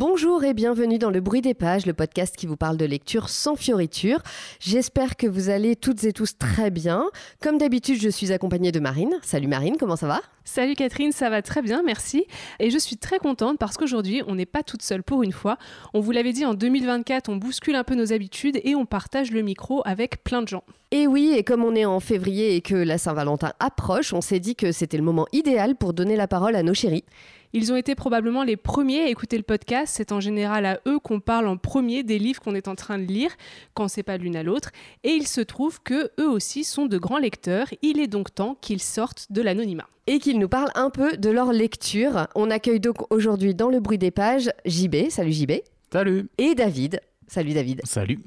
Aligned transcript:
Bonjour 0.00 0.44
et 0.44 0.54
bienvenue 0.54 0.96
dans 0.98 1.10
Le 1.10 1.20
Bruit 1.20 1.42
des 1.42 1.52
Pages, 1.52 1.84
le 1.84 1.92
podcast 1.92 2.34
qui 2.34 2.46
vous 2.46 2.56
parle 2.56 2.78
de 2.78 2.86
lecture 2.86 3.28
sans 3.28 3.54
fioriture. 3.54 4.22
J'espère 4.58 5.14
que 5.18 5.26
vous 5.26 5.50
allez 5.50 5.76
toutes 5.76 6.04
et 6.04 6.14
tous 6.14 6.38
très 6.38 6.70
bien. 6.70 7.04
Comme 7.42 7.58
d'habitude, 7.58 8.00
je 8.00 8.08
suis 8.08 8.32
accompagnée 8.32 8.72
de 8.72 8.80
Marine. 8.80 9.18
Salut 9.20 9.46
Marine, 9.46 9.76
comment 9.78 9.96
ça 9.96 10.06
va? 10.06 10.22
Salut 10.42 10.74
Catherine, 10.74 11.12
ça 11.12 11.28
va 11.28 11.42
très 11.42 11.60
bien, 11.60 11.82
merci. 11.84 12.24
Et 12.60 12.70
je 12.70 12.78
suis 12.78 12.96
très 12.96 13.18
contente 13.18 13.58
parce 13.58 13.76
qu'aujourd'hui, 13.76 14.22
on 14.26 14.36
n'est 14.36 14.46
pas 14.46 14.62
toute 14.62 14.80
seule 14.80 15.02
pour 15.02 15.22
une 15.22 15.32
fois. 15.32 15.58
On 15.92 16.00
vous 16.00 16.12
l'avait 16.12 16.32
dit, 16.32 16.46
en 16.46 16.54
2024, 16.54 17.28
on 17.28 17.36
bouscule 17.36 17.74
un 17.74 17.84
peu 17.84 17.94
nos 17.94 18.14
habitudes 18.14 18.58
et 18.64 18.74
on 18.74 18.86
partage 18.86 19.30
le 19.32 19.42
micro 19.42 19.82
avec 19.84 20.24
plein 20.24 20.40
de 20.40 20.48
gens. 20.48 20.64
Et 20.92 21.06
oui, 21.06 21.34
et 21.36 21.44
comme 21.44 21.62
on 21.62 21.74
est 21.74 21.84
en 21.84 22.00
février 22.00 22.56
et 22.56 22.62
que 22.62 22.74
la 22.74 22.96
Saint-Valentin 22.96 23.52
approche, 23.60 24.14
on 24.14 24.22
s'est 24.22 24.40
dit 24.40 24.56
que 24.56 24.72
c'était 24.72 24.96
le 24.96 25.04
moment 25.04 25.26
idéal 25.32 25.76
pour 25.76 25.92
donner 25.92 26.16
la 26.16 26.26
parole 26.26 26.56
à 26.56 26.62
nos 26.62 26.74
chéris. 26.74 27.04
Ils 27.52 27.72
ont 27.72 27.76
été 27.76 27.94
probablement 27.94 28.44
les 28.44 28.56
premiers 28.56 29.00
à 29.00 29.08
écouter 29.08 29.36
le 29.36 29.42
podcast. 29.42 29.94
C'est 29.96 30.12
en 30.12 30.20
général 30.20 30.66
à 30.66 30.80
eux 30.86 30.98
qu'on 30.98 31.20
parle 31.20 31.48
en 31.48 31.56
premier 31.56 32.02
des 32.02 32.18
livres 32.18 32.40
qu'on 32.40 32.54
est 32.54 32.68
en 32.68 32.74
train 32.74 32.98
de 32.98 33.04
lire, 33.04 33.30
quand 33.74 33.88
c'est 33.88 34.02
pas 34.02 34.16
l'une 34.16 34.36
à 34.36 34.42
l'autre. 34.42 34.70
Et 35.02 35.10
il 35.10 35.26
se 35.26 35.40
trouve 35.40 35.82
que 35.82 36.10
eux 36.20 36.28
aussi 36.28 36.64
sont 36.64 36.86
de 36.86 36.98
grands 36.98 37.18
lecteurs. 37.18 37.66
Il 37.82 37.98
est 37.98 38.06
donc 38.06 38.34
temps 38.34 38.56
qu'ils 38.60 38.82
sortent 38.82 39.26
de 39.30 39.42
l'anonymat. 39.42 39.88
Et 40.06 40.18
qu'ils 40.18 40.38
nous 40.38 40.48
parlent 40.48 40.72
un 40.74 40.90
peu 40.90 41.16
de 41.16 41.30
leur 41.30 41.52
lecture. 41.52 42.28
On 42.34 42.50
accueille 42.50 42.80
donc 42.80 43.12
aujourd'hui 43.12 43.54
dans 43.54 43.68
le 43.68 43.80
bruit 43.80 43.98
des 43.98 44.10
pages 44.10 44.50
JB. 44.64 45.10
Salut 45.10 45.32
JB. 45.32 45.52
Salut. 45.92 46.28
Et 46.38 46.54
David. 46.54 47.00
Salut 47.26 47.52
David. 47.52 47.80
Salut. 47.84 48.18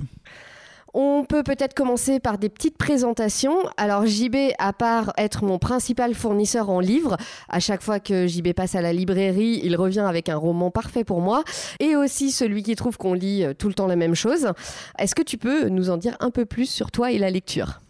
On 0.95 1.25
peut 1.25 1.41
peut-être 1.41 1.73
commencer 1.73 2.19
par 2.19 2.37
des 2.37 2.49
petites 2.49 2.77
présentations. 2.77 3.57
Alors 3.77 4.05
JB, 4.05 4.35
à 4.59 4.73
part 4.73 5.11
être 5.17 5.43
mon 5.43 5.57
principal 5.57 6.13
fournisseur 6.13 6.69
en 6.69 6.79
livres, 6.79 7.17
à 7.49 7.59
chaque 7.59 7.81
fois 7.81 7.99
que 7.99 8.27
JB 8.27 8.53
passe 8.53 8.75
à 8.75 8.81
la 8.81 8.93
librairie, 8.93 9.59
il 9.63 9.75
revient 9.75 10.01
avec 10.01 10.29
un 10.29 10.37
roman 10.37 10.69
parfait 10.69 11.03
pour 11.03 11.19
moi, 11.19 11.43
et 11.79 11.95
aussi 11.95 12.29
celui 12.29 12.61
qui 12.61 12.75
trouve 12.75 12.97
qu'on 12.97 13.13
lit 13.13 13.43
euh, 13.43 13.53
tout 13.55 13.69
le 13.69 13.73
temps 13.73 13.87
la 13.87 13.95
même 13.95 14.13
chose. 14.13 14.51
Est-ce 14.99 15.15
que 15.15 15.23
tu 15.23 15.39
peux 15.39 15.67
nous 15.69 15.89
en 15.89 15.97
dire 15.97 16.15
un 16.19 16.29
peu 16.29 16.45
plus 16.45 16.67
sur 16.67 16.91
toi 16.91 17.11
et 17.11 17.17
la 17.17 17.31
lecture? 17.31 17.81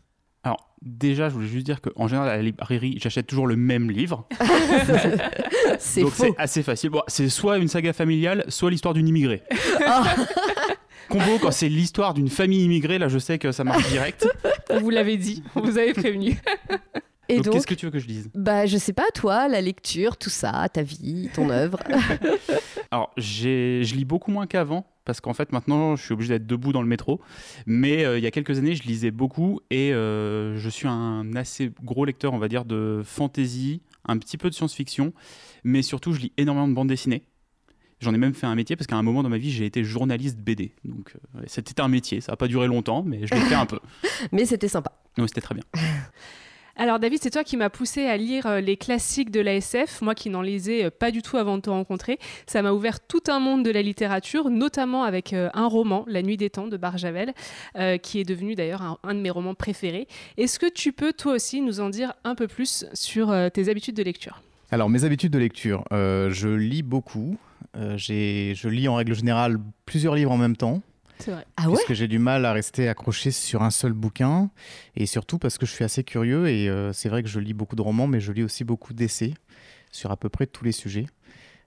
Alors 0.44 0.74
déjà, 0.82 1.28
je 1.28 1.34
voulais 1.34 1.48
juste 1.48 1.66
dire 1.66 1.82
qu'en 1.82 2.08
général 2.08 2.30
à 2.30 2.38
la 2.38 2.42
librairie, 2.42 2.98
j'achète 3.02 3.28
toujours 3.28 3.48
le 3.48 3.58
même 3.58 3.92
livre. 3.92 4.28
c'est 5.80 6.02
Donc 6.02 6.14
c'est 6.16 6.34
assez 6.38 6.64
facile. 6.64 6.92
Bon, 6.92 7.02
c'est 7.08 7.28
soit 7.28 7.58
une 7.58 7.68
saga 7.68 7.92
familiale, 7.92 8.46
soit 8.48 8.72
l'histoire 8.72 8.94
d'une 8.94 9.10
immigrée. 9.10 9.44
Ah. 9.86 10.04
Combo, 11.10 11.38
quand 11.42 11.52
c'est 11.52 11.70
l'histoire 11.70 12.14
d'une 12.14 12.30
famille 12.30 12.64
immigrée, 12.64 12.98
là 12.98 13.08
je 13.08 13.20
sais 13.20 13.38
que 13.38 13.52
ça 13.52 13.64
marche 13.64 13.88
direct. 13.90 14.28
On 14.70 14.80
vous 14.80 14.90
l'avait 14.90 15.18
dit, 15.18 15.44
on 15.56 15.62
vous 15.62 15.78
avait 15.78 15.94
prévenu. 15.94 16.38
Et 17.30 17.36
donc 17.38 17.46
donc, 17.46 17.54
qu'est-ce 17.54 17.68
que 17.68 17.74
tu 17.74 17.86
veux 17.86 17.92
que 17.92 18.00
je 18.00 18.08
dise? 18.08 18.30
Bah 18.36 18.66
je 18.66 18.78
sais 18.78 18.94
pas 18.94 19.06
toi, 19.14 19.48
la 19.48 19.62
lecture, 19.62 20.18
tout 20.18 20.30
ça, 20.30 20.68
ta 20.72 20.82
vie, 20.84 21.30
ton 21.34 21.50
œuvre. 21.50 21.80
Alors 22.92 23.12
j'ai- 23.18 23.84
je 23.84 23.96
lis 23.96 24.06
beaucoup 24.06 24.32
moins 24.32 24.48
qu'avant. 24.48 24.86
Parce 25.06 25.20
qu'en 25.20 25.34
fait, 25.34 25.52
maintenant, 25.52 25.98
je 25.98 26.04
suis 26.06 26.14
obligé 26.14 26.30
d'être 26.40 26.48
debout 26.48 26.72
dans 26.72 26.82
le 26.82 26.88
métro. 26.88 27.20
Mais 27.66 28.06
euh, 28.06 28.18
il 28.18 28.24
y 28.24 28.26
a 28.28 28.32
quelques 28.32 28.58
années, 28.58 28.74
je 28.74 28.84
lisais 28.84 29.12
beaucoup 29.12 29.60
et 29.70 29.92
euh, 29.94 30.56
je 30.58 30.70
suis 30.70 30.88
un 30.88 31.36
assez 31.36 31.72
gros 31.84 32.06
lecteur, 32.06 32.32
on 32.32 32.38
va 32.38 32.48
dire, 32.48 32.64
de 32.64 33.02
fantasy, 33.04 33.82
un 34.08 34.18
petit 34.18 34.38
peu 34.38 34.50
de 34.50 34.56
science-fiction, 34.56 35.12
mais 35.66 35.82
surtout, 35.82 36.14
je 36.14 36.22
lis 36.22 36.32
énormément 36.38 36.70
de 36.70 36.74
bandes 36.74 36.88
dessinées. 36.88 37.24
J'en 38.04 38.14
ai 38.14 38.18
même 38.18 38.34
fait 38.34 38.46
un 38.46 38.56
métier 38.56 38.76
parce 38.76 38.86
qu'à 38.86 38.98
un 38.98 39.02
moment 39.02 39.24
dans 39.24 39.30
ma 39.30 39.38
vie, 39.38 39.52
j'ai 39.52 39.66
été 39.66 39.84
journaliste 39.84 40.38
BD. 40.38 40.74
Donc, 40.84 41.16
euh, 41.36 41.42
c'était 41.48 41.82
un 41.82 41.88
métier. 41.88 42.22
Ça 42.22 42.34
n'a 42.34 42.36
pas 42.36 42.48
duré 42.48 42.68
longtemps, 42.68 43.02
mais 43.04 43.26
je 43.26 43.34
l'ai 43.34 43.42
fait 43.42 43.56
un 43.56 43.66
peu. 43.66 43.80
Mais 44.32 44.46
c'était 44.46 44.68
sympa. 44.68 44.92
Donc, 45.18 45.30
c'était 45.30 45.42
très 45.42 45.56
bien. 45.56 45.64
Alors 46.76 47.00
David, 47.00 47.20
c'est 47.22 47.30
toi 47.30 47.44
qui 47.44 47.56
m'as 47.56 47.70
poussé 47.70 48.08
à 48.08 48.18
lire 48.18 48.48
euh, 48.48 48.60
les 48.60 48.78
classiques 48.78 49.30
de 49.30 49.40
l'ASF, 49.40 50.02
moi 50.02 50.16
qui 50.16 50.32
n'en 50.32 50.42
lisais 50.42 50.86
euh, 50.86 50.90
pas 50.90 51.12
du 51.12 51.22
tout 51.22 51.38
avant 51.38 51.58
de 51.58 51.62
te 51.62 51.70
rencontrer. 51.70 52.18
Ça 52.48 52.64
m'a 52.64 52.72
ouvert 52.72 53.00
tout 53.00 53.22
un 53.28 53.40
monde 53.40 53.64
de 53.64 53.70
la 53.70 53.84
littérature, 53.84 54.50
notamment 54.50 55.04
avec 55.04 55.34
un 55.34 55.68
roman, 55.68 56.04
La 56.08 56.24
Nuit 56.24 56.36
des 56.36 56.50
Temps 56.50 56.66
de 56.66 56.76
Barjavel, 56.76 57.34
euh, 57.76 57.98
qui 57.98 58.20
est 58.20 58.24
devenu 58.24 58.56
d'ailleurs 58.56 58.82
un, 58.82 58.98
un 59.04 59.14
de 59.14 59.20
mes 59.20 59.30
romans 59.30 59.54
préférés. 59.54 60.08
Est-ce 60.38 60.58
que 60.58 60.66
tu 60.66 60.94
peux 60.94 61.14
toi 61.14 61.34
aussi 61.34 61.62
nous 61.62 61.80
en 61.80 61.90
dire 61.90 62.14
un 62.24 62.34
peu 62.34 62.48
plus 62.48 62.86
sur 62.94 63.30
euh, 63.30 63.50
tes 63.50 63.70
habitudes 63.70 63.96
de 63.96 64.04
lecture? 64.04 64.42
Alors, 64.74 64.90
mes 64.90 65.04
habitudes 65.04 65.32
de 65.32 65.38
lecture, 65.38 65.84
euh, 65.92 66.32
je 66.32 66.50
lis 66.50 66.82
beaucoup. 66.82 67.38
Euh, 67.76 67.98
j'ai- 67.98 68.54
je 68.56 68.68
lis 68.70 68.88
en 68.88 68.96
règle 68.96 69.16
générale 69.16 69.58
plusieurs 69.86 70.16
livres 70.16 70.32
en 70.32 70.38
même 70.38 70.56
temps, 70.56 70.82
C'est 71.20 71.32
vrai. 71.32 71.46
Ah 71.58 71.70
ouais 71.70 71.76
puisque 71.76 71.94
j'ai 71.94 72.08
du 72.08 72.20
mal 72.20 72.46
à 72.46 72.54
rester 72.54 72.88
accroché 72.88 73.32
sur 73.32 73.64
un 73.64 73.72
seul 73.72 73.94
bouquin, 73.94 74.50
et 74.96 75.06
surtout 75.06 75.40
parce 75.40 75.58
que 75.58 75.66
je 75.66 75.72
suis 75.72 75.84
assez 75.84 76.04
curieux, 76.04 76.48
et 76.48 76.70
euh, 76.70 76.94
c'est 76.94 77.10
vrai 77.10 77.24
que 77.24 77.30
je 77.30 77.40
lis 77.40 77.54
beaucoup 77.54 77.76
de 77.76 77.82
romans, 77.82 78.08
mais 78.08 78.20
je 78.20 78.32
lis 78.32 78.44
aussi 78.44 78.64
beaucoup 78.64 78.94
d'essais 78.94 79.34
sur 79.92 80.12
à 80.12 80.18
peu 80.18 80.30
près 80.30 80.46
tous 80.46 80.64
les 80.66 80.72
sujets. 80.72 81.06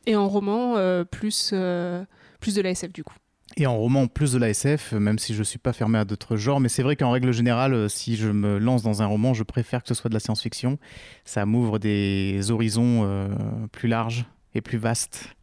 Et 0.06 0.14
en 0.14 0.28
roman, 0.28 0.76
euh, 0.76 1.04
plus, 1.04 1.50
euh, 1.52 2.04
plus 2.40 2.54
de 2.54 2.62
l'ASF 2.62 2.92
du 2.92 3.02
coup. 3.02 3.14
Et 3.56 3.66
en 3.66 3.76
roman, 3.76 4.06
plus 4.08 4.32
de 4.32 4.38
la 4.38 4.50
SF, 4.50 4.92
même 4.92 5.18
si 5.18 5.32
je 5.32 5.38
ne 5.38 5.44
suis 5.44 5.58
pas 5.58 5.72
fermé 5.72 5.98
à 5.98 6.04
d'autres 6.04 6.36
genres. 6.36 6.60
Mais 6.60 6.68
c'est 6.68 6.82
vrai 6.82 6.94
qu'en 6.96 7.10
règle 7.12 7.32
générale, 7.32 7.88
si 7.88 8.16
je 8.16 8.28
me 8.28 8.58
lance 8.58 8.82
dans 8.82 9.02
un 9.02 9.06
roman, 9.06 9.34
je 9.34 9.44
préfère 9.44 9.82
que 9.82 9.88
ce 9.88 9.94
soit 9.94 10.08
de 10.08 10.14
la 10.14 10.20
science-fiction. 10.20 10.78
Ça 11.24 11.46
m'ouvre 11.46 11.78
des 11.78 12.50
horizons 12.50 13.02
euh, 13.04 13.28
plus 13.72 13.88
larges 13.88 14.26
et 14.54 14.60
plus 14.60 14.78
vastes 14.78 15.35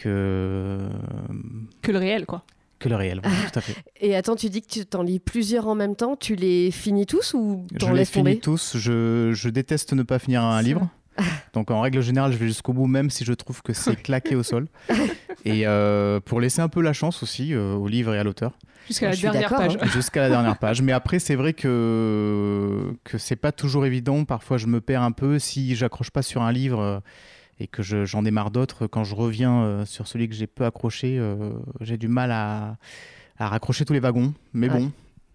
que, 0.00 0.78
Que 1.82 1.92
le 1.92 1.98
réel, 1.98 2.26
quoi. 2.26 2.42
que 2.78 2.88
le 2.88 2.96
réel. 2.96 3.20
Voilà, 3.22 3.36
tout 3.52 3.58
à 3.58 3.62
fait. 3.62 3.74
Et 4.00 4.16
attends, 4.16 4.36
tu 4.36 4.48
dis 4.48 4.62
que 4.62 4.68
tu 4.68 4.86
t'en 4.86 5.02
lis 5.02 5.18
plusieurs 5.20 5.68
en 5.68 5.74
même 5.74 5.96
temps, 5.96 6.16
tu 6.16 6.34
les 6.36 6.70
finis 6.70 7.06
tous 7.06 7.34
ou 7.34 7.66
Je 7.72 7.78
t'en 7.78 7.90
les 7.92 7.98
laisses 8.00 8.12
tomber? 8.12 8.30
finis 8.32 8.40
tous. 8.40 8.76
Je, 8.76 9.32
je 9.32 9.48
déteste 9.48 9.92
ne 9.92 10.02
pas 10.02 10.18
finir 10.18 10.42
un 10.42 10.62
livre. 10.62 10.88
Donc 11.52 11.70
en 11.70 11.80
règle 11.82 12.00
générale, 12.00 12.32
je 12.32 12.38
vais 12.38 12.46
jusqu'au 12.46 12.72
bout, 12.72 12.86
même 12.86 13.10
si 13.10 13.24
je 13.24 13.32
trouve 13.34 13.62
que 13.62 13.72
c'est 13.74 13.96
claqué 13.96 14.36
au 14.36 14.42
sol. 14.42 14.68
Et 15.44 15.66
euh, 15.66 16.20
pour 16.20 16.40
laisser 16.40 16.60
un 16.62 16.68
peu 16.68 16.80
la 16.82 16.92
chance 16.92 17.22
aussi 17.22 17.54
euh, 17.54 17.74
au 17.74 17.88
livre 17.88 18.14
et 18.14 18.18
à 18.18 18.24
l'auteur. 18.24 18.52
Jusqu'à 18.86 19.06
Je 19.06 19.10
la 19.10 19.16
suis 19.16 19.40
dernière 19.40 19.48
page. 19.50 19.76
hein. 19.80 19.86
jusqu'à 19.86 20.20
la 20.22 20.28
dernière 20.28 20.58
page. 20.58 20.82
Mais 20.82 20.92
après, 20.92 21.18
c'est 21.18 21.34
vrai 21.34 21.52
que 21.54 22.92
que 23.04 23.16
c'est 23.18 23.36
pas 23.36 23.52
toujours 23.52 23.86
évident. 23.86 24.24
Parfois, 24.24 24.58
je 24.58 24.66
me 24.66 24.80
perds 24.80 25.02
un 25.02 25.12
peu 25.12 25.38
si 25.38 25.74
j'accroche 25.76 26.10
pas 26.10 26.22
sur 26.22 26.42
un 26.42 26.52
livre 26.52 26.80
euh, 26.80 27.00
et 27.60 27.66
que 27.66 27.82
je- 27.82 28.04
j'en 28.04 28.22
démarre 28.22 28.50
d'autres. 28.50 28.86
Quand 28.86 29.04
je 29.04 29.14
reviens 29.14 29.62
euh, 29.62 29.84
sur 29.86 30.08
celui 30.08 30.28
que 30.28 30.34
j'ai 30.34 30.46
peu 30.48 30.64
accroché, 30.64 31.16
euh, 31.18 31.52
j'ai 31.80 31.96
du 31.98 32.08
mal 32.08 32.32
à, 32.32 32.76
à 33.38 33.48
raccrocher 33.48 33.84
tous 33.84 33.92
les 33.92 34.00
wagons. 34.00 34.32
Mais 34.52 34.68
Ouais. 34.70 34.78
bon, 34.80 34.90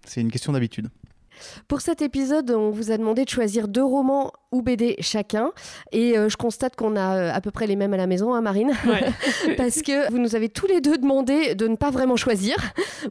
c'est 0.05 0.21
une 0.21 0.31
question 0.31 0.51
d'habitude. 0.51 0.89
Pour 1.67 1.81
cet 1.81 2.01
épisode, 2.01 2.49
on 2.51 2.71
vous 2.71 2.91
a 2.91 2.97
demandé 2.97 3.25
de 3.25 3.29
choisir 3.29 3.67
deux 3.67 3.83
romans 3.83 4.31
ou 4.53 4.61
BD 4.61 4.95
chacun. 5.01 5.51
Et 5.91 6.17
euh, 6.17 6.29
je 6.29 6.37
constate 6.37 6.77
qu'on 6.77 6.95
a 6.95 7.17
euh, 7.17 7.33
à 7.33 7.41
peu 7.41 7.51
près 7.51 7.67
les 7.67 7.75
mêmes 7.75 7.93
à 7.93 7.97
la 7.97 8.07
maison, 8.07 8.33
hein, 8.33 8.39
Marine 8.39 8.71
Ouais. 8.87 9.11
Parce 9.57 9.81
que 9.81 10.09
vous 10.11 10.17
nous 10.17 10.35
avez 10.37 10.47
tous 10.47 10.65
les 10.65 10.79
deux 10.79 10.97
demandé 10.97 11.53
de 11.53 11.67
ne 11.67 11.75
pas 11.75 11.91
vraiment 11.91 12.15
choisir. 12.15 12.55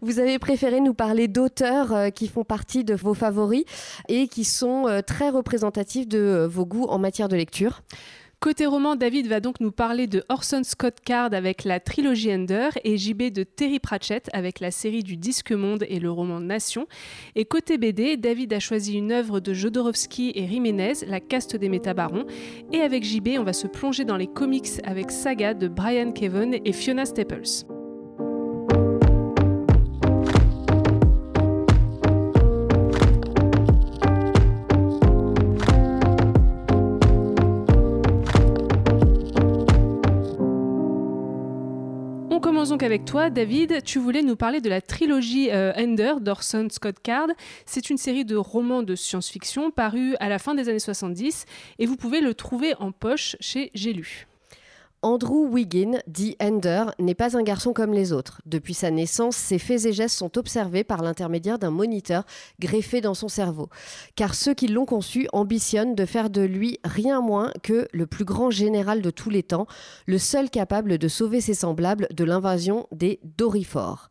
Vous 0.00 0.20
avez 0.20 0.38
préféré 0.38 0.80
nous 0.80 0.94
parler 0.94 1.28
d'auteurs 1.28 1.92
euh, 1.92 2.08
qui 2.08 2.26
font 2.28 2.44
partie 2.44 2.82
de 2.82 2.94
vos 2.94 3.12
favoris 3.12 3.64
et 4.08 4.26
qui 4.26 4.44
sont 4.44 4.88
euh, 4.88 5.02
très 5.02 5.28
représentatifs 5.28 6.08
de 6.08 6.18
euh, 6.18 6.48
vos 6.48 6.64
goûts 6.64 6.86
en 6.86 6.98
matière 6.98 7.28
de 7.28 7.36
lecture. 7.36 7.82
Côté 8.44 8.66
roman, 8.66 8.94
David 8.94 9.26
va 9.26 9.40
donc 9.40 9.58
nous 9.60 9.72
parler 9.72 10.06
de 10.06 10.22
Orson 10.28 10.60
Scott 10.64 10.96
Card 11.02 11.32
avec 11.32 11.64
la 11.64 11.80
trilogie 11.80 12.30
Ender 12.30 12.68
et 12.84 12.98
JB 12.98 13.32
de 13.32 13.42
Terry 13.42 13.78
Pratchett 13.78 14.28
avec 14.34 14.60
la 14.60 14.70
série 14.70 15.02
du 15.02 15.16
Disque 15.16 15.52
Monde 15.52 15.86
et 15.88 15.98
le 15.98 16.10
roman 16.10 16.40
Nation. 16.40 16.86
Et 17.36 17.46
côté 17.46 17.78
BD, 17.78 18.18
David 18.18 18.52
a 18.52 18.60
choisi 18.60 18.98
une 18.98 19.12
œuvre 19.12 19.40
de 19.40 19.54
Jodorowsky 19.54 20.32
et 20.34 20.46
Jiménez, 20.46 21.06
La 21.06 21.20
caste 21.20 21.56
des 21.56 21.70
métabarons. 21.70 22.26
Et 22.70 22.82
avec 22.82 23.02
JB, 23.02 23.28
on 23.38 23.44
va 23.44 23.54
se 23.54 23.66
plonger 23.66 24.04
dans 24.04 24.18
les 24.18 24.26
comics 24.26 24.68
avec 24.84 25.10
Saga 25.10 25.54
de 25.54 25.66
Brian 25.66 26.12
Keven 26.12 26.54
et 26.66 26.72
Fiona 26.74 27.06
Staples. 27.06 27.73
Donc 42.68 42.82
avec 42.82 43.04
toi, 43.04 43.30
David. 43.30 43.82
Tu 43.84 43.98
voulais 43.98 44.22
nous 44.22 44.36
parler 44.36 44.60
de 44.60 44.68
la 44.68 44.80
trilogie 44.80 45.50
euh, 45.50 45.72
Ender 45.76 46.14
d'Orson 46.20 46.68
Scott 46.70 46.96
Card. 47.02 47.28
C'est 47.66 47.90
une 47.90 47.98
série 47.98 48.24
de 48.24 48.36
romans 48.36 48.82
de 48.82 48.94
science-fiction 48.94 49.70
parus 49.70 50.14
à 50.20 50.28
la 50.28 50.38
fin 50.38 50.54
des 50.54 50.68
années 50.68 50.78
70 50.78 51.46
et 51.78 51.86
vous 51.86 51.96
pouvez 51.96 52.20
le 52.20 52.34
trouver 52.34 52.74
en 52.78 52.92
poche 52.92 53.36
chez 53.40 53.70
J'ai 53.74 53.92
lu. 53.92 54.26
Andrew 55.04 55.46
Wiggin, 55.50 55.98
dit 56.06 56.34
Ender, 56.42 56.86
n'est 56.98 57.14
pas 57.14 57.36
un 57.36 57.42
garçon 57.42 57.74
comme 57.74 57.92
les 57.92 58.14
autres. 58.14 58.40
Depuis 58.46 58.72
sa 58.72 58.90
naissance, 58.90 59.36
ses 59.36 59.58
faits 59.58 59.84
et 59.84 59.92
gestes 59.92 60.16
sont 60.16 60.38
observés 60.38 60.82
par 60.82 61.02
l'intermédiaire 61.02 61.58
d'un 61.58 61.70
moniteur 61.70 62.24
greffé 62.58 63.02
dans 63.02 63.12
son 63.12 63.28
cerveau. 63.28 63.68
Car 64.16 64.34
ceux 64.34 64.54
qui 64.54 64.66
l'ont 64.66 64.86
conçu 64.86 65.28
ambitionnent 65.34 65.94
de 65.94 66.06
faire 66.06 66.30
de 66.30 66.40
lui 66.40 66.78
rien 66.84 67.20
moins 67.20 67.52
que 67.62 67.86
le 67.92 68.06
plus 68.06 68.24
grand 68.24 68.50
général 68.50 69.02
de 69.02 69.10
tous 69.10 69.28
les 69.28 69.42
temps, 69.42 69.66
le 70.06 70.16
seul 70.16 70.48
capable 70.48 70.96
de 70.96 71.08
sauver 71.08 71.42
ses 71.42 71.52
semblables 71.52 72.08
de 72.10 72.24
l'invasion 72.24 72.86
des 72.90 73.20
Dorifors. 73.36 74.08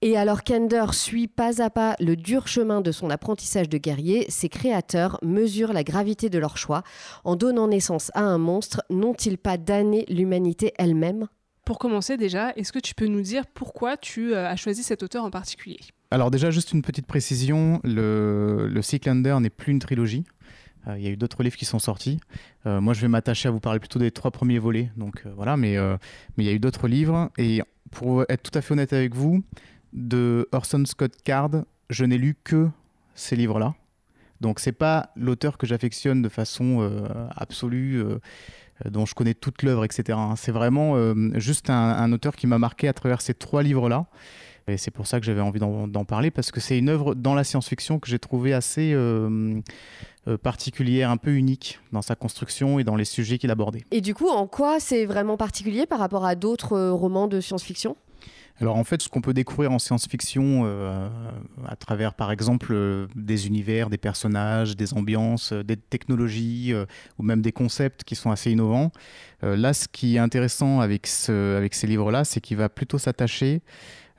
Et 0.00 0.16
alors 0.16 0.44
qu'Ender 0.44 0.86
suit 0.92 1.26
pas 1.26 1.60
à 1.60 1.70
pas 1.70 1.96
le 1.98 2.14
dur 2.14 2.46
chemin 2.46 2.80
de 2.80 2.92
son 2.92 3.10
apprentissage 3.10 3.68
de 3.68 3.78
guerrier, 3.78 4.26
ses 4.28 4.48
créateurs 4.48 5.18
mesurent 5.22 5.72
la 5.72 5.82
gravité 5.82 6.30
de 6.30 6.38
leur 6.38 6.56
choix. 6.56 6.84
En 7.24 7.34
donnant 7.34 7.66
naissance 7.66 8.12
à 8.14 8.20
un 8.20 8.38
monstre, 8.38 8.80
n'ont-ils 8.90 9.38
pas 9.38 9.58
damné 9.58 10.04
l'humanité 10.08 10.72
elle-même? 10.78 11.26
Pour 11.64 11.80
commencer 11.80 12.16
déjà, 12.16 12.52
est-ce 12.54 12.72
que 12.72 12.78
tu 12.78 12.94
peux 12.94 13.08
nous 13.08 13.22
dire 13.22 13.44
pourquoi 13.52 13.96
tu 13.96 14.36
as 14.36 14.54
choisi 14.54 14.84
cet 14.84 15.02
auteur 15.02 15.24
en 15.24 15.30
particulier? 15.30 15.80
Alors 16.12 16.30
déjà, 16.30 16.52
juste 16.52 16.72
une 16.72 16.82
petite 16.82 17.06
précision, 17.06 17.80
le, 17.82 18.68
le 18.68 18.82
Seeklander 18.82 19.36
n'est 19.40 19.50
plus 19.50 19.72
une 19.72 19.80
trilogie. 19.80 20.24
Il 20.96 21.02
y 21.02 21.08
a 21.08 21.10
eu 21.10 21.16
d'autres 21.16 21.42
livres 21.42 21.56
qui 21.56 21.66
sont 21.66 21.80
sortis. 21.80 22.18
moi, 22.64 22.94
je 22.94 23.00
vais 23.00 23.08
m'attacher 23.08 23.48
à 23.48 23.50
vous 23.50 23.60
parler 23.60 23.80
plutôt 23.80 23.98
des 23.98 24.10
trois 24.10 24.30
premiers 24.30 24.58
volets. 24.58 24.90
Donc 24.96 25.24
voilà, 25.34 25.58
mais, 25.58 25.76
mais 26.36 26.44
il 26.44 26.46
y 26.46 26.48
a 26.48 26.52
eu 26.52 26.60
d'autres 26.60 26.88
livres. 26.88 27.30
Et 27.36 27.60
pour 27.90 28.22
être 28.30 28.42
tout 28.42 28.56
à 28.56 28.62
fait 28.62 28.72
honnête 28.72 28.94
avec 28.94 29.14
vous, 29.14 29.42
de 29.92 30.48
Orson 30.52 30.84
Scott 30.86 31.12
Card, 31.24 31.64
je 31.90 32.04
n'ai 32.04 32.18
lu 32.18 32.36
que 32.42 32.68
ces 33.14 33.36
livres-là. 33.36 33.74
Donc 34.40 34.60
c'est 34.60 34.72
pas 34.72 35.10
l'auteur 35.16 35.58
que 35.58 35.66
j'affectionne 35.66 36.22
de 36.22 36.28
façon 36.28 36.78
euh, 36.80 37.08
absolue, 37.36 38.00
euh, 38.00 38.18
dont 38.84 39.04
je 39.04 39.14
connais 39.14 39.34
toute 39.34 39.62
l'œuvre, 39.62 39.84
etc. 39.84 40.18
C'est 40.36 40.52
vraiment 40.52 40.94
euh, 40.94 41.14
juste 41.34 41.70
un, 41.70 42.12
auteur 42.12 42.36
qui 42.36 42.46
m'a 42.46 42.58
marqué 42.58 42.88
à 42.88 42.92
travers 42.92 43.20
ces 43.20 43.34
trois 43.34 43.62
livres-là. 43.62 44.06
Et 44.68 44.76
c'est 44.76 44.90
pour 44.90 45.06
ça 45.06 45.18
que 45.18 45.24
j'avais 45.24 45.40
envie 45.40 45.60
d'en 45.60 46.04
parler, 46.04 46.30
parce 46.30 46.50
que 46.50 46.60
c'est 46.60 46.78
une 46.78 46.90
œuvre 46.90 47.14
dans 47.14 47.34
la 47.34 47.42
science-fiction 47.42 47.98
que 47.98 48.06
j'ai 48.06 48.18
trouvée 48.18 48.52
assez 48.52 48.94
particulière, 50.42 51.08
un 51.08 51.16
peu 51.16 51.32
unique 51.32 51.80
dans 51.92 52.02
sa 52.02 52.14
construction 52.14 52.78
et 52.78 52.84
dans 52.84 52.94
les 52.94 53.06
sujets 53.06 53.38
qu'il 53.38 53.50
abordait. 53.50 53.86
Et 53.92 54.02
du 54.02 54.12
coup, 54.12 54.28
en 54.28 54.46
quoi 54.46 54.78
c'est 54.78 55.06
vraiment 55.06 55.38
particulier 55.38 55.86
par 55.86 55.98
rapport 55.98 56.26
à 56.26 56.34
d'autres 56.34 56.90
romans 56.90 57.28
de 57.28 57.40
science-fiction? 57.40 57.96
Alors 58.60 58.76
en 58.76 58.84
fait, 58.84 59.00
ce 59.02 59.08
qu'on 59.08 59.20
peut 59.20 59.34
découvrir 59.34 59.70
en 59.70 59.78
science-fiction 59.78 60.62
euh, 60.64 61.08
à 61.66 61.76
travers 61.76 62.14
par 62.14 62.32
exemple 62.32 62.72
euh, 62.72 63.06
des 63.14 63.46
univers, 63.46 63.88
des 63.88 63.98
personnages, 63.98 64.76
des 64.76 64.94
ambiances, 64.94 65.52
euh, 65.52 65.62
des 65.62 65.76
technologies 65.76 66.74
ou 67.18 67.22
même 67.22 67.40
des 67.40 67.52
concepts 67.52 68.02
qui 68.04 68.14
sont 68.14 68.30
assez 68.30 68.50
innovants. 68.50 68.90
là, 69.42 69.72
ce 69.72 69.86
qui 69.88 70.16
est 70.16 70.18
intéressant 70.18 70.80
avec, 70.80 71.06
ce, 71.06 71.56
avec 71.56 71.74
ces 71.74 71.86
livres-là, 71.86 72.24
c'est 72.24 72.40
qu'il 72.40 72.56
va 72.56 72.68
plutôt 72.68 72.98
s'attacher 72.98 73.62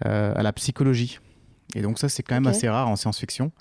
à 0.01 0.41
la 0.41 0.53
psychologie. 0.53 1.19
Et 1.75 1.81
donc 1.81 2.00
ça, 2.00 2.09
c'est 2.09 2.24
quand 2.24 2.36
même 2.36 2.47
assez 2.47 2.69
rare 2.69 2.88
en 2.88 2.95
science-fiction, 2.95 3.51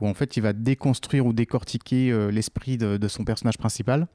où 0.00 0.08
en 0.08 0.14
fait, 0.14 0.36
il 0.36 0.42
va 0.42 0.52
déconstruire 0.52 1.26
ou 1.26 1.32
décortiquer 1.32 2.30
l'esprit 2.30 2.78
de, 2.78 3.08
son 3.08 3.24
personnage 3.24 3.58
principal 3.58 4.06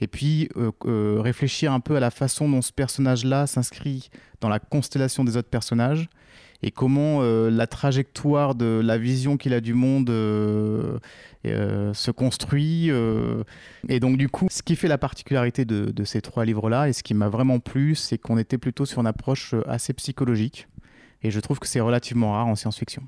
et 0.00 0.06
puis 0.06 0.48
euh, 0.56 0.70
euh, 0.86 1.20
réfléchir 1.20 1.72
un 1.72 1.80
peu 1.80 1.96
à 1.96 2.00
la 2.00 2.10
façon 2.10 2.48
dont 2.48 2.62
ce 2.62 2.72
personnage-là 2.72 3.46
s'inscrit 3.46 4.10
dans 4.40 4.48
la 4.48 4.58
constellation 4.58 5.24
des 5.24 5.36
autres 5.36 5.48
personnages 5.48 6.08
et 6.62 6.70
comment 6.70 7.18
euh, 7.20 7.50
la 7.50 7.66
trajectoire 7.66 8.54
de 8.54 8.80
la 8.82 8.96
vision 8.96 9.36
qu'il 9.36 9.52
a 9.52 9.60
du 9.60 9.74
monde 9.74 10.08
se 10.08 12.10
construit. 12.10 12.90
et 13.88 14.00
donc 14.00 14.16
du 14.16 14.28
coup, 14.28 14.48
ce 14.50 14.62
qui 14.62 14.76
fait 14.76 14.88
la 14.88 14.98
particularité 14.98 15.64
de 15.64 16.04
ces 16.04 16.22
trois 16.22 16.44
livres-là, 16.44 16.88
et 16.88 16.92
ce 16.92 17.02
qui 17.02 17.12
m'a 17.12 17.28
vraiment 17.28 17.60
plu, 17.60 17.94
c'est 17.94 18.18
qu'on 18.18 18.38
était 18.38 18.58
plutôt 18.58 18.86
sur 18.86 19.00
une 19.00 19.06
approche 19.06 19.54
assez 19.66 19.92
psychologique. 19.92 20.68
Et 21.22 21.30
je 21.30 21.40
trouve 21.40 21.58
que 21.58 21.66
c'est 21.66 21.80
relativement 21.80 22.32
rare 22.32 22.46
en 22.46 22.54
science-fiction. 22.54 23.02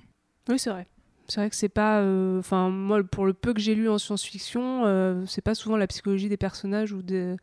Oui, 0.49 0.59
c'est 0.59 0.71
vrai. 0.71 0.87
C'est 1.29 1.41
vrai 1.41 1.51
que 1.51 1.57
c'est 1.57 1.69
pas. 1.69 2.01
Euh, 2.01 2.39
enfin, 2.39 2.71
moi, 2.71 3.03
pour 3.03 3.27
le 3.27 3.33
peu 3.33 3.53
que 3.53 3.61
j'ai 3.61 3.75
lu 3.75 3.89
en 3.89 3.99
science-fiction, 3.99 4.85
euh, 4.87 5.25
c'est 5.27 5.41
pas 5.43 5.55
souvent 5.55 5.77
la 5.77 5.87
psychologie 5.87 6.29
des 6.29 6.37
personnages 6.37 6.93
ou 6.93 7.03
des 7.03 7.37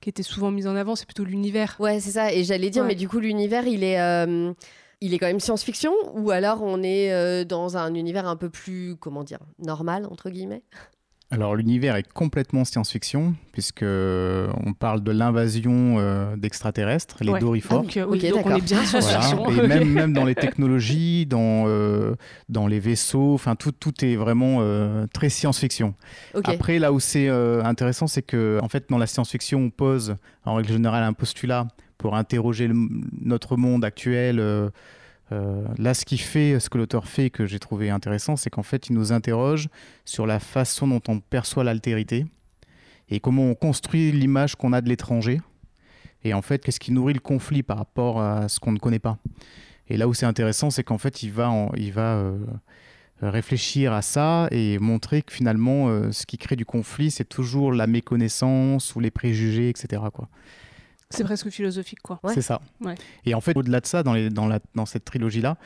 qui 0.00 0.08
était 0.08 0.24
souvent 0.24 0.50
mise 0.50 0.66
en 0.66 0.74
avant, 0.74 0.96
c'est 0.96 1.06
plutôt 1.06 1.24
l'univers. 1.24 1.76
Ouais, 1.78 2.00
c'est 2.00 2.10
ça. 2.10 2.32
Et 2.32 2.42
j'allais 2.42 2.70
dire, 2.70 2.84
mais 2.84 2.96
du 2.96 3.08
coup, 3.08 3.20
l'univers, 3.20 3.66
il 3.66 3.84
est. 3.84 4.00
Euh, 4.00 4.52
il 5.04 5.14
est 5.14 5.18
quand 5.18 5.26
même 5.26 5.40
science-fiction 5.40 5.92
ou 6.14 6.30
alors 6.30 6.62
on 6.62 6.80
est 6.80 7.44
dans 7.44 7.76
un 7.76 7.92
univers 7.92 8.28
un 8.28 8.36
peu 8.36 8.50
plus, 8.50 8.94
comment 8.94 9.24
dire, 9.24 9.40
normal, 9.58 10.06
entre 10.08 10.30
guillemets? 10.30 10.62
Alors 11.32 11.56
l'univers 11.56 11.96
est 11.96 12.06
complètement 12.12 12.66
science-fiction 12.66 13.34
puisque 13.52 13.82
euh, 13.82 14.52
on 14.66 14.74
parle 14.74 15.02
de 15.02 15.12
l'invasion 15.12 15.96
euh, 15.98 16.36
d'extraterrestres, 16.36 17.16
les 17.22 17.38
Dorifors. 17.40 17.84
Ah, 17.88 18.00
donc, 18.00 18.20
donc 18.20 18.46
on 18.46 18.56
est 18.56 18.60
bien 18.60 18.84
science-fiction. 18.84 19.48
Et 19.50 19.66
même, 19.66 19.88
même 19.92 20.12
dans 20.12 20.26
les 20.26 20.34
technologies, 20.34 21.24
dans, 21.24 21.64
euh, 21.66 22.16
dans 22.50 22.66
les 22.66 22.80
vaisseaux, 22.80 23.32
enfin 23.32 23.56
tout, 23.56 23.72
tout 23.72 24.04
est 24.04 24.14
vraiment 24.14 24.62
très 25.14 25.30
science-fiction. 25.30 25.94
Après 26.44 26.78
là 26.78 26.92
où 26.92 27.00
c'est 27.00 27.28
intéressant, 27.28 28.06
c'est 28.06 28.22
que 28.22 28.58
en 28.62 28.68
fait 28.68 28.90
dans 28.90 28.98
la 28.98 29.06
science-fiction 29.06 29.58
on 29.58 29.70
pose 29.70 30.16
en 30.44 30.54
règle 30.54 30.70
générale 30.70 31.02
un 31.02 31.14
postulat 31.14 31.66
pour 31.96 32.14
interroger 32.14 32.70
notre 33.22 33.56
monde 33.56 33.86
actuel 33.86 34.70
euh, 35.30 35.64
là, 35.78 35.94
ce 35.94 36.04
qui 36.04 36.18
fait, 36.18 36.58
ce 36.58 36.68
que 36.68 36.78
l'auteur 36.78 37.06
fait, 37.06 37.30
que 37.30 37.46
j'ai 37.46 37.58
trouvé 37.58 37.90
intéressant, 37.90 38.36
c'est 38.36 38.50
qu'en 38.50 38.62
fait, 38.62 38.88
il 38.88 38.94
nous 38.94 39.12
interroge 39.12 39.68
sur 40.04 40.26
la 40.26 40.40
façon 40.40 40.88
dont 40.88 41.02
on 41.08 41.20
perçoit 41.20 41.64
l'altérité 41.64 42.26
et 43.08 43.20
comment 43.20 43.44
on 43.44 43.54
construit 43.54 44.10
l'image 44.12 44.56
qu'on 44.56 44.72
a 44.72 44.80
de 44.80 44.88
l'étranger. 44.88 45.40
Et 46.24 46.34
en 46.34 46.42
fait, 46.42 46.62
qu'est-ce 46.62 46.80
qui 46.80 46.92
nourrit 46.92 47.14
le 47.14 47.20
conflit 47.20 47.62
par 47.62 47.78
rapport 47.78 48.20
à 48.20 48.48
ce 48.48 48.60
qu'on 48.60 48.72
ne 48.72 48.78
connaît 48.78 48.98
pas. 48.98 49.18
Et 49.88 49.96
là 49.96 50.08
où 50.08 50.14
c'est 50.14 50.26
intéressant, 50.26 50.70
c'est 50.70 50.84
qu'en 50.84 50.98
fait, 50.98 51.22
il 51.22 51.32
va, 51.32 51.68
il 51.76 51.92
va 51.92 52.14
euh, 52.14 52.36
réfléchir 53.20 53.92
à 53.92 54.02
ça 54.02 54.48
et 54.50 54.78
montrer 54.78 55.22
que 55.22 55.32
finalement, 55.32 55.88
euh, 55.88 56.12
ce 56.12 56.26
qui 56.26 56.38
crée 56.38 56.56
du 56.56 56.64
conflit, 56.64 57.10
c'est 57.10 57.28
toujours 57.28 57.72
la 57.72 57.86
méconnaissance 57.86 58.94
ou 58.94 59.00
les 59.00 59.10
préjugés, 59.10 59.68
etc. 59.68 60.02
C'est 61.12 61.24
presque 61.24 61.50
philosophique, 61.50 62.00
quoi. 62.02 62.20
C'est 62.34 62.42
ça. 62.42 62.60
Et 63.24 63.34
en 63.34 63.40
fait, 63.40 63.56
au-delà 63.56 63.80
de 63.80 63.86
ça, 63.86 64.02
dans, 64.02 64.14
les, 64.14 64.30
dans, 64.30 64.46
la, 64.46 64.60
dans 64.74 64.86
cette 64.86 65.04
trilogie-là, 65.04 65.56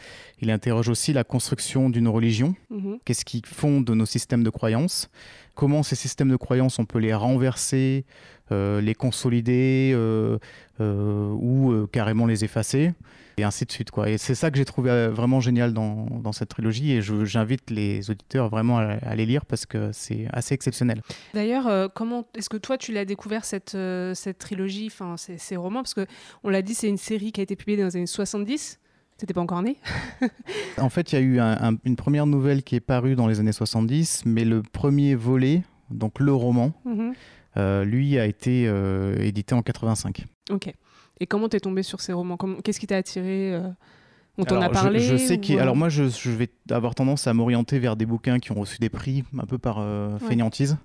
il 0.41 0.51
interroge 0.51 0.89
aussi 0.89 1.13
la 1.13 1.25
construction 1.25 1.91
d'une 1.91 2.09
religion. 2.09 2.55
Mhm. 2.71 2.99
Qu'est-ce 3.05 3.25
qui 3.25 3.43
fonde 3.45 3.89
nos 3.91 4.07
systèmes 4.07 4.43
de 4.43 4.51
croyances? 4.51 5.09
Comment 5.55 5.83
ces 5.83 5.97
systèmes 5.97 6.29
de 6.29 6.37
croyances, 6.37 6.79
on 6.79 6.85
peut 6.85 6.99
les 6.99 7.15
renverser, 7.15 8.05
les 8.51 8.95
consolider 8.95 9.93
euh, 9.95 10.39
euh, 10.81 11.31
ou 11.31 11.87
carrément 11.91 12.27
les 12.27 12.45
effacer 12.45 12.93
et 13.39 13.45
ainsi 13.45 13.65
de 13.65 13.73
suite. 13.73 13.91
Quoi. 13.91 14.09
Et 14.09 14.19
c'est 14.19 14.35
ça 14.35 14.51
que 14.51 14.57
j'ai 14.57 14.65
trouvé 14.65 14.91
euh, 14.91 15.11
vraiment 15.11 15.41
génial 15.41 15.73
dans, 15.73 16.07
dans 16.07 16.33
cette 16.33 16.49
trilogie 16.49 16.93
et 16.93 17.03
j'invite 17.03 17.71
les 17.71 18.11
auditeurs 18.11 18.49
vraiment 18.49 18.79
à, 18.79 19.15
les 19.15 19.27
lire 19.27 19.45
parce 19.45 19.67
que 19.67 19.91
c'est 19.93 20.27
assez 20.33 20.55
exceptionnel. 20.55 21.03
D'ailleurs, 21.35 21.67
euh, 21.67 21.89
comment 21.93 22.27
est-ce 22.35 22.49
que 22.49 22.57
toi 22.57 22.79
tu 22.79 22.93
l'as 22.93 23.05
découvert 23.05 23.45
cette, 23.45 23.75
euh, 23.75 24.15
cette 24.15 24.39
trilogie, 24.39 24.87
enfin 24.87 25.17
ces, 25.17 25.39
ces, 25.39 25.57
romans 25.57 25.83
Parce 25.83 25.95
qu'on 25.95 26.49
l'a 26.49 26.63
dit, 26.63 26.75
c'est 26.75 26.89
une 26.89 26.97
série 26.97 27.33
qui 27.33 27.41
a 27.41 27.43
été 27.43 27.57
publiée 27.57 27.79
dans 27.79 27.87
les 27.87 27.97
années 27.97 28.07
70. 28.07 28.81
T'étais 29.19 29.33
pas 29.33 29.41
encore 29.41 29.63
né 29.63 29.77
En 30.79 30.91
fait, 30.91 31.13
il 31.13 31.15
y 31.15 31.19
a 31.19 31.23
eu 31.23 31.41
une 31.85 31.97
première 31.97 32.27
nouvelle 32.27 32.63
qui 32.63 32.77
est 32.77 32.81
parue 32.81 33.17
dans 33.17 33.27
les 33.27 33.41
années 33.41 33.53
70, 33.53 34.25
mais 34.27 34.45
le 34.45 34.63
premier 34.63 35.15
volet, 35.15 35.63
donc 35.91 36.21
le 36.21 36.35
roman, 36.35 36.73
mhm. 36.85 37.15
Lui 37.57 38.19
a 38.19 38.27
été 38.27 38.65
édité 39.21 39.55
en 39.55 39.63
85. 39.63 40.27
Ok. 40.51 40.73
Et 41.21 41.27
comment 41.27 41.49
t'es 41.49 41.61
tombé 41.61 41.83
sur 41.83 42.01
ces 42.01 42.13
romans? 42.13 42.37
Qu'est-ce 42.63 42.81
qui 42.81 42.87
t'a 42.87 42.97
attiré 42.97 43.55
euh? 43.55 43.69
On 44.39 44.45
t'en 44.45 44.61
a 44.61 44.69
parlé 44.69 45.01
Je, 45.01 45.17
sais 45.17 45.39
qui. 45.39 45.59
Alors 45.59 45.77
moi, 45.77 45.89
je, 45.89 46.03
vais 46.31 46.51
avoir 46.71 46.95
tendance 46.95 47.27
à 47.27 47.33
m'orienter 47.33 47.79
vers 47.79 47.97
des 47.97 48.05
bouquins 48.05 48.39
qui 48.39 48.53
ont 48.53 48.61
reçu 48.61 48.79
des 48.79 48.91
prix 48.91 49.25
un 49.39 49.47
peu 49.47 49.57
par 49.57 49.79
euh, 49.79 50.19
fainéantise. 50.19 50.77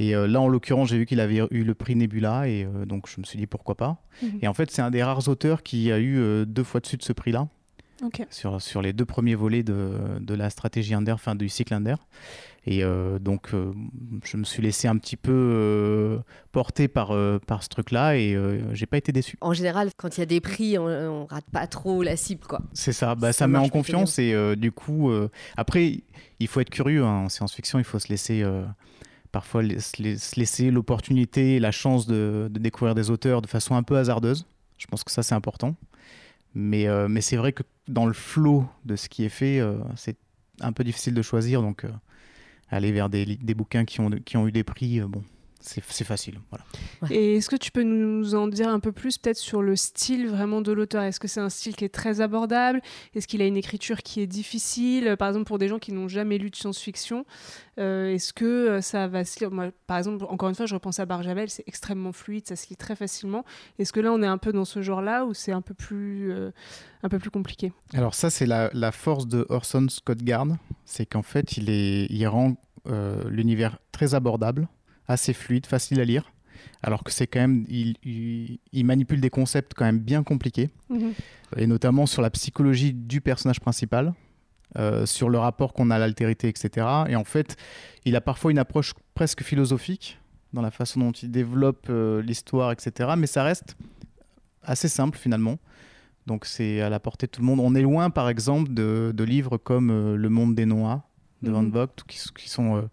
Et 0.00 0.16
euh, 0.16 0.26
là, 0.26 0.40
en 0.40 0.48
l'occurrence, 0.48 0.88
j'ai 0.88 0.98
vu 0.98 1.06
qu'il 1.06 1.20
avait 1.20 1.46
eu 1.50 1.62
le 1.62 1.74
prix 1.74 1.94
Nebula, 1.94 2.48
et 2.48 2.66
donc 2.86 3.08
je 3.08 3.20
me 3.20 3.24
suis 3.24 3.38
dit 3.38 3.46
pourquoi 3.46 3.76
pas. 3.76 4.02
Mhm. 4.22 4.38
Et 4.42 4.48
en 4.48 4.54
fait, 4.54 4.72
c'est 4.72 4.82
un 4.82 4.90
des 4.90 5.04
rares 5.04 5.28
auteurs 5.28 5.62
qui 5.62 5.92
a 5.92 6.00
eu 6.00 6.44
deux 6.46 6.64
fois 6.64 6.80
dessus 6.80 6.96
de 6.96 7.02
ce 7.02 7.12
prix-là. 7.12 7.46
Sur, 8.30 8.60
sur 8.60 8.82
les 8.82 8.92
deux 8.92 9.04
premiers 9.04 9.34
volets 9.34 9.62
de, 9.62 9.92
de 10.20 10.34
la 10.34 10.50
stratégie 10.50 10.94
Under, 10.94 11.14
enfin 11.14 11.34
du 11.34 11.48
cycle 11.48 11.74
Under. 11.74 11.98
Et 12.66 12.84
euh, 12.84 13.18
donc, 13.18 13.54
euh, 13.54 13.72
je 14.24 14.36
me 14.36 14.44
suis 14.44 14.62
laissé 14.62 14.86
un 14.86 14.96
petit 14.98 15.16
peu 15.16 15.32
euh, 15.32 16.18
porter 16.52 16.88
par, 16.88 17.14
par 17.46 17.62
ce 17.62 17.68
truc-là 17.68 18.16
et 18.16 18.38
j'ai 18.72 18.86
pas 18.86 18.98
été 18.98 19.12
déçu. 19.12 19.36
En 19.40 19.54
général, 19.54 19.90
quand 19.96 20.16
il 20.16 20.20
y 20.20 20.22
a 20.22 20.26
des 20.26 20.40
prix, 20.40 20.78
on, 20.78 20.86
on, 20.86 21.26
rate 21.26 21.46
pas 21.52 21.66
trop 21.66 22.02
la 22.02 22.16
cible, 22.16 22.46
quoi. 22.46 22.60
C'est 22.72 22.92
ça, 22.92 23.14
bah, 23.14 23.32
ça, 23.32 23.46
met 23.46 23.58
en 23.58 23.68
confiance 23.68 24.18
et 24.18 24.56
du 24.56 24.72
coup, 24.72 25.10
après, 25.56 26.00
il 26.38 26.48
faut 26.48 26.60
être 26.60 26.70
curieux. 26.70 27.04
Hein. 27.04 27.24
En 27.24 27.28
science-fiction, 27.28 27.78
il 27.78 27.84
faut 27.84 27.98
se 27.98 28.08
laisser 28.08 28.44
parfois 29.32 29.62
se 29.62 30.38
laisser 30.38 30.70
l'opportunité, 30.70 31.60
la 31.60 31.70
chance 31.70 32.06
de, 32.06 32.48
de, 32.50 32.58
découvrir 32.58 32.96
des 32.96 33.10
auteurs 33.10 33.42
de 33.42 33.46
façon 33.46 33.76
un 33.76 33.84
peu 33.84 33.96
hasardeuse. 33.96 34.44
Je 34.76 34.86
pense 34.86 35.04
que 35.04 35.12
ça, 35.12 35.22
c'est 35.22 35.34
important. 35.34 35.76
Mais, 36.54 36.86
mais 37.08 37.20
c'est 37.20 37.36
vrai 37.36 37.52
que 37.52 37.62
dans 37.86 38.06
le 38.06 38.12
flot 38.12 38.66
de 38.84 38.96
ce 38.96 39.08
qui 39.08 39.24
est 39.24 39.30
fait, 39.30 39.60
c'est 39.96 40.16
un 40.60 40.72
peu 40.72 40.82
difficile 40.84 41.14
de 41.14 41.22
choisir. 41.22 41.62
Donc, 41.62 41.84
aller 42.70 42.92
vers 42.92 43.08
des, 43.08 43.38
bouquins 43.54 43.84
qui 43.84 44.00
ont, 44.00 44.10
qui 44.24 44.36
ont 44.36 44.46
eu 44.46 44.52
des 44.52 44.64
prix, 44.64 45.00
euh, 45.00 45.06
bon, 45.06 45.22
c'est 45.60 46.04
facile. 46.04 46.40
Voilà. 46.50 46.64
Et 47.14 47.36
est-ce 47.36 47.50
que 47.50 47.56
tu 47.56 47.70
peux 47.70 47.82
nous 47.82 48.34
en 48.34 48.48
dire 48.48 48.68
un 48.68 48.80
peu 48.80 48.92
plus 48.92 49.18
peut-être 49.18 49.36
sur 49.36 49.62
le 49.62 49.76
style 49.76 50.28
vraiment 50.28 50.62
de 50.62 50.72
l'auteur? 50.72 51.02
Est-ce 51.02 51.20
que 51.20 51.28
c'est 51.28 51.40
un 51.40 51.50
style 51.50 51.76
qui 51.76 51.84
est 51.84 51.94
très 51.94 52.20
abordable? 52.20 52.80
Est-ce 53.14 53.28
qu'il 53.28 53.42
a 53.42 53.46
une 53.46 53.56
écriture 53.56 53.98
qui 54.02 54.20
est 54.20 54.26
difficile? 54.26 55.16
Par 55.18 55.28
exemple, 55.28 55.44
pour 55.44 55.58
des 55.58 55.68
gens 55.68 55.78
qui 55.78 55.92
n'ont 55.92 56.08
jamais 56.08 56.38
lu 56.38 56.50
de 56.50 56.56
science-fiction, 56.56 57.26
euh, 57.78 58.12
est-ce 58.14 58.32
que 58.32 58.44
euh, 58.44 58.80
ça 58.80 59.06
va 59.06 59.24
se 59.24 59.38
lire? 59.40 59.50
Moi, 59.50 59.70
Par 59.86 59.98
exemple, 59.98 60.24
encore 60.28 60.48
une 60.48 60.54
fois, 60.54 60.66
je 60.66 60.74
repense 60.74 60.98
à 60.98 61.06
Barjavel, 61.06 61.50
c'est 61.50 61.64
extrêmement 61.66 62.12
fluide, 62.12 62.46
ça 62.46 62.56
se 62.56 62.68
lit 62.68 62.76
très 62.76 62.96
facilement. 62.96 63.44
Est-ce 63.78 63.92
que 63.92 64.00
là, 64.00 64.12
on 64.12 64.22
est 64.22 64.26
un 64.26 64.38
peu 64.38 64.52
dans 64.52 64.64
ce 64.64 64.80
genre-là 64.80 65.26
ou 65.26 65.34
c'est 65.34 65.52
un, 65.52 65.62
peu 65.62 65.74
plus, 65.74 66.32
un 67.02 67.08
peu 67.08 67.18
plus 67.18 67.30
compliqué? 67.30 67.72
Alors 67.92 68.14
ça, 68.14 68.30
c'est 68.30 68.46
la, 68.46 68.70
la, 68.72 68.92
force 68.92 69.26
de 69.26 69.46
Orson 69.50 69.86
Scott 69.88 70.18
Gard, 70.22 70.46
c'est 70.84 71.06
qu'en 71.06 71.22
fait, 71.22 71.56
il, 71.56 71.68
est, 71.70 72.06
il 72.10 72.26
rend 72.26 72.56
l'univers 73.28 73.78
très 73.92 74.14
abordable 74.14 74.66
assez 75.10 75.32
fluide, 75.32 75.66
facile 75.66 76.00
à 76.00 76.04
lire. 76.04 76.32
alors 76.82 77.04
que 77.04 77.10
c'est 77.10 77.26
quand 77.26 77.40
même, 77.40 77.64
il, 77.68 77.96
il, 78.72 78.84
manipule 78.84 79.20
des 79.20 79.30
concepts 79.30 79.72
quand 79.74 79.84
même 79.84 79.98
bien 79.98 80.22
compliqués, 80.22 80.70
mhm. 80.88 81.12
et 81.56 81.66
notamment 81.66 82.06
sur 82.06 82.22
la 82.22 82.30
psychologie 82.30 82.92
du 82.92 83.20
personnage 83.20 83.60
principal, 83.60 84.14
euh, 84.78 85.04
sur 85.04 85.28
le 85.28 85.38
rapport 85.38 85.72
qu'on 85.72 85.90
a 85.90 85.96
à 85.96 85.98
l'altérité, 85.98 86.48
etc. 86.48 86.86
Et 87.08 87.16
en 87.16 87.24
fait, 87.24 87.56
il 88.04 88.14
a 88.14 88.20
parfois 88.20 88.50
une 88.50 88.58
approche 88.58 88.94
presque 89.14 89.42
philosophique 89.42 90.18
dans 90.52 90.62
la 90.62 90.70
façon 90.70 91.00
dont 91.00 91.12
il 91.12 91.30
développe 91.30 91.86
euh, 91.90 92.22
l'histoire, 92.22 92.70
etc. 92.72 93.10
Mais 93.16 93.26
ça 93.26 93.42
reste 93.42 93.76
assez 94.62 94.88
simple 94.88 95.18
finalement. 95.18 95.58
Donc 96.26 96.44
c'est 96.44 96.80
à 96.80 96.88
la 96.88 97.00
portée 97.00 97.26
de 97.26 97.32
tout 97.32 97.40
le 97.40 97.46
monde. 97.46 97.60
On 97.60 97.74
est 97.74 97.82
loin, 97.82 98.10
par 98.10 98.28
exemple, 98.28 98.72
de, 98.72 99.24
livres 99.24 99.56
comme 99.58 99.90
euh, 99.90 100.16
Le 100.16 100.28
Monde 100.28 100.54
des 100.54 100.66
Noix 100.66 101.02
de 101.42 101.50
Van 101.50 101.62
mhm. 101.62 101.70
Vogt, 101.70 102.04
qui, 102.06 102.18
qui 102.36 102.48
sont 102.48 102.88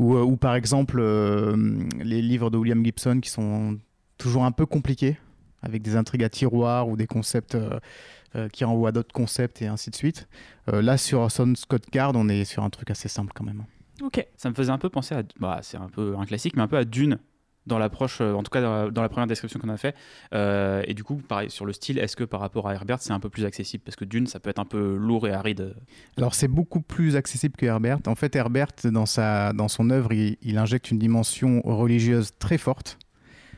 euh, 0.00 0.22
ou, 0.22 0.36
par 0.36 0.54
exemple 0.54 0.98
euh, 1.00 1.56
les 2.00 2.22
livres 2.22 2.50
de 2.50 2.56
William 2.56 2.84
Gibson 2.84 3.20
qui 3.20 3.30
sont 3.30 3.78
toujours 4.18 4.44
un 4.44 4.52
peu 4.52 4.66
compliqués, 4.66 5.18
avec 5.62 5.82
des 5.82 5.96
intrigues 5.96 6.24
à 6.24 6.28
tiroir 6.28 6.88
ou 6.88 6.96
des 6.96 7.06
concepts 7.06 7.54
euh, 7.54 8.48
qui 8.48 8.64
renvoient 8.64 8.90
à 8.90 8.92
d'autres 8.92 9.12
concepts 9.12 9.62
et 9.62 9.66
ainsi 9.66 9.90
de 9.90 9.94
suite. 9.94 10.26
là, 10.66 10.96
sur 10.96 11.30
Son 11.30 11.54
Scott 11.54 11.84
Card, 11.90 12.12
on 12.14 12.28
est 12.28 12.44
sur 12.44 12.62
un 12.62 12.70
truc 12.70 12.90
assez 12.90 13.08
simple 13.08 13.32
quand 13.34 13.44
même. 13.44 13.64
Ok. 14.00 14.26
Ça 14.36 14.48
me 14.48 14.54
faisait 14.54 14.70
un 14.70 14.78
peu 14.78 14.88
penser 14.88 15.14
à. 15.14 15.22
Bah, 15.38 15.60
c'est 15.62 15.76
un 15.76 15.88
peu 15.88 16.16
un 16.18 16.24
classique, 16.24 16.56
mais 16.56 16.62
un 16.62 16.68
peu 16.68 16.78
à 16.78 16.84
Dune 16.84 17.18
dans 17.66 17.78
l'approche, 17.78 18.20
euh, 18.20 18.34
en 18.34 18.42
tout 18.42 18.50
cas 18.50 18.60
dans 18.60 19.02
la, 19.02 19.08
première 19.08 19.26
description 19.26 19.60
qu'on 19.60 19.68
a 19.68 19.76
fait. 19.76 19.94
Euh, 20.34 20.82
et 20.86 20.94
du 20.94 21.04
coup, 21.04 21.16
pareil, 21.16 21.50
sur 21.50 21.64
le 21.64 21.72
style, 21.72 21.98
est-ce 21.98 22.16
que 22.16 22.24
par 22.24 22.40
rapport 22.40 22.68
à 22.68 22.74
Herbert, 22.74 23.00
c'est 23.00 23.12
un 23.12 23.20
peu 23.20 23.28
plus 23.28 23.44
accessible? 23.44 23.82
Parce 23.84 23.96
que 23.96 24.04
Dune, 24.04 24.26
ça 24.26 24.40
peut 24.40 24.50
être 24.50 24.58
un 24.58 24.64
peu 24.64 24.96
lourd 24.96 25.26
et 25.28 25.32
aride. 25.32 25.74
Alors, 26.16 26.34
c'est 26.34 26.48
beaucoup 26.48 26.80
plus 26.80 27.16
accessible 27.16 27.56
que 27.56 27.66
Herbert. 27.66 27.98
En 28.06 28.14
fait, 28.14 28.34
Herbert, 28.34 28.72
dans, 28.84 29.06
sa, 29.06 29.52
dans 29.52 29.68
son 29.68 29.90
œuvre, 29.90 30.12
il, 30.12 30.58
injecte 30.58 30.90
une 30.90 30.98
dimension 30.98 31.60
religieuse 31.64 32.32
très 32.38 32.58
forte. 32.58 32.98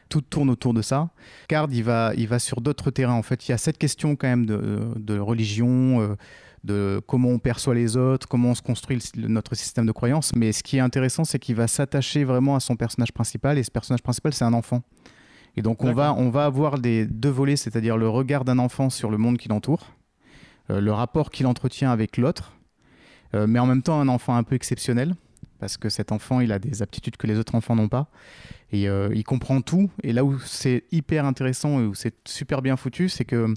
Tout 0.08 0.20
tourne 0.20 0.50
autour 0.50 0.74
de 0.74 0.82
ça. 0.82 1.10
Card, 1.48 1.68
il 1.72 1.82
va, 1.82 2.12
il 2.16 2.28
va 2.28 2.38
sur 2.38 2.60
d'autres 2.60 2.90
terrains. 2.90 3.14
En 3.14 3.22
fait, 3.22 3.48
il 3.48 3.52
y 3.52 3.54
a 3.54 3.58
cette 3.58 3.78
question 3.78 4.16
quand 4.16 4.28
même 4.28 4.46
de, 4.46 4.92
de 4.96 5.18
religion. 5.18 6.16
De 6.64 7.02
comment 7.06 7.28
on 7.28 7.38
perçoit 7.38 7.74
les 7.74 7.96
autres, 7.98 8.26
comment 8.26 8.50
on 8.50 8.54
se 8.54 8.62
construit 8.62 8.98
notre 9.16 9.54
système 9.54 9.84
de 9.84 9.92
croyance. 9.92 10.34
Mais 10.34 10.50
ce 10.50 10.62
qui 10.62 10.78
est 10.78 10.80
intéressant, 10.80 11.24
c'est 11.24 11.38
qu'il 11.38 11.54
va 11.54 11.66
s'attacher 11.66 12.24
vraiment 12.24 12.56
à 12.56 12.60
son 12.60 12.74
personnage 12.74 13.12
principal, 13.12 13.58
et 13.58 13.62
ce 13.62 13.70
personnage 13.70 14.02
principal, 14.02 14.32
c'est 14.32 14.44
un 14.44 14.54
enfant. 14.54 14.82
Et 15.56 15.62
donc 15.62 15.84
on 15.84 15.92
va, 15.92 16.14
on 16.14 16.30
va 16.30 16.46
avoir 16.46 16.78
des 16.78 17.06
deux 17.06 17.28
volets, 17.28 17.56
c'est-à-dire 17.56 17.96
le 17.96 18.08
regard 18.08 18.44
d'un 18.44 18.58
enfant 18.58 18.90
sur 18.90 19.10
le 19.10 19.18
monde 19.18 19.38
qui 19.38 19.48
l'entoure, 19.48 19.92
euh, 20.70 20.80
le 20.80 20.92
rapport 20.92 21.30
qu'il 21.30 21.46
entretient 21.46 21.90
avec 21.90 22.16
l'autre, 22.16 22.54
euh, 23.34 23.46
mais 23.46 23.58
en 23.58 23.66
même 23.66 23.82
temps 23.82 24.00
un 24.00 24.08
enfant 24.08 24.34
un 24.34 24.42
peu 24.42 24.56
exceptionnel, 24.56 25.14
parce 25.60 25.76
que 25.76 25.88
cet 25.88 26.12
enfant, 26.12 26.40
il 26.40 26.50
a 26.50 26.58
des 26.58 26.82
aptitudes 26.82 27.16
que 27.16 27.26
les 27.26 27.38
autres 27.38 27.54
enfants 27.54 27.76
n'ont 27.76 27.88
pas, 27.88 28.08
et 28.72 28.88
euh, 28.88 29.10
il 29.14 29.22
comprend 29.22 29.60
tout. 29.60 29.90
Et 30.02 30.12
là 30.12 30.24
où 30.24 30.38
c'est 30.40 30.84
hyper 30.90 31.24
intéressant 31.24 31.80
et 31.80 31.84
où 31.84 31.94
c'est 31.94 32.16
super 32.26 32.60
bien 32.60 32.76
foutu, 32.76 33.08
c'est 33.08 33.24
que 33.24 33.54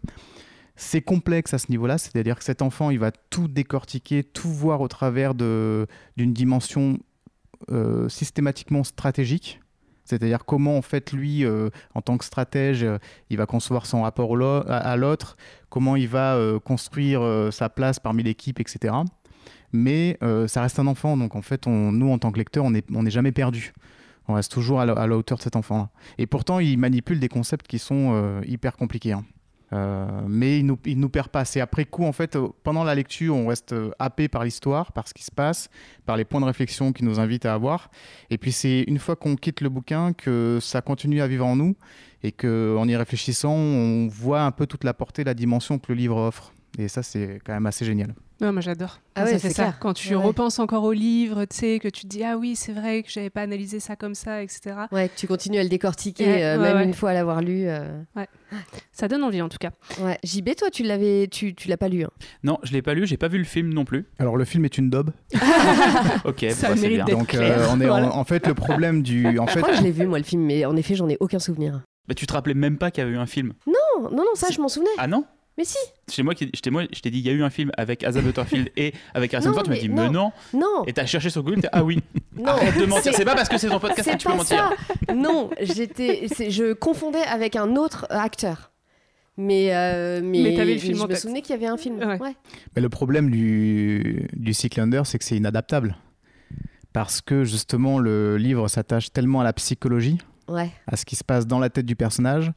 c'est 0.78 1.02
complexe 1.02 1.54
à 1.56 1.58
ce 1.58 1.72
niveau-là, 1.72 1.98
c'est-à-dire 1.98 2.38
que 2.38 2.44
cet 2.44 2.62
enfant, 2.62 2.92
il 2.92 3.00
va 3.00 3.12
tout 3.12 3.48
décortiquer, 3.48 4.24
tout 4.24 4.50
voir 4.50 4.80
au 4.82 4.88
travers 4.88 5.34
d'une 5.34 5.88
dimension 6.18 7.00
euh, 7.72 8.08
systématiquement 8.08 8.84
stratégique. 8.84 9.60
C'est-à-dire 10.06 10.46
comment, 10.46 10.78
en 10.78 10.84
fait, 10.84 11.12
lui, 11.12 11.44
euh, 11.44 11.70
en 11.96 12.02
tant 12.02 12.18
que 12.18 12.24
stratège, 12.24 12.84
euh, 12.84 13.00
il 13.30 13.38
va 13.38 13.48
concevoir 13.48 13.88
son 13.88 14.04
rapport 14.04 14.38
à 14.70 14.96
l'autre, 14.96 15.36
comment 15.70 15.96
il 15.96 16.08
va 16.08 16.40
construire 16.64 17.50
sa 17.52 17.70
place 17.70 18.00
parmi 18.00 18.22
l'équipe, 18.24 18.60
etc. 18.60 18.94
Mais 19.74 20.18
ça 20.48 20.62
reste 20.62 20.80
un 20.80 20.88
enfant, 20.88 21.18
donc 21.18 21.36
en 21.36 21.42
fait, 21.42 21.66
nous, 21.66 22.12
en 22.12 22.20
tant 22.20 22.32
que 22.32 22.38
lecteurs, 22.38 22.66
on 22.66 22.72
n'est 22.72 23.12
jamais 23.12 23.32
perdu. 23.32 23.74
On 24.30 24.36
reste 24.36 24.52
toujours 24.52 24.80
à 24.80 24.86
la, 24.86 25.18
hauteur 25.18 25.40
de 25.40 25.44
cet 25.44 25.56
enfant-là. 25.56 25.90
Et 26.18 26.28
pourtant, 26.28 26.60
il 26.60 26.78
manipule 26.78 27.20
des 27.20 27.30
concepts 27.30 27.66
qui 27.68 27.80
sont 27.80 28.42
hyper 28.46 28.78
compliqués. 28.78 29.14
Hein. 29.14 29.26
Euh, 29.74 30.22
mais 30.28 30.60
il 30.60 30.66
nous, 30.66 30.80
il 30.86 31.00
nous 31.00 31.10
perd 31.10 31.30
pas. 31.30 31.46
C'est 31.46 31.60
après 31.60 31.86
coup, 31.86 32.06
en 32.06 32.12
fait, 32.12 32.36
euh, 32.36 32.48
pendant 32.64 32.84
la 32.84 32.96
lecture, 32.96 33.36
on 33.36 33.48
reste 33.48 33.74
euh, 33.74 33.92
happé 34.00 34.28
par 34.28 34.44
l'histoire, 34.44 34.92
par 34.92 35.08
ce 35.08 35.14
qui 35.14 35.24
se 35.24 35.32
passe, 35.32 35.70
par 36.06 36.18
les 36.18 36.26
points 36.26 36.40
de 36.40 36.46
réflexion 36.46 36.94
qui 36.94 37.04
nous 37.04 37.20
invitent 37.20 37.46
à 37.46 37.54
avoir. 37.54 37.90
Et 38.30 38.38
puis 38.38 38.52
c'est 38.52 38.84
une 38.84 39.00
fois 39.00 39.16
qu'on 39.16 39.36
quitte 39.36 39.62
le 39.62 39.70
bouquin 39.70 40.14
que 40.14 40.60
ça 40.62 40.82
continue 40.82 41.22
à 41.22 41.28
vivre 41.28 41.46
en 41.46 41.56
nous 41.56 41.76
et 42.24 42.32
qu'en 42.32 42.88
y 42.88 42.96
réfléchissant, 42.96 43.54
on 43.54 44.08
voit 44.08 44.42
un 44.42 44.52
peu 44.52 44.66
toute 44.66 44.84
la 44.84 44.94
portée, 44.94 45.24
la 45.24 45.34
dimension 45.34 45.78
que 45.80 45.92
le 45.92 45.96
livre 45.96 46.18
offre. 46.18 46.54
Et 46.78 46.88
ça, 46.88 47.02
c'est 47.02 47.40
quand 47.44 47.54
même 47.54 47.66
assez 47.66 47.86
génial. 47.86 48.14
Non, 48.40 48.54
moi 48.54 48.62
j'adore. 48.62 49.00
Ah 49.16 49.24
ouais, 49.24 49.40
c'est 49.40 49.50
ça. 49.50 49.74
Quand 49.80 49.94
tu 49.94 50.16
repenses 50.16 50.60
encore 50.60 50.84
au 50.84 50.94
livre, 50.94 51.46
tu 51.46 51.58
sais, 51.58 51.80
que 51.80 51.88
tu 51.88 52.04
te 52.04 52.08
dis 52.08 52.24
ah 52.24 52.38
oui, 52.38 52.56
c'est 52.56 52.72
vrai 52.72 53.02
que 53.02 53.10
j'avais 53.10 53.32
pas 53.32 53.42
analysé 53.42 53.80
ça 53.80 53.96
comme 53.96 54.14
ça, 54.14 54.44
etc. 54.44 54.76
Ouais, 54.92 55.10
que 55.10 55.16
tu 55.16 55.26
continues 55.26 55.58
à 55.58 55.64
le 55.64 55.70
décortiquer, 55.70 56.46
euh, 56.46 56.60
même 56.60 56.80
une 56.82 56.94
fois 56.94 57.12
à 57.12 57.14
l'avoir 57.14 57.42
lu. 57.42 57.64
Euh. 57.68 58.00
Ouais. 58.16 58.28
Ça 58.92 59.08
donne 59.08 59.24
envie 59.24 59.42
en 59.42 59.50
tout 59.50 59.58
cas. 59.58 59.72
Ouais. 60.00 60.20
JB, 60.24 60.50
toi, 60.56 60.70
tu 60.70 60.84
l'avais, 60.84 61.28
tu, 61.28 61.56
tu 61.56 61.68
l'as 61.68 61.78
pas 61.78 61.90
lu. 61.90 62.04
Hein. 62.04 62.12
Non, 62.44 62.60
je 62.62 62.74
l'ai 62.74 62.84
pas 62.84 62.94
lu. 62.94 63.08
J'ai 63.08 63.18
pas 63.18 63.28
vu 63.28 63.40
le 63.40 63.44
film 63.44 63.74
non 63.74 63.86
plus. 63.86 64.06
Alors 64.20 64.38
le 64.38 64.46
film 64.46 64.64
est 64.66 64.78
une 64.78 64.92
daube. 64.92 65.12
ok, 66.26 66.46
ça 66.52 66.70
bah, 66.70 66.76
mérite 66.76 67.06
bien. 67.06 67.18
Donc 67.18 67.34
euh, 67.34 67.66
on 67.72 67.82
est 67.82 67.90
en, 67.90 68.24
fait 68.24 68.46
le 68.46 68.54
problème 68.54 69.02
du. 69.02 69.26
En 69.40 69.48
je 69.48 69.54
fait... 69.54 69.62
crois 69.62 69.74
que 69.74 69.80
je 69.80 69.84
l'ai 69.84 69.92
vu 69.92 70.06
moi 70.06 70.20
le 70.20 70.24
film, 70.24 70.44
mais 70.44 70.66
en 70.66 70.76
effet, 70.76 70.96
j'en 70.96 71.10
ai 71.10 71.18
aucun 71.20 71.40
souvenir. 71.40 71.82
Bah, 72.08 72.14
tu 72.14 72.28
te 72.28 72.34
rappelais 72.34 72.54
même 72.54 72.78
pas 72.78 72.92
qu'il 72.92 73.04
y 73.04 73.08
avait 73.08 73.16
eu 73.16 73.20
un 73.20 73.26
film 73.26 73.54
Non, 73.66 74.10
non, 74.12 74.18
non, 74.18 74.36
ça 74.36 74.48
je 74.52 74.62
m'en 74.62 74.70
souvenais. 74.70 74.90
Ah 74.98 75.08
non? 75.08 75.26
Mais 75.58 75.64
si 75.64 75.78
Chez 76.10 76.22
moi, 76.24 76.34
je 76.38 77.02
t'ai 77.02 77.10
dit, 77.10 77.20
il 77.20 77.26
y 77.26 77.30
a 77.30 77.34
eu 77.34 77.44
un 77.44 77.50
film 77.50 77.72
avec 77.78 78.04
Asa 78.04 78.22
Butterfield 78.22 78.70
et 78.78 78.94
avec 79.14 79.34
Harrison 79.34 79.54
Ford. 79.54 79.64
Tu 79.64 79.70
m'as 79.72 79.78
dit, 79.78 79.90
mais 79.90 80.10
non. 80.10 80.32
Non. 80.54 80.84
Et 80.86 80.94
t'as 80.94 81.06
cherché 81.06 81.30
sur 81.30 81.44
Google, 81.44 81.62
t'as 81.62 81.70
ah 81.72 81.84
oui. 81.84 82.00
Non. 82.38 82.50
Arrête 82.50 82.78
de 82.78 82.86
mentir. 82.86 83.14
C'est 83.16 83.26
pas 83.26 83.34
parce 83.34 83.50
que 83.50 83.58
c'est 83.58 83.68
ton 83.68 83.80
podcast 83.80 84.12
que 84.12 84.18
tu 84.18 84.28
peux 84.28 84.36
mentir. 84.36 84.72
Non, 85.16 85.50
j'étais, 85.60 86.28
je 86.50 86.74
confondais 86.74 87.24
avec 87.24 87.56
un 87.56 87.76
autre 87.76 88.06
acteur. 88.12 88.72
Mais, 89.38 89.76
euh, 89.76 90.22
mais, 90.24 90.42
mais 90.44 90.66
le 90.66 90.78
film 90.78 90.98
je 90.98 91.08
me 91.08 91.16
souvenais 91.16 91.42
qu'il 91.42 91.52
y 91.52 91.58
avait 91.58 91.68
un 91.68 91.78
film. 91.78 91.98
Ouais. 91.98 92.36
Mais 92.76 92.82
le 92.82 92.90
problème 92.90 93.30
du, 93.30 94.28
du 94.34 94.54
Cyclander, 94.54 95.02
c'est 95.06 95.20
que 95.20 95.26
c'est 95.26 95.38
inadaptable. 95.38 95.98
Parce 96.94 97.22
que 97.22 97.44
justement, 97.44 98.00
le 98.00 98.38
livre 98.38 98.68
s'attache 98.68 99.12
tellement 99.12 99.42
à 99.42 99.44
la 99.44 99.54
psychologie, 99.54 100.18
ouais. 100.48 100.72
à 100.88 100.96
ce 100.96 101.06
qui 101.06 101.16
se 101.16 101.24
passe 101.24 101.46
dans 101.46 101.60
la 101.60 101.70
tête 101.70 101.86
du 101.86 101.96
personnage, 101.96 102.52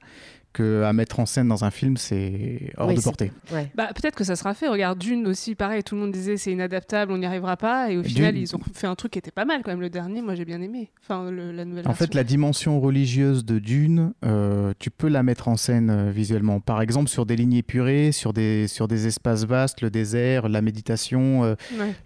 à 0.58 0.92
mettre 0.92 1.20
en 1.20 1.26
scène 1.26 1.48
dans 1.48 1.64
un 1.64 1.70
film, 1.70 1.96
c'est 1.96 2.72
hors 2.76 2.92
de 2.92 3.00
portée. 3.00 3.32
Bah, 3.74 3.90
peut-être 3.94 4.16
que 4.16 4.24
ça 4.24 4.36
sera 4.36 4.54
fait. 4.54 4.68
Regarde, 4.68 4.98
Dune 4.98 5.26
aussi, 5.26 5.54
pareil, 5.54 5.82
tout 5.82 5.94
le 5.94 6.00
monde 6.00 6.12
disait 6.12 6.36
c'est 6.36 6.52
inadaptable, 6.52 7.12
on 7.12 7.18
n'y 7.18 7.26
arrivera 7.26 7.56
pas. 7.56 7.90
Et 7.90 7.96
au 7.96 8.02
final, 8.02 8.36
ils 8.36 8.54
ont 8.56 8.60
fait 8.74 8.86
un 8.86 8.94
truc 8.94 9.12
qui 9.12 9.18
était 9.18 9.30
pas 9.30 9.44
mal 9.44 9.62
quand 9.62 9.70
même. 9.70 9.80
Le 9.80 9.90
dernier, 9.90 10.22
moi 10.22 10.34
j'ai 10.34 10.44
bien 10.44 10.60
aimé. 10.60 10.90
Enfin, 11.02 11.30
la 11.30 11.64
nouvelle 11.64 11.86
En 11.88 11.94
fait, 11.94 12.14
la 12.14 12.24
dimension 12.24 12.80
religieuse 12.80 13.44
de 13.44 13.58
Dune, 13.58 14.12
euh, 14.24 14.72
tu 14.78 14.90
peux 14.90 15.08
la 15.08 15.22
mettre 15.22 15.48
en 15.48 15.56
scène 15.56 15.90
euh, 15.90 16.10
visuellement. 16.10 16.60
Par 16.60 16.82
exemple, 16.82 17.08
sur 17.08 17.26
des 17.26 17.36
lignes 17.36 17.54
épurées, 17.54 18.12
sur 18.12 18.32
des, 18.32 18.68
sur 18.68 18.88
des 18.88 19.06
espaces 19.06 19.44
vastes, 19.44 19.80
le 19.80 19.90
désert, 19.90 20.48
la 20.48 20.62
méditation. 20.62 21.44
Euh, 21.44 21.54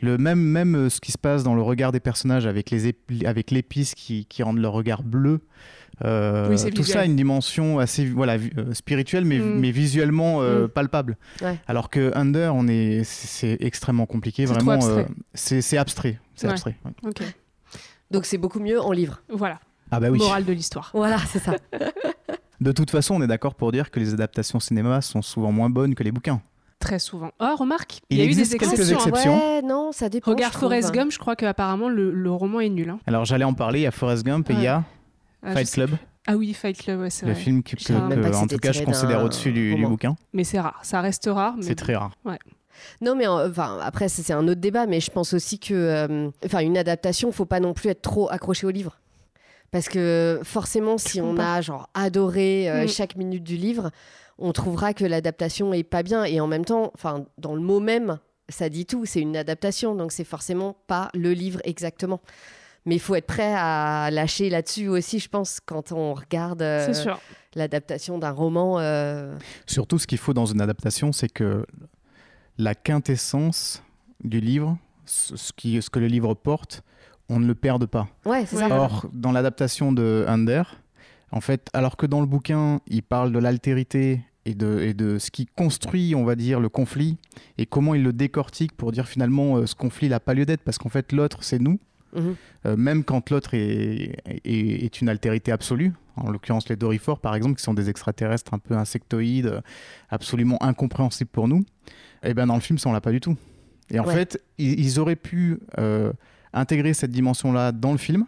le, 0.01 0.19
même, 0.19 0.41
même 0.41 0.91
ce 0.91 1.01
qui 1.01 1.13
se 1.13 1.19
passe 1.19 1.43
dans 1.43 1.55
le 1.55 1.63
regard 1.63 1.93
des 1.93 2.01
personnages 2.01 2.47
avec 2.47 2.71
l'épice 2.71 3.25
avec 3.25 3.47
qui, 3.97 4.27
qui 4.27 4.43
rendent 4.43 4.59
leur 4.59 4.73
regard 4.73 5.03
bleu. 5.03 5.41
Euh, 6.05 6.57
tout 6.75 6.83
ça 6.83 7.01
a 7.01 7.05
une 7.05 7.17
dimension 7.17 7.79
assez 7.79 8.05
voilà, 8.07 8.35
euh, 8.35 8.75
spirituelle, 8.75 9.25
mais, 9.25 9.39
mm. 9.39 9.61
mais 9.61 9.71
visuellement 9.71 10.43
euh, 10.43 10.65
mm. 10.65 10.69
palpable. 10.69 11.17
Alors 11.67 11.91
que 11.91 12.13
Under, 12.17 12.55
on 12.55 12.67
est, 12.69 13.03
c'est 13.05 13.57
extrêmement 13.61 14.07
compliqué, 14.07 14.45
vraiment. 14.45 14.79
c'est 15.35 15.79
abstrait. 15.79 16.19
C'est 16.35 16.49
abstrait. 16.49 16.77
Donc 18.11 18.27
c'est 18.27 18.39
beaucoup 18.39 18.61
mieux 18.61 18.81
en 18.81 18.93
livre. 18.93 19.23
Voilà. 19.29 19.59
Ah 19.91 20.01
bah 20.01 20.09
oui. 20.11 20.19
Morale 20.19 20.45
de 20.45 20.53
l'histoire. 20.53 20.91
Voilà, 20.95 21.19
c'est 21.19 21.39
ça. 21.39 21.55
de 22.61 22.73
toute 22.73 22.91
façon, 22.91 23.15
on 23.15 23.23
est 23.23 23.27
d'accord 23.27 23.55
pour 23.55 23.71
dire 23.71 23.91
que 23.91 24.01
les 24.01 24.13
adaptations 24.13 24.61
cinéma 24.61 25.01
sont 25.01 25.23
souvent 25.23 25.53
moins 25.53 25.71
bonnes 25.71 25.95
que 25.95 26.03
les 26.03 26.13
bouquins. 26.13 26.41
Très 26.81 26.99
souvent. 26.99 27.31
Oh, 27.41 27.55
remarque, 27.57 28.01
il, 28.11 28.19
y 28.19 28.23
a 28.23 28.25
eu 28.25 28.35
des 28.35 28.59
quelques 28.59 28.91
exceptions. 28.91 29.37
Ouais, 29.39 29.63
non, 29.63 29.91
ça 29.93 30.09
dépend. 30.09 30.33
Regarde 30.33 30.55
Forrest 30.55 30.93
Gump, 30.93 31.13
je 31.13 31.19
crois 31.19 31.35
qu'apparemment 31.35 31.89
le, 31.89 32.11
le 32.11 32.31
roman 32.31 32.61
est 32.61 32.69
nul. 32.69 32.91
Hein. 32.91 32.99
Alors 33.07 33.25
j'allais 33.25 33.45
en 33.45 33.55
parler, 33.55 33.81
il 33.81 33.83
y 33.85 33.87
a 33.87 33.91
Forrest 33.91 34.25
Gump 34.25 34.51
et 34.51 34.55
il 34.55 34.63
y 34.63 34.67
a 34.67 34.85
Fight 35.53 35.71
Club. 35.71 35.91
Ah 36.27 36.37
oui, 36.37 36.55
Fight 36.55 36.77
Club, 36.79 37.01
ouais, 37.01 37.11
c'est 37.11 37.27
Le 37.27 37.35
film 37.35 37.63
que, 37.63 37.75
en 38.35 38.47
tout 38.47 38.57
cas, 38.57 38.73
je 38.73 38.83
considère 38.83 39.23
au-dessus 39.23 39.53
du, 39.53 39.77
bouquin. 39.87 40.17
Mais 40.33 40.45
c'est 40.45 40.61
rare, 40.61 40.81
ça 40.83 41.01
reste 41.01 41.29
rare. 41.31 41.55
C'est 41.61 41.75
très 41.75 41.95
rare. 41.97 42.13
Ouais. 42.25 42.39
Non, 43.01 43.15
mais 43.15 43.27
enfin, 43.27 43.79
après, 43.83 44.09
c'est 44.09 44.33
un 44.33 44.49
autre 44.49 44.61
débat, 44.61 44.87
mais 44.87 45.01
je 45.01 45.11
pense 45.11 45.33
aussi 45.35 45.59
que, 45.59 45.75
euh, 45.75 46.31
enfin, 46.45 46.61
une 46.61 46.77
adaptation, 46.77 47.31
faut 47.31 47.45
pas 47.45 47.61
non 47.61 47.75
plus 47.75 47.91
être 47.91 48.03
trop 48.03 48.31
accroché 48.31 48.67
au 48.67 48.71
livre. 48.71 48.99
Parce 49.71 49.89
que 49.89 50.41
forcément, 50.45 50.99
si 50.99 51.21
on 51.21 51.37
a 51.39 51.61
genre 51.61 51.89
adoré 51.95 52.71
euh, 52.71 52.85
mm. 52.85 52.89
chaque 52.89 53.17
minute 53.17 53.43
du 53.43 53.57
livre, 53.57 53.91
on 54.39 54.53
trouvera 54.53 54.95
que 54.95 55.05
l'adaptation 55.05 55.73
est 55.75 55.83
pas 55.83 56.03
bien. 56.03 56.25
Et 56.25 56.41
en 56.41 56.47
même 56.47 56.65
temps, 56.65 56.91
enfin, 56.95 57.25
dans 57.39 57.55
le 57.55 57.61
mot 57.61 57.81
même, 57.81 58.19
ça 58.49 58.69
dit 58.69 58.87
tout. 58.87 59.05
C'est 59.05 59.21
une 59.21 59.37
adaptation, 59.37 59.95
donc 59.95 60.13
c'est 60.13 60.25
forcément 60.25 60.77
pas 60.87 61.11
le 61.15 61.33
livre 61.33 61.61
exactement. 61.65 62.21
Mais 62.87 62.97
il 62.97 63.01
faut 63.01 63.15
être 63.15 63.27
prêt 63.27 63.55
à 63.57 64.11
lâcher 64.11 64.51
là-dessus 64.51 64.89
aussi, 64.89 65.19
je 65.19 65.29
pense, 65.29 65.61
quand 65.65 65.93
on 65.93 66.13
regarde 66.13 66.61
euh, 66.61 66.93
l'adaptation 67.55 68.19
d'un 68.19 68.31
roman. 68.31 68.79
Euh. 68.79 69.37
Surtout, 69.67 69.99
ce 69.99 70.07
qu'il 70.07 70.19
faut 70.19 70.35
dans 70.35 70.47
une 70.47 70.61
adaptation, 70.61 71.13
c'est 71.13 71.31
que 71.31 71.65
la 72.59 72.75
quintessence 72.75 73.83
du 74.23 74.41
livre, 74.41 74.77
ce, 75.07 75.53
qui, 75.57 75.81
ce 75.81 75.89
que 75.89 75.99
le 75.99 76.09
livre 76.09 76.35
porte, 76.35 76.83
on 77.29 77.41
ne 77.41 77.47
le 77.47 77.55
perde 77.55 77.87
pas. 77.87 78.09
Ouais, 78.27 78.45
c'est 78.47 78.71
Or, 78.71 79.07
dans 79.13 79.33
l'adaptation 79.33 79.93
de 79.93 80.25
Under, 80.29 80.81
En 81.33 81.41
fait, 81.41 81.69
alors 81.73 81.97
que 81.97 82.07
dans 82.07 82.21
le 82.21 82.27
bouquin, 82.27 82.81
il 82.87 83.03
parle 83.03 83.33
de 83.33 83.39
l'altérité 83.39 84.21
et 84.45 84.55
de, 84.55 84.81
et 84.81 84.95
de 84.95 85.19
ce 85.19 85.31
qui 85.31 85.47
construit, 85.47 86.15
on 86.15 86.25
va 86.25 86.37
dire, 86.37 86.61
le 86.61 86.69
conflit 86.69 87.17
et 87.57 87.67
comment 87.67 87.95
il 87.95 88.03
le 88.03 88.13
décortique 88.13 88.73
pour 88.77 88.93
dire 88.93 89.09
finalement 89.09 89.57
euh, 89.57 89.67
ce 89.67 89.75
conflit 89.75 90.09
n'a 90.09 90.21
pas 90.21 90.35
lieu 90.35 90.45
d'être 90.45 90.63
parce 90.63 90.79
qu'en 90.79 90.91
fait 90.91 91.13
l'autre 91.13 91.43
c'est 91.43 91.59
nous. 91.59 91.79
Mhm. 92.15 92.37
Euh, 92.67 92.77
même 92.77 93.05
quand 93.05 93.31
l'autre 93.31 93.55
est, 93.55 94.17
est, 94.27 94.85
est 94.85 95.01
une 95.01 95.09
altérité 95.09 95.53
absolue, 95.53 95.93
en 96.17 96.31
l'occurrence 96.31 96.69
les 96.69 96.77
Dorifores 96.77 97.21
par 97.21 97.35
exemple, 97.35 97.57
qui 97.57 97.63
sont 97.63 97.75
des 97.75 97.91
extraterrestres 97.91 98.55
un 98.55 98.59
peu 98.59 98.75
insectoïdes, 98.77 99.61
absolument 100.11 100.63
incompréhensibles 100.63 101.31
pour 101.31 101.49
nous, 101.49 101.65
et 102.23 102.35
bien 102.35 102.47
dans 102.47 102.55
le 102.55 102.61
film 102.61 102.79
ça 102.79 102.89
on 102.89 102.93
l'a 102.93 103.01
pas 103.01 103.13
du 103.13 103.21
tout. 103.21 103.37
Et 103.91 103.99
en 104.01 104.07
Ouais. 104.07 104.15
fait, 104.15 104.43
ils, 104.59 104.81
ils 104.81 104.99
auraient 104.99 105.17
pu 105.17 105.59
euh, 105.79 106.13
intégrer 106.53 106.95
cette 106.95 107.11
dimension-là 107.11 107.73
dans 107.73 107.93
le 107.93 107.99
film, 107.99 108.25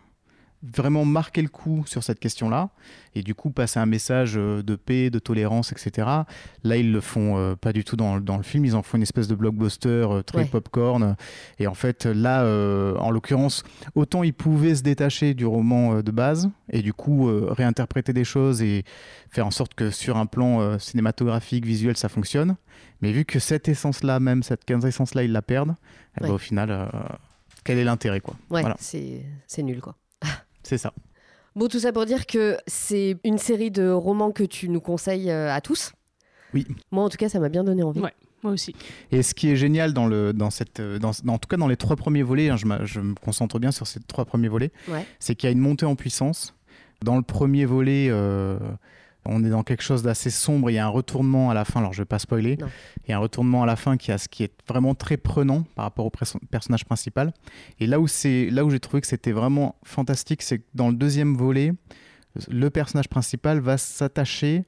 vraiment 0.74 1.04
marquer 1.04 1.42
le 1.42 1.48
coup 1.48 1.84
sur 1.86 2.02
cette 2.02 2.18
question-là, 2.18 2.70
et 3.14 3.22
du 3.22 3.34
coup 3.34 3.50
passer 3.50 3.78
un 3.78 3.86
message 3.86 4.34
euh, 4.36 4.62
de 4.62 4.74
paix, 4.76 5.10
de 5.10 5.18
tolérance, 5.18 5.72
etc. 5.72 6.06
Là, 6.64 6.76
ils 6.76 6.92
le 6.92 7.00
font 7.00 7.36
euh, 7.38 7.54
pas 7.56 7.72
du 7.72 7.84
tout 7.84 7.96
dans, 7.96 8.20
dans 8.20 8.36
le 8.36 8.42
film, 8.42 8.64
ils 8.64 8.74
en 8.76 8.82
font 8.82 8.96
une 8.96 9.02
espèce 9.02 9.28
de 9.28 9.34
blockbuster 9.34 9.88
euh, 9.88 10.22
très 10.22 10.38
Ouais. 10.38 10.44
popcorn. 10.46 11.16
Et 11.58 11.66
en 11.66 11.74
fait, 11.74 12.04
là, 12.06 12.42
euh, 12.44 12.96
en 12.96 13.10
l'occurrence, 13.10 13.62
autant 13.94 14.22
ils 14.22 14.34
pouvaient 14.34 14.74
se 14.74 14.82
détacher 14.82 15.34
du 15.34 15.46
roman 15.46 16.02
de 16.02 16.10
base, 16.10 16.50
et 16.70 16.82
du 16.82 16.92
coup 16.92 17.26
réinterpréter 17.48 18.12
des 18.12 18.24
choses 18.24 18.62
et 18.62 18.84
faire 19.30 19.46
en 19.46 19.50
sorte 19.50 19.74
que 19.74 19.90
sur 19.90 20.16
un 20.16 20.26
plan 20.26 20.78
cinématographique, 20.78 21.64
visuel, 21.64 21.96
ça 21.96 22.08
fonctionne. 22.08 22.56
Mais 23.02 23.12
vu 23.12 23.24
que 23.24 23.38
cette 23.38 23.68
essence-là, 23.68 24.20
même 24.20 24.42
cette 24.42 24.68
essence-là, 24.70 25.22
ils 25.22 25.32
la 25.32 25.42
perdent, 25.42 25.74
eh 26.18 26.24
ben, 26.24 26.30
au 26.30 26.38
final, 26.38 26.90
quel 27.64 27.78
est 27.78 27.84
l'intérêt 27.84 28.20
quoi? 28.20 28.34
Ouais, 28.50 28.60
Voilà. 28.62 28.76
c'est 28.78 29.62
nul 29.62 29.80
quoi. 29.80 29.94
C'est 30.66 30.78
ça. 30.78 30.92
Bon, 31.54 31.68
tout 31.68 31.78
ça 31.78 31.92
pour 31.92 32.04
dire 32.06 32.26
que 32.26 32.56
c'est 32.66 33.16
une 33.24 33.38
série 33.38 33.70
de 33.70 33.88
romans 33.88 34.30
que 34.32 34.42
tu 34.44 34.68
nous 34.68 34.80
conseilles 34.80 35.30
euh, 35.30 35.52
à 35.54 35.60
tous. 35.60 35.92
Oui. 36.54 36.66
Moi, 36.90 37.04
en 37.04 37.08
tout 37.08 37.16
cas, 37.16 37.28
ça 37.28 37.38
m'a 37.38 37.48
bien 37.48 37.64
donné 37.64 37.82
envie. 37.82 38.00
Ouais. 38.00 38.12
Moi 38.42 38.52
aussi. 38.52 38.74
Et 39.12 39.22
ce 39.22 39.32
qui 39.34 39.48
est 39.50 39.56
génial 39.56 39.92
dans 39.94 40.06
le, 40.06 40.32
dans 40.32 40.50
cette, 40.50 40.80
euh, 40.80 40.98
dans, 40.98 41.12
dans- 41.24 41.34
en 41.34 41.38
tout 41.38 41.48
cas 41.48 41.56
dans 41.56 41.68
les 41.68 41.76
trois 41.76 41.96
premiers 41.96 42.22
volets, 42.22 42.50
hein, 42.50 42.56
je 42.56 43.00
me 43.00 43.14
concentre 43.14 43.58
bien 43.58 43.70
sur 43.72 43.86
ces 43.86 44.00
trois 44.00 44.24
premiers 44.24 44.48
volets, 44.48 44.72
Ouais. 44.88 45.06
c'est 45.20 45.34
qu'il 45.34 45.46
y 45.46 45.50
a 45.50 45.52
une 45.52 45.58
montée 45.60 45.86
en 45.86 45.96
puissance. 45.96 46.54
Dans 47.02 47.16
le 47.16 47.22
premier 47.22 47.64
volet, 47.64 48.08
euh, 48.10 48.58
on 49.28 49.44
est 49.44 49.50
dans 49.50 49.62
quelque 49.62 49.82
chose 49.82 50.02
d'assez 50.02 50.30
sombre. 50.30 50.70
Il 50.70 50.74
y 50.74 50.78
a 50.78 50.86
un 50.86 50.90
retournement 50.90 51.50
à 51.50 51.54
la 51.54 51.64
fin. 51.64 51.80
Alors 51.80 51.92
je 51.92 52.02
vais 52.02 52.06
pas 52.06 52.18
spoiler. 52.18 52.56
Non. 52.56 52.68
Il 53.06 53.10
y 53.10 53.14
a 53.14 53.16
un 53.16 53.20
retournement 53.20 53.62
à 53.62 53.66
la 53.66 53.76
fin 53.76 53.96
qui 53.96 54.12
a 54.12 54.18
ce 54.18 54.28
qui 54.28 54.42
est 54.44 54.52
vraiment 54.68 54.94
très 54.94 55.16
prenant 55.16 55.62
par 55.74 55.84
rapport 55.84 56.06
au 56.06 56.10
perso- 56.10 56.40
personnage 56.50 56.84
principal. 56.84 57.32
Et 57.78 57.86
là 57.86 58.00
où 58.00 58.06
c'est, 58.08 58.50
là 58.50 58.64
où 58.64 58.70
j'ai 58.70 58.80
trouvé 58.80 59.00
que 59.00 59.06
c'était 59.06 59.32
vraiment 59.32 59.76
fantastique, 59.84 60.42
c'est 60.42 60.58
que 60.58 60.64
dans 60.74 60.88
le 60.88 60.94
deuxième 60.94 61.36
volet, 61.36 61.72
le 62.48 62.68
personnage 62.70 63.08
principal 63.08 63.60
va 63.60 63.78
s'attacher 63.78 64.64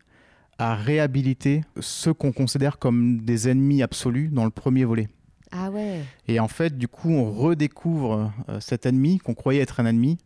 à 0.59 0.75
réhabiliter 0.75 1.62
ceux 1.81 2.12
qu'on 2.15 2.33
considère 2.33 2.79
comme 2.79 3.21
des 3.21 3.49
ennemis 3.49 3.83
absolus 3.83 4.29
dans 4.29 4.45
le 4.45 4.50
premier 4.50 4.85
volet. 4.85 5.09
Ah 5.53 5.71
ouais. 5.71 6.00
Et 6.27 6.41
en 6.41 6.49
fait, 6.49 6.77
du 6.77 6.88
coup, 6.88 7.11
on 7.11 7.31
redécouvre 7.31 8.33
euh, 8.49 8.61
cet 8.61 8.85
ennemi 8.85 9.19
qu'on 9.19 9.35
croyait 9.35 9.62
être 9.62 9.81
un 9.81 9.87
ennemi 9.87 10.19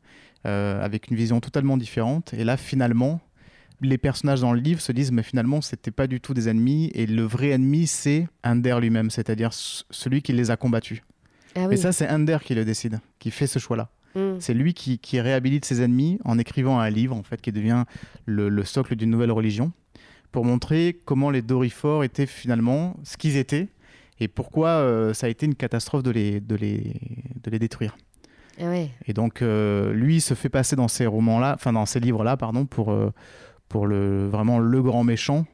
euh, 0.47 0.83
avec 0.85 1.11
une 1.11 1.17
vision 1.17 1.41
totalement 1.41 1.77
différente. 1.77 2.35
Et 2.35 2.45
là, 2.45 2.57
finalement, 2.57 3.21
les 3.83 3.99
personnages 3.99 4.41
dans 4.41 4.53
le 4.53 4.61
livre 4.61 4.81
se 4.81 4.93
disent, 4.93 5.13
mais 5.13 5.23
finalement, 5.23 5.61
c'était 5.61 5.91
pas 5.91 6.07
du 6.07 6.21
tout 6.21 6.35
des 6.35 6.49
ennemis. 6.49 6.91
Et 6.95 7.07
le 7.07 7.23
vrai 7.23 7.51
ennemi, 7.51 7.87
c'est 7.87 8.29
Ender 8.45 8.79
lui-même, 8.81 9.11
c'est-à-dire 9.11 9.51
celui 9.53 10.23
qui 10.23 10.33
les 10.33 10.51
a 10.51 10.57
combattus. 10.57 11.03
Ah 11.55 11.67
oui. 11.67 11.75
Et 11.75 11.77
ça, 11.77 11.93
c'est 11.93 12.09
Ender 12.09 12.39
qui 12.43 12.55
le 12.55 12.65
décide, 12.65 13.01
qui 13.19 13.31
fait 13.31 13.47
ce 13.47 13.59
choix-là. 13.59 13.91
Mm. 14.15 14.41
C'est 14.41 14.55
lui 14.55 14.75
qui, 14.75 14.99
qui 14.99 15.21
réhabilite 15.21 15.65
ses 15.65 15.83
ennemis 15.83 16.19
en 16.25 16.39
écrivant 16.39 16.79
un 16.79 16.91
livre, 16.91 17.17
en 17.17 17.23
fait, 17.23 17.41
qui 17.41 17.53
devient 17.53 17.85
le, 18.25 18.49
le 18.49 18.65
socle 18.65 18.97
d'une 18.97 19.11
nouvelle 19.11 19.33
religion, 19.33 19.73
pour 20.31 20.45
montrer 20.45 21.01
comment 21.05 21.31
les 21.31 21.43
Dorifores 21.43 22.05
étaient 22.05 22.27
finalement 22.27 22.97
ce 23.05 23.17
qu'ils 23.17 23.37
étaient 23.37 23.69
et 24.19 24.29
pourquoi 24.29 24.69
euh, 24.69 25.13
ça 25.15 25.27
a 25.27 25.31
été 25.31 25.47
une 25.47 25.55
catastrophe 25.55 26.03
de 26.03 26.11
les, 26.11 26.41
de 26.41 26.55
les, 26.55 27.01
de 27.43 27.51
les 27.51 27.59
détruire. 27.59 27.97
Ah 28.61 28.67
ouais. 28.67 28.91
Et 29.07 29.15
donc, 29.15 29.43
euh, 29.43 29.93
lui 29.93 30.21
se 30.21 30.35
fait 30.35 30.49
passer 30.49 30.77
dans 30.77 30.89
ces 30.89 31.07
romans-là, 31.07 31.55
enfin 31.55 31.73
dans 31.73 31.87
ces 31.87 32.01
livres-là, 32.01 32.37
pardon, 32.37 32.65
pour, 32.67 32.93
euh, 32.93 33.11
pour 33.73 33.87
le, 33.89 34.29
vraiment 34.29 34.61
le 34.61 34.83
grand 34.83 35.03
méchant. 35.03 35.47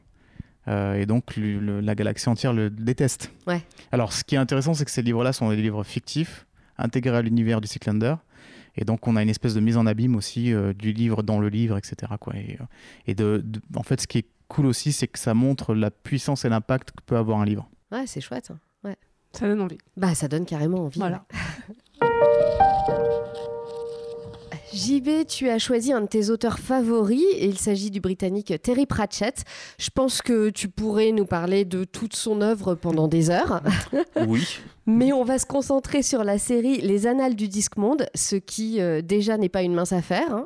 Euh, 0.67 0.93
et 1.01 1.05
donc, 1.07 1.35
le- 1.37 1.79
la 1.79 1.95
galaxie 1.95 2.29
entière 2.29 2.53
le 2.53 2.69
déteste. 2.69 3.31
Ouais. 3.47 3.63
Alors, 3.91 4.13
ce 4.13 4.23
qui 4.23 4.35
est 4.35 4.37
intéressant, 4.37 4.75
c'est 4.75 4.85
que 4.85 4.91
ces 4.91 5.01
livres-là 5.01 5.33
sont 5.33 5.49
des 5.49 5.55
livres 5.55 5.83
fictifs, 5.83 6.45
intégrés 6.77 7.17
à 7.17 7.21
l'univers 7.23 7.61
du 7.61 7.67
Cyclander. 7.67 8.15
Et 8.75 8.85
donc, 8.85 9.07
on 9.07 9.15
a 9.15 9.23
une 9.23 9.29
espèce 9.29 9.55
de 9.55 9.61
mise 9.61 9.77
en 9.77 9.85
abîme 9.87 10.15
aussi 10.15 10.53
euh, 10.53 10.73
du 10.73 10.91
livre 10.93 11.23
dans 11.23 11.39
le 11.39 11.49
livre, 11.49 11.77
etc. 11.77 12.11
Quoi. 12.19 12.35
Et, 12.35 12.57
euh, 12.61 12.65
et 13.07 13.15
de, 13.15 13.41
de- 13.43 13.61
en 13.75 13.83
fait, 13.83 13.99
ce 14.01 14.05
qui 14.07 14.19
est 14.19 14.27
cool 14.49 14.67
aussi, 14.67 14.91
c'est 14.91 15.07
que 15.07 15.17
ça 15.17 15.33
montre 15.33 15.73
la 15.73 15.89
puissance 15.89 16.45
et 16.45 16.49
l'impact 16.49 16.91
que 16.91 17.01
peut 17.05 17.17
avoir 17.17 17.39
un 17.39 17.45
livre. 17.45 17.67
Ouais, 17.91 18.05
c'est 18.05 18.21
chouette. 18.21 18.51
hein. 18.51 18.59
Ouais. 18.83 18.95
Ça 19.31 19.47
donne 19.47 19.61
envie. 19.61 19.77
Bah, 19.97 20.13
ça 20.13 20.27
donne 20.27 20.45
carrément 20.45 20.85
envie. 20.85 20.99
Voilà. 20.99 21.25
ouais. 22.01 22.07
JB, 24.73 25.25
tu 25.27 25.49
as 25.49 25.57
choisi 25.57 25.93
un 25.93 26.01
de 26.01 26.05
tes 26.07 26.29
auteurs 26.29 26.59
favoris 26.59 27.23
et 27.33 27.45
il 27.47 27.57
s'agit 27.57 27.89
du 27.89 27.99
britannique 28.01 28.53
Terry 28.61 28.85
Pratchett. 28.85 29.43
Je 29.79 29.89
pense 29.89 30.21
que 30.21 30.49
tu 30.51 30.69
pourrais 30.69 31.11
nous 31.11 31.25
parler 31.25 31.65
de 31.65 31.83
toute 31.85 32.15
son 32.15 32.41
œuvre 32.41 32.75
pendant 32.75 33.07
des 33.07 33.29
heures, 33.31 33.61
Oui. 34.27 34.45
mais 34.85 35.11
on 35.11 35.23
va 35.23 35.39
se 35.39 35.47
concentrer 35.47 36.03
sur 36.03 36.23
la 36.23 36.37
série 36.37 36.77
Les 36.81 37.07
Annales 37.07 37.35
du 37.35 37.47
Disque 37.47 37.77
Monde, 37.77 38.05
ce 38.13 38.35
qui 38.35 38.79
euh, 38.79 39.01
déjà 39.01 39.37
n'est 39.37 39.49
pas 39.49 39.63
une 39.63 39.73
mince 39.73 39.91
affaire. 39.93 40.31
hein. 40.33 40.45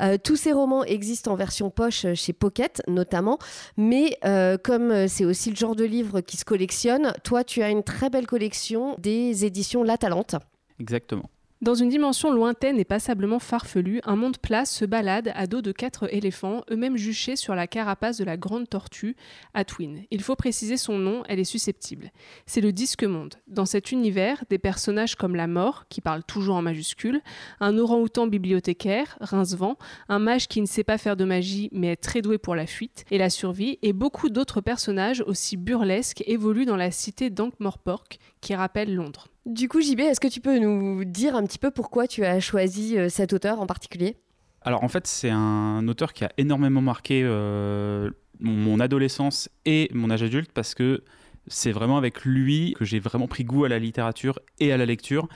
Euh, 0.00 0.16
tous 0.22 0.36
ces 0.36 0.52
romans 0.52 0.84
existent 0.84 1.32
en 1.32 1.36
version 1.36 1.68
poche 1.70 2.06
chez 2.14 2.32
Pocket 2.32 2.80
notamment, 2.88 3.38
mais 3.76 4.16
euh, 4.24 4.56
comme 4.56 5.06
c'est 5.06 5.26
aussi 5.26 5.50
le 5.50 5.56
genre 5.56 5.76
de 5.76 5.84
livre 5.84 6.20
qui 6.22 6.38
se 6.38 6.44
collectionne, 6.46 7.12
toi 7.24 7.44
tu 7.44 7.62
as 7.62 7.68
une 7.70 7.82
très 7.82 8.08
belle 8.08 8.26
collection 8.26 8.96
des 8.98 9.44
éditions 9.44 9.82
La 9.82 9.98
Talente. 9.98 10.36
Exactement. 10.78 11.28
Dans 11.62 11.74
une 11.74 11.90
dimension 11.90 12.32
lointaine 12.32 12.78
et 12.80 12.86
passablement 12.86 13.38
farfelue, 13.38 14.00
un 14.04 14.16
monde 14.16 14.38
plat 14.38 14.64
se 14.64 14.86
balade 14.86 15.30
à 15.34 15.46
dos 15.46 15.60
de 15.60 15.72
quatre 15.72 16.10
éléphants, 16.10 16.62
eux-mêmes 16.70 16.96
juchés 16.96 17.36
sur 17.36 17.54
la 17.54 17.66
carapace 17.66 18.16
de 18.16 18.24
la 18.24 18.38
grande 18.38 18.66
tortue, 18.66 19.14
Atwin. 19.52 20.04
Il 20.10 20.22
faut 20.22 20.36
préciser 20.36 20.78
son 20.78 20.96
nom, 20.96 21.22
elle 21.28 21.38
est 21.38 21.44
susceptible. 21.44 22.12
C'est 22.46 22.62
le 22.62 22.72
disque 22.72 23.04
monde. 23.04 23.34
Dans 23.46 23.66
cet 23.66 23.92
univers, 23.92 24.42
des 24.48 24.56
personnages 24.56 25.16
comme 25.16 25.36
la 25.36 25.46
mort, 25.46 25.84
qui 25.90 26.00
parle 26.00 26.24
toujours 26.24 26.56
en 26.56 26.62
majuscule, 26.62 27.20
un 27.60 27.76
orang-outan 27.76 28.26
bibliothécaire, 28.26 29.18
Rincevent, 29.20 29.76
un 30.08 30.18
mage 30.18 30.48
qui 30.48 30.62
ne 30.62 30.66
sait 30.66 30.82
pas 30.82 30.96
faire 30.96 31.18
de 31.18 31.26
magie 31.26 31.68
mais 31.72 31.92
est 31.92 31.96
très 31.96 32.22
doué 32.22 32.38
pour 32.38 32.54
la 32.54 32.64
fuite 32.64 33.04
et 33.10 33.18
la 33.18 33.28
survie, 33.28 33.78
et 33.82 33.92
beaucoup 33.92 34.30
d'autres 34.30 34.62
personnages 34.62 35.22
aussi 35.26 35.58
burlesques 35.58 36.24
évoluent 36.26 36.64
dans 36.64 36.76
la 36.76 36.90
cité 36.90 37.28
d'Ankh-Morpork, 37.28 38.18
qui 38.40 38.54
rappelle 38.54 38.94
Londres. 38.94 39.28
Du 39.46 39.68
coup, 39.68 39.80
JB, 39.80 40.00
est-ce 40.00 40.20
que 40.20 40.28
tu 40.28 40.40
peux 40.40 40.58
nous 40.58 41.04
dire 41.04 41.34
un 41.34 41.44
petit 41.44 41.58
peu 41.58 41.70
pourquoi 41.70 42.06
tu 42.06 42.24
as 42.24 42.40
choisi 42.40 42.98
euh, 42.98 43.08
cet 43.08 43.32
auteur 43.32 43.60
en 43.60 43.66
particulier? 43.66 44.16
Alors 44.62 44.84
en 44.84 44.88
fait, 44.88 45.06
c'est 45.06 45.30
un 45.30 45.86
auteur 45.88 46.12
qui 46.12 46.24
a 46.24 46.30
énormément 46.36 46.82
marqué 46.82 47.22
euh, 47.24 48.10
mon, 48.38 48.78
adolescence 48.80 49.48
et 49.64 49.88
mon 49.94 50.10
âge 50.10 50.22
adulte 50.22 50.52
parce 50.52 50.74
que 50.74 51.02
c'est 51.46 51.72
vraiment 51.72 51.96
avec 51.96 52.24
lui 52.24 52.74
que 52.78 52.84
j'ai 52.84 52.98
vraiment 52.98 53.26
pris 53.26 53.44
goût 53.44 53.64
à 53.64 53.68
la 53.68 53.78
littérature 53.78 54.38
et 54.58 54.72
à 54.72 54.76
la 54.76 54.84
lecture 54.84 55.28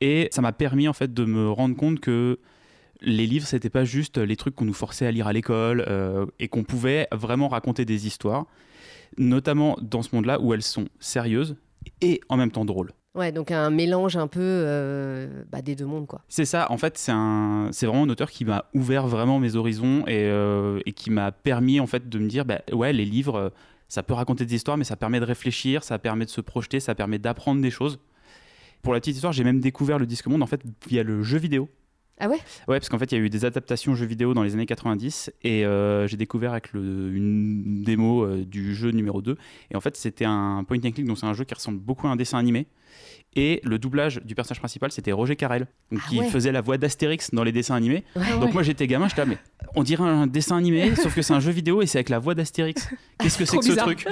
et 0.00 0.28
ça 0.32 0.42
m'a 0.42 0.52
permis 0.52 0.88
en 0.88 0.92
fait 0.92 1.14
de 1.14 1.24
me 1.24 1.48
rendre 1.48 1.76
compte 1.76 2.00
que 2.00 2.40
les 3.00 3.28
livres 3.28 3.46
c'était 3.46 3.70
pas 3.70 3.84
juste 3.84 4.18
les 4.18 4.36
trucs 4.36 4.56
qu'on 4.56 4.64
nous 4.64 4.74
forçait 4.74 5.06
à 5.06 5.12
lire 5.12 5.28
à 5.28 5.32
l'école 5.32 5.84
euh, 5.88 6.26
et 6.40 6.48
qu'on 6.48 6.64
pouvait 6.64 7.06
vraiment 7.12 7.46
raconter 7.46 7.84
des 7.84 8.08
histoires, 8.08 8.46
notamment 9.16 9.76
dans 9.80 10.02
ce 10.02 10.14
monde-là 10.14 10.40
où 10.40 10.52
elles 10.52 10.62
sont 10.62 10.88
sérieuses 10.98 11.56
et 12.00 12.20
en 12.28 12.36
même 12.36 12.50
temps 12.50 12.64
drôles. 12.64 12.92
Ouais, 13.14 13.30
donc 13.30 13.50
un 13.50 13.68
mélange 13.70 14.16
un 14.16 14.26
peu 14.26 14.40
euh, 14.40 15.44
bah, 15.50 15.60
des 15.60 15.76
deux 15.76 15.84
mondes, 15.84 16.06
quoi. 16.06 16.22
C'est 16.28 16.46
ça, 16.46 16.70
en 16.70 16.78
fait, 16.78 16.96
c'est 16.96 17.12
un, 17.12 17.68
c'est 17.70 17.84
vraiment 17.84 18.04
un 18.04 18.08
auteur 18.08 18.30
qui 18.30 18.46
m'a 18.46 18.64
ouvert 18.74 19.06
vraiment 19.06 19.38
mes 19.38 19.54
horizons 19.54 20.04
et, 20.06 20.24
euh, 20.30 20.80
qui 20.96 21.10
m'a 21.10 21.30
permis 21.30 21.78
en 21.78 21.86
fait 21.86 22.08
de 22.08 22.18
me 22.18 22.26
dire, 22.26 22.46
bah, 22.46 22.62
ouais, 22.72 22.92
les 22.94 23.04
livres, 23.04 23.36
euh, 23.36 23.48
ça 23.88 24.02
peut 24.02 24.14
raconter 24.14 24.46
des 24.46 24.54
histoires, 24.54 24.78
mais 24.78 24.84
ça 24.84 24.96
permet 24.96 25.20
de 25.20 25.26
réfléchir, 25.26 25.84
ça 25.84 25.98
permet 25.98 26.24
de 26.24 26.30
se 26.30 26.40
projeter, 26.40 26.80
ça 26.80 26.94
permet 26.94 27.18
d'apprendre 27.18 27.60
des 27.60 27.70
choses. 27.70 27.98
Pour 28.80 28.94
la 28.94 29.00
petite 29.00 29.16
histoire, 29.16 29.34
j'ai 29.34 29.44
même 29.44 29.60
découvert 29.60 29.98
le 29.98 30.06
Disque 30.06 30.26
Monde 30.26 30.42
en 30.42 30.46
fait 30.46 30.62
via 30.88 31.02
le 31.02 31.22
jeu 31.22 31.38
vidéo. 31.38 31.68
Ah 32.24 32.28
ouais? 32.28 32.36
Ouais, 32.68 32.78
parce 32.78 32.88
qu'en 32.88 33.00
fait, 33.00 33.10
il 33.10 33.18
y 33.18 33.20
a 33.20 33.24
eu 33.24 33.28
des 33.28 33.44
adaptations 33.44 33.96
jeux 33.96 34.06
vidéo 34.06 34.32
dans 34.32 34.44
les 34.44 34.54
années 34.54 34.64
90 34.64 35.32
et 35.42 35.66
euh, 35.66 36.06
j'ai 36.06 36.16
découvert 36.16 36.52
avec 36.52 36.72
une 36.72 37.82
démo 37.82 38.22
euh, 38.22 38.44
du 38.44 38.76
jeu 38.76 38.92
numéro 38.92 39.20
2. 39.20 39.36
Et 39.72 39.76
en 39.76 39.80
fait, 39.80 39.96
c'était 39.96 40.24
un 40.24 40.62
point 40.62 40.76
and 40.76 40.92
click, 40.92 41.04
donc 41.04 41.18
c'est 41.18 41.26
un 41.26 41.32
jeu 41.32 41.42
qui 41.42 41.52
ressemble 41.52 41.80
beaucoup 41.80 42.06
à 42.06 42.10
un 42.10 42.16
dessin 42.16 42.38
animé. 42.38 42.68
Et 43.34 43.60
le 43.64 43.78
doublage 43.78 44.20
du 44.24 44.34
personnage 44.34 44.58
principal, 44.58 44.92
c'était 44.92 45.12
Roger 45.12 45.36
Carrel, 45.36 45.66
donc, 45.90 46.00
Ah 46.04 46.08
qui 46.10 46.18
ouais. 46.20 46.28
faisait 46.28 46.52
la 46.52 46.60
voix 46.60 46.76
d'Astérix 46.76 47.30
dans 47.32 47.44
les 47.44 47.52
dessins 47.52 47.74
animés. 47.74 48.04
Ouais. 48.14 48.22
Donc 48.40 48.52
moi, 48.52 48.62
j'étais 48.62 48.86
gamin, 48.86 49.08
j'étais 49.08 49.22
là, 49.22 49.26
mais 49.26 49.38
on 49.74 49.82
dirait 49.82 50.04
un 50.04 50.26
dessin 50.26 50.56
animé, 50.58 50.94
sauf 50.96 51.14
que 51.14 51.22
c'est 51.22 51.32
un 51.32 51.40
jeu 51.40 51.50
vidéo 51.50 51.80
et 51.80 51.86
c'est 51.86 51.96
avec 51.98 52.10
la 52.10 52.18
voix 52.18 52.34
d'Astérix. 52.34 52.88
Qu'est-ce 53.18 53.38
que 53.38 53.44
c'est 53.46 53.56
que 53.56 53.64
ce 53.64 53.72
truc? 53.72 54.06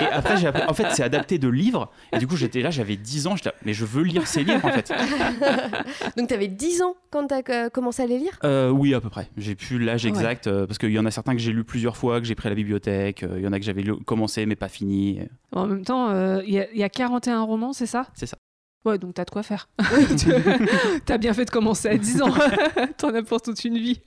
Et 0.00 0.04
après, 0.06 0.36
j'ai 0.36 0.48
appris- 0.48 0.66
en 0.68 0.74
fait, 0.74 0.86
c'est 0.92 1.04
adapté 1.04 1.38
de 1.38 1.48
livres. 1.48 1.92
Et 2.12 2.18
du 2.18 2.26
coup, 2.26 2.36
j'étais 2.36 2.60
là, 2.60 2.70
j'avais 2.70 2.96
10 2.96 3.28
ans, 3.28 3.36
j'étais 3.36 3.50
là, 3.50 3.54
mais 3.64 3.72
je 3.72 3.84
veux 3.84 4.02
lire 4.02 4.26
ces 4.26 4.42
livres 4.42 4.64
en 4.64 4.72
fait. 4.72 4.92
Donc, 6.16 6.28
tu 6.28 6.34
avais 6.34 6.48
10 6.48 6.82
ans 6.82 6.94
quand 7.10 7.28
tu 7.28 7.34
as 7.34 7.42
euh, 7.50 7.68
commencé 7.70 8.02
à 8.02 8.06
les 8.06 8.18
lire? 8.18 8.38
Euh, 8.44 8.70
oui, 8.70 8.94
à 8.94 9.00
peu 9.00 9.10
près. 9.10 9.28
J'ai 9.36 9.54
plus 9.54 9.78
l'âge 9.78 10.02
Ah 10.04 10.08
ouais. 10.08 10.14
exact 10.16 10.46
euh, 10.46 10.66
parce 10.66 10.78
qu'il 10.78 10.90
y 10.90 10.98
en 10.98 11.06
a 11.06 11.10
certains 11.10 11.32
que 11.34 11.40
j'ai 11.40 11.52
lu 11.52 11.64
plusieurs 11.64 11.96
fois, 11.96 12.20
que 12.20 12.26
j'ai 12.26 12.34
pris 12.34 12.48
à 12.48 12.50
la 12.50 12.56
bibliothèque. 12.56 13.22
euh, 13.22 13.34
Il 13.38 13.44
y 13.44 13.46
en 13.46 13.52
a 13.52 13.58
que 13.58 13.64
j'avais 13.64 13.82
lu- 13.82 13.96
commencé 14.04 14.44
mais 14.46 14.56
pas 14.56 14.68
fini. 14.68 15.20
En 15.52 15.66
même 15.66 15.84
temps, 15.84 16.10
euh, 16.10 16.42
il 16.46 16.54
y, 16.54 16.78
y 16.78 16.82
a 16.82 16.88
41 16.88 17.42
romans, 17.42 17.72
c'est 17.72 17.86
ça? 17.86 18.06
C'est 18.14 18.26
ça. 18.26 18.36
Ouais, 18.86 18.98
donc 18.98 19.14
t'as 19.14 19.24
de 19.24 19.30
quoi 19.30 19.42
faire. 19.42 19.68
t'as 21.04 21.18
bien 21.18 21.34
fait 21.34 21.44
de 21.44 21.50
commencer 21.50 21.88
à 21.88 21.96
10 21.98 22.22
ans. 22.22 22.32
T'en 22.98 23.14
as 23.14 23.22
pour 23.22 23.42
toute 23.42 23.64
une 23.64 23.76
vie. 23.78 24.00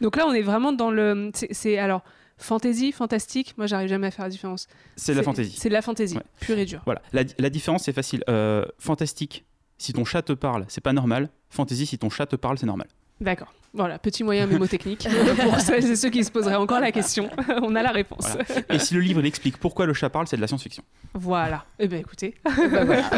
donc 0.00 0.16
là, 0.16 0.26
on 0.26 0.32
est 0.32 0.42
vraiment 0.42 0.72
dans 0.72 0.90
le. 0.90 1.30
c'est- 1.34 1.52
C'est 1.52 1.78
alors 1.78 2.02
fantasy, 2.36 2.92
fantastique. 2.92 3.54
Moi, 3.58 3.66
j'arrive 3.66 3.88
jamais 3.88 4.06
à 4.06 4.10
faire 4.10 4.24
la 4.24 4.30
différence. 4.30 4.68
C'est 4.96 5.12
de 5.12 5.16
la 5.18 5.22
fantaisie. 5.24 5.56
C'est 5.58 5.68
de 5.68 5.74
la 5.74 5.82
fantaisie, 5.82 6.16
Ouais. 6.16 6.22
pure 6.40 6.58
et 6.58 6.64
dure. 6.64 6.82
Voilà. 6.84 7.02
La, 7.12 7.24
la 7.38 7.50
différence, 7.50 7.82
c'est 7.84 7.92
facile. 7.92 8.22
Euh, 8.28 8.64
fantastique, 8.78 9.44
si 9.76 9.92
ton 9.92 10.04
chat 10.04 10.22
te 10.22 10.32
parle, 10.32 10.64
c'est 10.68 10.80
pas 10.80 10.92
normal. 10.92 11.30
Fantasy, 11.50 11.86
si 11.86 11.98
ton 11.98 12.10
chat 12.10 12.26
te 12.26 12.36
parle, 12.36 12.58
c'est 12.58 12.66
normal. 12.66 12.86
D'accord. 13.20 13.52
Voilà, 13.74 13.98
petit 13.98 14.24
moyen 14.24 14.46
mémotechnique. 14.46 15.06
pour 15.42 15.60
celles 15.60 15.90
et 15.90 15.96
ceux 15.96 16.08
qui 16.08 16.24
se 16.24 16.30
poseraient 16.30 16.54
encore 16.54 16.80
la 16.80 16.90
question, 16.90 17.28
on 17.62 17.74
a 17.74 17.82
la 17.82 17.90
réponse. 17.90 18.26
Voilà. 18.26 18.44
Et 18.70 18.78
si 18.78 18.94
le 18.94 19.00
livre 19.00 19.24
explique 19.24 19.58
pourquoi 19.58 19.86
le 19.86 19.92
chat 19.92 20.08
parle, 20.08 20.26
c'est 20.26 20.36
de 20.36 20.40
la 20.40 20.46
science-fiction. 20.46 20.82
Voilà. 21.14 21.64
Eh 21.78 21.86
bien, 21.86 21.98
écoutez, 21.98 22.34
Bah 22.44 22.50
voilà. 22.84 23.10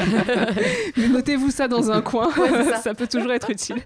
notez-vous 0.96 1.50
ça 1.50 1.68
dans 1.68 1.90
un 1.90 2.02
coin. 2.02 2.30
Ouais, 2.36 2.64
ça. 2.64 2.76
ça 2.76 2.94
peut 2.94 3.06
toujours 3.06 3.32
être 3.32 3.50
utile. 3.50 3.76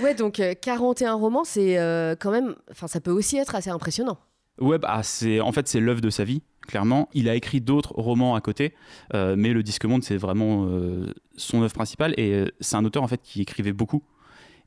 Ouais, 0.00 0.14
donc 0.14 0.40
euh, 0.40 0.54
41 0.60 1.14
romans, 1.14 1.44
c'est 1.44 1.78
euh, 1.78 2.16
quand 2.18 2.32
même. 2.32 2.56
Enfin, 2.70 2.88
ça 2.88 3.00
peut 3.00 3.12
aussi 3.12 3.36
être 3.36 3.54
assez 3.54 3.70
impressionnant. 3.70 4.18
Ouais, 4.60 4.78
bah, 4.78 5.00
c'est 5.02 5.40
en 5.40 5.52
fait 5.52 5.68
c'est 5.68 5.80
l'œuvre 5.80 6.02
de 6.02 6.10
sa 6.10 6.24
vie, 6.24 6.42
clairement. 6.66 7.08
Il 7.14 7.28
a 7.28 7.34
écrit 7.34 7.60
d'autres 7.62 7.94
romans 7.94 8.34
à 8.34 8.40
côté, 8.42 8.74
euh, 9.14 9.34
mais 9.36 9.52
le 9.52 9.62
Disque 9.62 9.86
Monde 9.86 10.02
c'est 10.02 10.18
vraiment 10.18 10.66
euh, 10.66 11.06
son 11.36 11.62
œuvre 11.62 11.72
principale 11.72 12.12
et 12.18 12.32
euh, 12.34 12.46
c'est 12.60 12.76
un 12.76 12.84
auteur 12.84 13.02
en 13.02 13.08
fait 13.08 13.22
qui 13.22 13.40
écrivait 13.40 13.72
beaucoup 13.72 14.02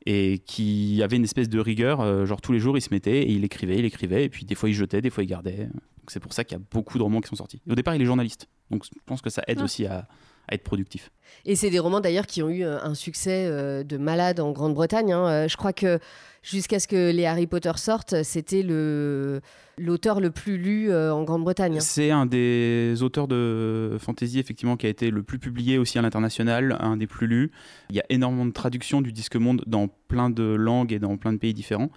et 0.06 0.38
qui 0.38 1.00
avait 1.02 1.16
une 1.16 1.24
espèce 1.24 1.48
de 1.48 1.58
rigueur. 1.60 2.00
euh, 2.00 2.26
genre 2.26 2.40
tous 2.40 2.52
les 2.52 2.58
jours 2.60 2.76
il 2.76 2.80
se 2.82 2.90
mettait 2.90 3.22
et 3.22 3.30
il 3.32 3.44
écrivait, 3.44 3.78
il 3.78 3.84
écrivait 3.84 4.24
et 4.24 4.28
puis 4.28 4.44
des 4.44 4.54
fois 4.54 4.68
il 4.68 4.74
jetait, 4.74 5.00
des 5.00 5.10
fois 5.10 5.22
il 5.24 5.26
gardait. 5.28 5.68
C'est 6.08 6.20
pour 6.20 6.32
ça 6.34 6.44
qu'il 6.44 6.58
y 6.58 6.60
a 6.60 6.64
beaucoup 6.70 6.98
de 6.98 7.02
romans 7.02 7.20
qui 7.20 7.28
sont 7.28 7.36
sortis. 7.36 7.62
Et 7.66 7.72
au 7.72 7.74
départ 7.74 7.94
il 7.94 8.02
est 8.02 8.06
journaliste, 8.06 8.48
donc 8.70 8.84
je 8.84 8.90
pense 9.06 9.22
que 9.22 9.30
ça 9.30 9.42
aide 9.48 9.58
Ah. 9.60 9.64
aussi 9.64 9.86
à, 9.86 10.06
à 10.48 10.54
être 10.54 10.62
productif. 10.64 11.10
Et 11.46 11.56
c'est 11.56 11.70
des 11.70 11.78
romans 11.78 12.00
d'ailleurs 12.00 12.26
qui 12.26 12.42
ont 12.42 12.50
eu 12.50 12.64
euh, 12.64 12.78
un 12.82 12.94
succès 12.94 13.46
euh, 13.46 13.82
de 13.82 13.96
malade 13.96 14.40
en 14.40 14.52
Grande-Bretagne. 14.52 15.12
hein. 15.12 15.48
Je 15.48 15.56
crois 15.56 15.72
que 15.72 15.98
jusqu'à 16.44 16.78
ce 16.78 16.86
que 16.86 17.10
les 17.10 17.26
Harry 17.26 17.46
Potter 17.48 17.72
sortent, 17.76 18.22
c'était 18.22 18.62
le 18.62 19.40
l'auteur 19.76 20.20
le 20.20 20.30
plus 20.30 20.56
lu 20.56 20.90
euh, 20.90 21.12
en 21.12 21.24
Grande-Bretagne. 21.24 21.78
hein. 21.78 21.80
C'est 21.80 22.12
un 22.12 22.26
des 22.26 23.02
auteurs 23.02 23.26
de 23.26 23.96
fantasy 23.98 24.38
effectivement 24.38 24.76
qui 24.76 24.86
a 24.86 24.88
été 24.88 25.10
le 25.10 25.24
plus 25.24 25.40
publié 25.40 25.78
aussi 25.78 25.98
à 25.98 26.02
l'international, 26.02 26.76
un 26.78 26.96
des 26.96 27.08
plus 27.08 27.26
lus. 27.26 27.50
Il 27.90 27.96
y 27.96 28.00
a 28.00 28.04
énormément 28.08 28.46
de 28.46 28.52
traductions 28.52 29.00
du 29.02 29.10
disque 29.10 29.34
monde 29.34 29.64
dans 29.66 29.88
plein 29.88 30.30
de 30.30 30.44
langues 30.44 30.92
et 30.92 31.00
dans 31.00 31.16
plein 31.16 31.32
de 31.32 31.38
pays 31.38 31.54
différents. 31.54 31.90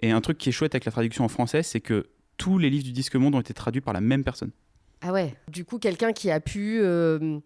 Et 0.00 0.10
un 0.10 0.20
truc 0.20 0.36
qui 0.36 0.50
est 0.50 0.52
chouette 0.52 0.74
avec 0.74 0.84
la 0.84 0.92
traduction 0.92 1.24
en 1.24 1.28
français, 1.28 1.62
c'est 1.62 1.80
que 1.80 2.04
tous 2.36 2.58
les 2.58 2.68
livres 2.68 2.84
du 2.84 2.92
disque 2.92 3.16
monde 3.16 3.34
ont 3.36 3.40
été 3.40 3.54
traduits 3.54 3.80
par 3.80 3.94
la 3.94 4.02
même 4.02 4.24
personne. 4.24 4.50
Ah 5.00 5.12
ouais. 5.12 5.34
Du 5.48 5.64
coup, 5.64 5.78
quelqu'un 5.78 6.12
qui 6.12 6.30
a 6.30 6.40
pu 6.40 6.80
euh, 6.82 7.38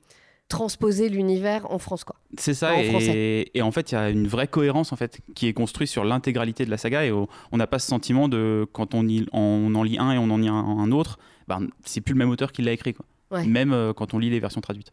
transposer 0.49 1.09
l'univers 1.09 1.71
en 1.71 1.79
France, 1.79 2.05
quoi. 2.05 2.17
C'est 2.39 2.55
ça, 2.55 2.75
En 2.75 2.79
et, 2.79 2.89
français. 2.89 3.51
et 3.53 3.63
en 3.63 3.71
fait, 3.71 3.93
il 3.93 3.95
y 3.95 3.99
a 3.99 4.09
une 4.11 4.27
vraie 4.27 4.49
cohérence 4.49 4.93
en 4.93 4.97
fait 4.97 5.21
qui 5.35 5.47
est 5.47 5.53
construite 5.53 5.89
sur 5.89 6.05
l'intégralité 6.05 6.65
de 6.65 6.71
la 6.71 6.79
saga, 6.79 7.05
et 7.05 7.13
on 7.13 7.29
n'a 7.57 7.67
pas 7.67 7.79
ce 7.79 7.87
sentiment 7.87 8.29
de 8.29 8.67
quand 8.73 8.95
on, 8.95 9.07
y- 9.07 9.27
on 9.33 9.75
en 9.75 9.83
lit 9.83 9.99
un 9.99 10.13
et 10.13 10.19
on 10.19 10.31
en 10.31 10.39
lit 10.39 10.49
un, 10.49 10.55
un 10.55 10.91
autre, 10.93 11.19
ben, 11.49 11.69
c'est 11.85 12.01
plus 12.01 12.15
le 12.15 12.19
même 12.19 12.31
auteur 12.31 12.53
qui 12.53 12.63
l'a 12.63 12.73
écrit, 12.73 12.95
quoi. 12.95 13.05
Ouais. 13.31 13.45
Même 13.47 13.73
euh, 13.73 13.93
quand 13.93 14.15
on 14.15 14.19
lit 14.19 14.31
les 14.31 14.41
versions 14.41 14.61
traduites. 14.63 14.93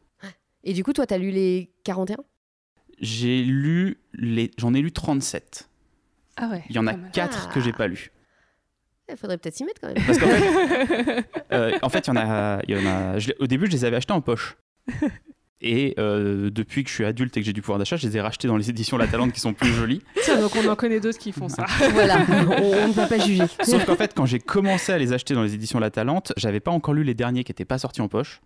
Et 0.65 0.74
du 0.74 0.84
coup, 0.84 0.91
toi, 0.94 1.06
t'as 1.06 1.18
lu 1.18 1.30
les 1.32 1.72
41 1.86 2.18
J'ai 3.00 3.41
lu 3.44 3.98
les, 4.13 4.52
j'en 4.58 4.74
ai 4.74 4.82
lu 4.82 4.91
37. 4.91 5.70
Ah 6.38 6.50
ouais. 6.50 6.63
Il 6.70 6.76
y 6.76 6.80
en 6.80 6.88
a 6.88 6.91
pas 6.91 6.98
mal. 6.98 7.12
4 7.12 7.48
Ah. 7.50 7.54
que 7.54 7.62
j'ai 7.62 7.72
pas 7.72 7.88
lus. 7.88 8.12
Il 9.10 9.15
faudrait 9.15 9.38
peut-être 9.38 9.56
s'y 9.56 9.63
mettre 9.63 9.80
quand 9.80 9.88
même. 9.94 10.04
Parce 10.06 10.18
qu'en 10.18 10.28
fait, 10.28 11.26
euh, 11.54 11.78
en 11.82 11.89
fait, 11.89 12.08
il 12.08 12.10
y 12.10 12.12
en 12.12 12.15
a, 12.18 12.60
il 12.68 12.76
y 12.76 12.78
en 12.78 12.86
a 12.89 13.20
je 13.20 13.28
l'ai- 13.30 13.36
au 13.39 13.48
début, 13.48 13.68
je 13.68 13.72
les 13.72 13.86
avais 13.86 13.96
achetés 13.98 14.13
en 14.13 14.22
poche. 14.22 14.58
Et 15.62 15.96
euh, 16.00 16.50
depuis 16.50 16.84
que 16.84 16.89
je 16.89 16.96
suis 16.96 17.06
adulte 17.06 17.36
et 17.38 17.39
que 17.39 17.46
j'ai 17.46 17.54
du 17.54 17.62
pouvoir 17.62 17.80
d'achat, 17.80 17.96
je 17.96 18.06
les 18.06 18.18
ai 18.18 18.22
rachetés 18.22 18.48
dans 18.48 18.58
les 18.58 18.70
éditions 18.70 18.98
La 18.98 19.08
Talente 19.08 19.32
qui 19.32 19.39
sont 19.39 19.54
plus 19.54 19.72
jolies. 19.74 20.02
Tiens, 20.24 20.39
donc 20.41 20.52
on 20.56 20.68
en 20.68 20.76
connaît 20.76 21.00
d'autres 21.00 21.18
qui 21.18 21.32
font 21.32 21.48
ça. 21.48 21.65
voilà, 21.94 22.26
on, 22.30 22.88
ne 22.89 22.94
va 22.94 23.08
pas 23.08 23.18
juger. 23.20 23.46
Sauf 23.63 23.86
qu'en 23.86 23.96
fait, 23.96 24.13
quand 24.13 24.26
j'ai 24.26 24.39
commencé 24.39 24.91
à 24.91 24.98
les 24.98 25.13
acheter 25.13 25.34
dans 25.34 25.44
les 25.44 25.54
éditions 25.54 25.80
La 25.80 25.91
Talente, 25.91 26.34
j'avais 26.36 26.60
pas 26.60 26.72
encore 26.72 26.94
lu 26.94 27.04
les 27.04 27.13
derniers 27.13 27.44
qui 27.44 27.52
n'étaient 27.52 27.65
pas 27.65 27.78
sortis 27.78 28.02
en 28.02 28.10
poche. 28.10 28.41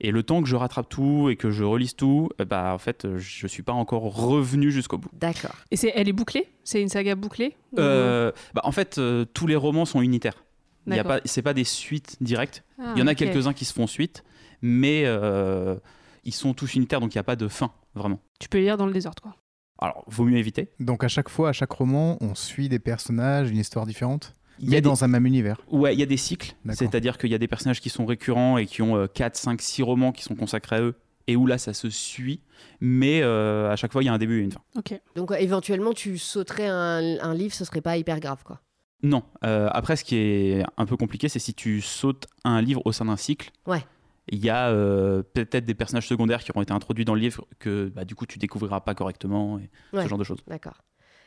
Et 0.00 0.10
le 0.10 0.22
temps 0.22 0.42
que 0.42 0.48
je 0.48 0.56
rattrape 0.56 0.88
tout 0.88 1.28
et 1.30 1.36
que 1.36 1.50
je 1.50 1.62
relise 1.62 1.94
tout, 1.94 2.28
euh, 2.40 2.44
bah 2.44 2.72
en 2.74 2.78
fait, 2.78 3.04
euh, 3.04 3.18
je 3.18 3.46
suis 3.46 3.62
pas 3.62 3.72
encore 3.72 4.02
revenu 4.02 4.72
jusqu'au 4.72 4.98
bout. 4.98 5.10
D'accord. 5.12 5.54
Et 5.70 5.76
c'est, 5.76 5.92
elle 5.94 6.08
est 6.08 6.12
bouclée? 6.12 6.48
C'est 6.64 6.82
une 6.82 6.88
saga 6.88 7.14
bouclée? 7.14 7.56
Ou- 7.72 7.80
Euh, 7.80 8.32
bah, 8.54 8.62
en 8.64 8.72
fait, 8.72 8.98
euh, 8.98 9.24
tous 9.34 9.46
les 9.46 9.56
romans 9.56 9.84
sont 9.84 10.02
unitaires. 10.02 10.44
Il 10.86 10.90
y 10.90 10.94
a 10.94 11.02
D'accord. 11.02 11.20
pas, 11.20 11.22
c'est 11.24 11.42
pas 11.42 11.54
des 11.54 11.64
suites 11.64 12.16
directes. 12.20 12.64
Ah, 12.78 12.92
Il 12.96 13.00
y 13.00 13.02
en 13.02 13.06
a 13.06 13.14
quelques-uns 13.14 13.52
qui 13.52 13.64
se 13.64 13.72
font 13.72 13.86
suite, 13.86 14.24
mais 14.62 15.02
euh, 15.06 15.76
ils 16.24 16.32
sont 16.34 16.54
tous 16.54 16.74
unitaires, 16.74 17.00
donc 17.00 17.14
il 17.14 17.18
n'y 17.18 17.20
a 17.20 17.24
pas 17.24 17.36
de 17.36 17.48
fin, 17.48 17.70
vraiment. 17.94 18.20
Tu 18.40 18.48
peux 18.48 18.58
lire 18.58 18.76
dans 18.76 18.86
le 18.86 18.92
désordre, 18.92 19.22
quoi. 19.22 19.34
Alors, 19.78 20.04
vaut 20.06 20.24
mieux 20.24 20.38
éviter. 20.38 20.70
Donc 20.80 21.02
à 21.04 21.08
chaque 21.08 21.28
fois, 21.28 21.48
à 21.48 21.52
chaque 21.52 21.72
roman, 21.72 22.16
on 22.20 22.34
suit 22.34 22.68
des 22.68 22.78
personnages, 22.78 23.50
une 23.50 23.58
histoire 23.58 23.86
différente, 23.86 24.34
Il 24.60 24.66
y 24.66 24.70
mais 24.70 24.76
a 24.76 24.80
des- 24.80 24.84
dans 24.84 25.02
un 25.04 25.08
même 25.08 25.26
univers. 25.26 25.60
Ouais, 25.70 25.94
il 25.94 26.00
y 26.00 26.02
a 26.02 26.06
des 26.06 26.16
cycles, 26.16 26.54
c'est-à-dire 26.70 27.18
qu'il 27.18 27.30
y 27.30 27.34
a 27.34 27.38
des 27.38 27.48
personnages 27.48 27.80
qui 27.80 27.90
sont 27.90 28.06
récurrents 28.06 28.56
et 28.56 28.66
qui 28.66 28.82
ont 28.82 29.06
4, 29.08 29.36
5, 29.36 29.60
6 29.60 29.82
romans 29.82 30.12
qui 30.12 30.22
sont 30.22 30.36
consacrés 30.36 30.76
à 30.76 30.80
eux, 30.82 30.94
et 31.26 31.36
où 31.36 31.46
là, 31.46 31.58
ça 31.58 31.72
se 31.74 31.90
suit, 31.90 32.40
mais 32.80 33.20
euh, 33.22 33.70
à 33.70 33.76
chaque 33.76 33.92
fois, 33.92 34.02
il 34.02 34.06
y 34.06 34.08
a 34.08 34.12
un 34.12 34.18
début 34.18 34.40
et 34.40 34.44
une 34.44 34.52
fin. 34.52 34.60
Ok. 34.76 34.94
Donc 35.16 35.32
euh, 35.32 35.36
éventuellement, 35.36 35.92
tu 35.92 36.18
sauterais 36.18 36.68
un, 36.68 37.18
un 37.20 37.34
livre, 37.34 37.54
ce 37.54 37.64
serait 37.64 37.80
pas 37.80 37.96
hyper 37.96 38.20
grave, 38.20 38.42
quoi. 38.44 38.60
Non, 39.02 39.22
euh, 39.44 39.68
après, 39.72 39.96
ce 39.96 40.04
qui 40.04 40.16
est 40.16 40.62
un 40.78 40.86
peu 40.86 40.96
compliqué, 40.96 41.28
c'est 41.28 41.38
si 41.38 41.52
tu 41.52 41.80
sautes 41.82 42.26
un 42.44 42.62
livre 42.62 42.80
au 42.86 42.92
sein 42.92 43.04
d'un 43.06 43.16
cycle. 43.18 43.50
Ouais. 43.66 43.84
Il 44.28 44.42
y 44.44 44.48
a 44.50 44.68
euh, 44.70 45.22
peut-être 45.22 45.64
des 45.66 45.74
personnages 45.74 46.08
secondaires 46.08 46.42
qui 46.42 46.50
auront 46.50 46.62
été 46.62 46.72
introduits 46.72 47.04
dans 47.04 47.14
le 47.14 47.20
livre 47.20 47.46
que 47.58 47.88
bah, 47.94 48.04
du 48.04 48.14
coup 48.14 48.24
tu 48.26 48.38
découvriras 48.38 48.80
pas 48.80 48.94
correctement 48.94 49.58
et 49.58 49.68
Ouais. 49.92 50.02
ce 50.02 50.08
genre 50.08 50.18
de 50.18 50.24
choses. 50.24 50.40
D'accord. 50.46 50.80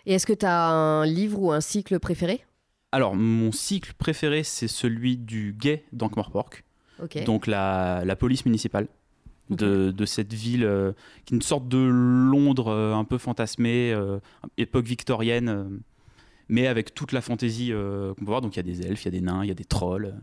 Et 0.06 0.14
est-ce 0.14 0.26
que 0.26 0.34
tu 0.34 0.46
as 0.46 0.68
un 0.70 1.06
livre 1.06 1.40
ou 1.42 1.52
un 1.52 1.62
cycle 1.62 2.00
préféré? 2.00 2.44
Alors, 2.92 3.16
mon 3.16 3.52
cycle 3.52 3.94
préféré, 3.98 4.44
c'est 4.44 4.68
celui 4.70 5.18
du 5.18 5.54
guet 5.54 5.84
d'Ankh-Morpork, 5.92 6.64
Ok. 7.04 7.22
donc 7.26 7.46
la, 7.46 8.04
la 8.06 8.16
police 8.16 8.46
municipale 8.46 8.88
de, 9.50 9.92
de 9.92 10.06
cette 10.06 10.34
ville, 10.34 10.64
euh, 10.64 10.94
qui 11.26 11.34
est 11.34 11.38
une 11.38 11.42
sorte 11.42 11.68
de 11.68 11.78
Londres 11.78 12.70
euh, 12.70 12.94
un 12.94 13.04
peu 13.04 13.18
fantasmée, 13.18 13.94
époque 14.58 14.86
victorienne, 14.86 15.82
mais 16.50 16.68
avec 16.68 16.94
toute 16.94 17.12
la 17.12 17.22
fantaisie 17.22 17.72
euh, 17.72 18.14
qu'on 18.14 18.22
peut 18.26 18.32
voir. 18.32 18.42
Donc, 18.42 18.56
il 18.56 18.58
y 18.58 18.60
a 18.60 18.64
des 18.64 18.86
elfes, 18.86 19.04
il 19.04 19.06
y 19.06 19.08
a 19.10 19.12
des 19.12 19.22
nains, 19.22 19.44
il 19.44 19.48
y 19.48 19.52
a 19.52 19.56
des 19.56 19.66
trolls, 19.66 20.14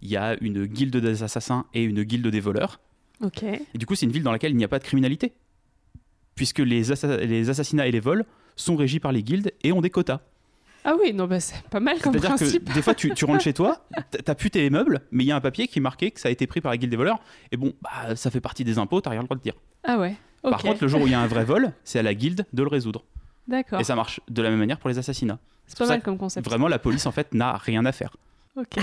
il 0.00 0.08
y 0.10 0.16
a 0.16 0.36
une 0.40 0.66
guilde 0.66 0.96
des 0.96 1.22
assassins 1.22 1.64
et 1.74 1.82
une 1.82 2.02
guilde 2.02 2.26
des 2.28 2.40
voleurs. 2.40 2.80
Ok. 3.22 3.42
Et 3.42 3.78
du 3.78 3.86
coup, 3.86 3.94
c'est 3.94 4.06
une 4.06 4.12
ville 4.12 4.22
dans 4.22 4.32
laquelle 4.32 4.50
il 4.52 4.56
n'y 4.56 4.64
a 4.64 4.68
pas 4.68 4.78
de 4.78 4.84
criminalité, 4.84 5.32
puisque 6.34 6.58
les, 6.60 6.90
assa- 6.92 7.18
les 7.18 7.50
assassinats 7.50 7.86
et 7.86 7.92
les 7.92 8.00
vols 8.00 8.24
sont 8.56 8.76
régis 8.76 9.00
par 9.00 9.12
les 9.12 9.22
guildes 9.22 9.52
et 9.62 9.72
ont 9.72 9.80
des 9.80 9.90
quotas. 9.90 10.20
Ah 10.84 10.94
oui, 11.00 11.12
non, 11.12 11.28
bah 11.28 11.38
c'est 11.38 11.62
pas 11.68 11.78
mal 11.78 12.00
comme 12.00 12.12
C'est-à-dire 12.12 12.34
principe. 12.34 12.68
que 12.68 12.74
des 12.74 12.82
fois, 12.82 12.94
tu, 12.94 13.14
tu 13.14 13.24
rentres 13.24 13.44
chez 13.44 13.52
toi, 13.52 13.86
t'as 14.24 14.34
plus 14.34 14.50
tes 14.50 14.68
meubles, 14.68 15.02
mais 15.12 15.22
il 15.22 15.28
y 15.28 15.30
a 15.32 15.36
un 15.36 15.40
papier 15.40 15.68
qui 15.68 15.78
est 15.78 15.82
marqué 15.82 16.10
que 16.10 16.18
ça 16.18 16.28
a 16.28 16.32
été 16.32 16.48
pris 16.48 16.60
par 16.60 16.72
la 16.72 16.76
guilde 16.76 16.90
des 16.90 16.96
voleurs. 16.96 17.20
Et 17.52 17.56
bon, 17.56 17.72
bah, 17.82 18.16
ça 18.16 18.32
fait 18.32 18.40
partie 18.40 18.64
des 18.64 18.78
impôts, 18.78 19.00
t'as 19.00 19.10
rien 19.10 19.20
le 19.20 19.26
droit 19.26 19.36
de 19.36 19.42
dire. 19.42 19.54
Ah 19.84 19.98
ouais. 19.98 20.16
Par 20.42 20.60
contre, 20.60 20.82
le 20.82 20.88
jour 20.88 21.00
où 21.02 21.06
il 21.06 21.12
y 21.12 21.14
a 21.14 21.20
un 21.20 21.28
vrai 21.28 21.44
vol, 21.44 21.72
c'est 21.84 22.00
à 22.00 22.02
la 22.02 22.14
guilde 22.14 22.44
de 22.52 22.62
le 22.64 22.68
résoudre. 22.68 23.04
D'accord. 23.48 23.80
Et 23.80 23.84
ça 23.84 23.94
marche 23.94 24.20
de 24.28 24.42
la 24.42 24.50
même 24.50 24.58
manière 24.58 24.78
pour 24.78 24.88
les 24.88 24.98
assassinats. 24.98 25.38
C'est 25.66 25.78
pas 25.78 25.86
mal 25.86 26.02
comme 26.02 26.18
concept. 26.18 26.46
Vraiment, 26.46 26.68
la 26.68 26.78
police, 26.78 27.06
en 27.06 27.12
fait, 27.12 27.34
n'a 27.34 27.56
rien 27.56 27.84
à 27.84 27.92
faire. 27.92 28.16
Ok. 28.56 28.78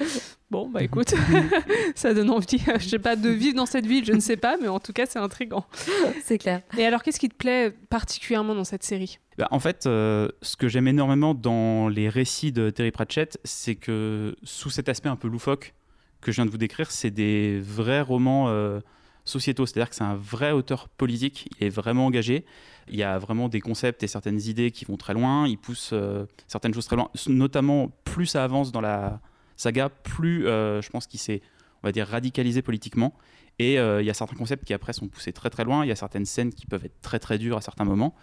bon, 0.50 0.68
bah 0.70 0.82
écoute, 0.82 1.14
ça 1.94 2.14
donne 2.14 2.30
envie, 2.30 2.62
je 2.78 2.88
sais 2.88 2.98
pas, 2.98 3.14
de 3.14 3.28
vivre 3.28 3.56
dans 3.56 3.66
cette 3.66 3.86
ville, 3.86 4.04
je 4.04 4.12
ne 4.12 4.20
sais 4.20 4.38
pas, 4.38 4.56
mais 4.60 4.68
en 4.68 4.80
tout 4.80 4.94
cas, 4.94 5.04
c'est 5.06 5.18
intriguant. 5.18 5.66
c'est 6.24 6.38
clair. 6.38 6.62
Et 6.78 6.86
alors, 6.86 7.02
qu'est-ce 7.02 7.20
qui 7.20 7.28
te 7.28 7.34
plaît 7.34 7.74
particulièrement 7.90 8.54
dans 8.54 8.64
cette 8.64 8.82
série? 8.82 9.18
Bah, 9.36 9.48
en 9.50 9.58
fait, 9.58 9.86
euh, 9.86 10.28
ce 10.40 10.56
que 10.56 10.68
j'aime 10.68 10.88
énormément 10.88 11.34
dans 11.34 11.88
les 11.88 12.08
récits 12.08 12.52
de 12.52 12.70
Terry 12.70 12.90
Pratchett, 12.90 13.38
c'est 13.44 13.74
que 13.74 14.34
sous 14.44 14.70
cet 14.70 14.88
aspect 14.88 15.08
un 15.10 15.16
peu 15.16 15.28
loufoque 15.28 15.74
que 16.22 16.32
je 16.32 16.36
viens 16.36 16.46
de 16.46 16.50
vous 16.50 16.58
décrire, 16.58 16.90
c'est 16.90 17.10
des 17.10 17.60
vrais 17.60 18.00
romans 18.00 18.48
euh, 18.48 18.80
sociétaux. 19.24 19.66
C'est-à-dire 19.66 19.90
que 19.90 19.96
c'est 19.96 20.04
un 20.04 20.14
vrai 20.14 20.52
auteur 20.52 20.88
politique, 20.88 21.48
il 21.58 21.66
est 21.66 21.70
vraiment 21.70 22.06
engagé. 22.06 22.44
Il 22.88 22.96
y 22.96 23.02
a 23.02 23.18
vraiment 23.18 23.48
des 23.48 23.60
concepts 23.60 24.02
et 24.02 24.06
certaines 24.06 24.40
idées 24.42 24.70
qui 24.70 24.84
vont 24.84 24.96
très 24.96 25.14
loin. 25.14 25.48
Il 25.48 25.58
pousse 25.58 25.90
euh, 25.92 26.26
certaines 26.46 26.74
choses 26.74 26.86
très 26.86 26.96
loin. 26.96 27.10
Notamment, 27.28 27.90
plus 28.04 28.26
ça 28.26 28.44
avance 28.44 28.72
dans 28.72 28.82
la 28.82 29.20
saga, 29.56 29.88
plus 29.88 30.46
euh, 30.46 30.82
je 30.82 30.90
pense 30.90 31.06
qu'il 31.06 31.20
s'est, 31.20 31.40
on 31.82 31.88
va 31.88 31.92
dire, 31.92 32.06
radicalisé 32.06 32.60
politiquement. 32.60 33.14
Et 33.58 33.78
euh, 33.78 34.02
il 34.02 34.06
y 34.06 34.10
a 34.10 34.14
certains 34.14 34.34
concepts 34.36 34.64
qui 34.64 34.74
après 34.74 34.92
sont 34.92 35.06
poussés 35.06 35.32
très 35.32 35.48
très 35.48 35.64
loin. 35.64 35.84
Il 35.84 35.88
y 35.88 35.92
a 35.92 35.96
certaines 35.96 36.26
scènes 36.26 36.52
qui 36.52 36.66
peuvent 36.66 36.84
être 36.84 37.00
très 37.00 37.20
très 37.20 37.38
dures 37.38 37.56
à 37.56 37.60
certains 37.60 37.84
moments. 37.84 38.14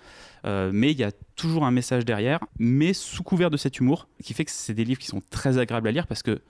Mais 0.43 0.91
il 0.91 0.99
y 0.99 1.03
a 1.03 1.11
toujours 1.35 1.65
un 1.65 1.71
message 1.71 2.05
derrière, 2.05 2.39
mais 2.59 2.93
sous 2.93 3.23
couvert 3.23 3.49
de 3.49 3.57
cet 3.57 3.79
humour, 3.79 4.07
qui 4.23 4.33
fait 4.33 4.45
que 4.45 4.51
c'est 4.51 4.73
des 4.73 4.83
livres 4.83 4.99
qui 4.99 5.07
sont 5.07 5.21
très 5.29 5.57
agréables 5.57 5.87
à 5.87 5.91
lire 5.91 6.05
parce 6.05 6.21
que 6.21 6.41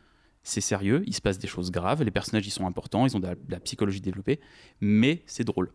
c'est 0.44 0.62
sérieux, 0.62 1.04
il 1.06 1.14
se 1.14 1.22
passe 1.22 1.38
des 1.40 1.48
choses 1.48 1.72
graves, 1.72 2.04
les 2.04 2.12
personnages 2.12 2.48
ils 2.48 2.52
sont 2.52 2.66
importants, 2.66 3.06
ils 3.06 3.16
ont 3.16 3.20
de 3.20 3.28
la, 3.28 3.36
de 3.36 3.42
la 3.52 3.60
psychologie 3.60 4.02
développée, 4.02 4.40
mais 4.80 5.22
c'est 5.26 5.44
drôle, 5.44 5.72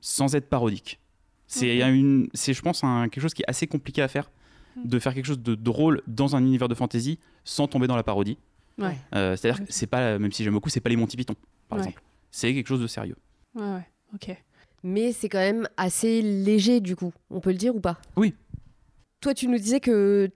sans 0.00 0.34
être 0.34 0.48
parodique. 0.48 1.00
C'est 1.46 1.78
une, 1.78 2.28
c'est 2.34 2.54
je 2.54 2.62
pense 2.62 2.82
un, 2.84 3.08
quelque 3.08 3.22
chose 3.22 3.34
qui 3.34 3.42
est 3.42 3.48
assez 3.48 3.66
compliqué 3.66 4.02
à 4.02 4.08
faire, 4.08 4.30
Mm. 4.76 4.88
de 4.88 4.98
faire 4.98 5.14
quelque 5.14 5.26
chose 5.26 5.38
de 5.38 5.54
drôle 5.54 6.02
dans 6.08 6.34
un 6.34 6.40
univers 6.42 6.66
de 6.66 6.74
fantasy 6.74 7.20
sans 7.44 7.68
tomber 7.68 7.86
dans 7.86 7.94
la 7.94 8.02
parodie. 8.02 8.38
Ouais. 8.76 8.96
Euh, 9.14 9.36
C'est-à-dire 9.36 9.64
que 9.64 9.72
c'est 9.72 9.86
pas, 9.86 10.18
même 10.18 10.32
si 10.32 10.42
j'aime 10.42 10.52
beaucoup, 10.52 10.68
c'est 10.68 10.80
pas 10.80 10.88
les 10.90 10.96
Monty 10.96 11.16
Python, 11.16 11.36
par 11.68 11.78
Ouais. 11.78 11.84
exemple. 11.84 12.02
C'est 12.32 12.52
quelque 12.52 12.66
chose 12.66 12.80
de 12.80 12.88
sérieux. 12.88 13.14
Ouais, 13.54 13.62
ouais. 13.62 13.86
Ok. 14.14 14.36
Mais 14.82 15.12
c'est 15.12 15.28
quand 15.28 15.38
même 15.38 15.68
assez 15.76 16.22
léger 16.22 16.80
du 16.80 16.96
coup, 16.96 17.12
on 17.30 17.38
peut 17.38 17.52
le 17.52 17.56
dire 17.56 17.76
ou 17.76 17.78
pas? 17.80 17.98
Oui. 18.16 18.34
Toi, 19.20 19.32
tu 19.32 19.46
nous 19.46 19.58
disais 19.58 19.78
que 19.78 20.28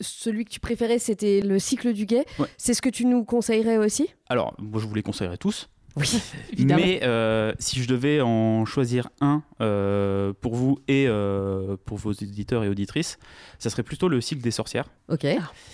celui 0.00 0.44
que 0.44 0.50
tu 0.50 0.60
préférais, 0.60 0.98
c'était 0.98 1.40
le 1.40 1.58
cycle 1.58 1.92
du 1.92 2.06
guet. 2.06 2.24
Ouais. 2.38 2.48
C'est 2.56 2.74
ce 2.74 2.82
que 2.82 2.88
tu 2.88 3.04
nous 3.04 3.24
conseillerais 3.24 3.78
aussi? 3.78 4.08
Alors, 4.28 4.54
moi, 4.58 4.80
je 4.80 4.86
vous 4.86 4.94
les 4.94 5.02
conseillerais 5.02 5.38
tous. 5.38 5.68
Oui. 5.96 6.20
Évidemment. 6.52 6.82
Mais 6.84 7.00
euh, 7.02 7.52
si 7.58 7.82
je 7.82 7.88
devais 7.88 8.20
en 8.20 8.64
choisir 8.64 9.08
un 9.20 9.42
euh, 9.60 10.32
pour 10.40 10.54
vous 10.54 10.78
et 10.88 11.06
euh, 11.08 11.76
pour 11.84 11.98
vos 11.98 12.12
éditeurs 12.12 12.64
et 12.64 12.68
auditrices, 12.68 13.18
ça 13.58 13.70
serait 13.70 13.82
plutôt 13.82 14.08
le 14.08 14.20
cycle 14.20 14.42
des 14.42 14.50
sorcières. 14.50 14.88
Ok. 15.08 15.26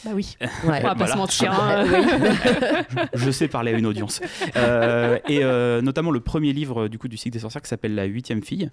Bah 0.05 0.11
oui. 0.15 0.37
Ouais. 0.41 0.49
On 0.65 0.69
va 0.69 0.81
pas 0.81 0.95
voilà. 0.95 1.13
se 1.13 1.19
mentir. 1.19 1.53
Ah, 1.53 1.81
hein. 1.83 2.85
oui. 2.97 3.03
Je 3.15 3.31
sais 3.31 3.49
parler 3.49 3.75
à 3.75 3.79
une 3.79 3.87
audience. 3.87 4.21
Euh, 4.57 5.19
et 5.29 5.41
euh, 5.43 5.83
notamment 5.83 6.11
le 6.11 6.21
premier 6.21 6.53
livre 6.53 6.89
du 6.89 6.99
coup 6.99 7.09
du 7.09 7.17
cycle 7.17 7.33
des 7.33 7.41
sorcières 7.41 7.63
qui 7.63 7.69
s'appelle 7.69 7.95
La 7.95 8.05
huitième 8.05 8.43
fille, 8.43 8.71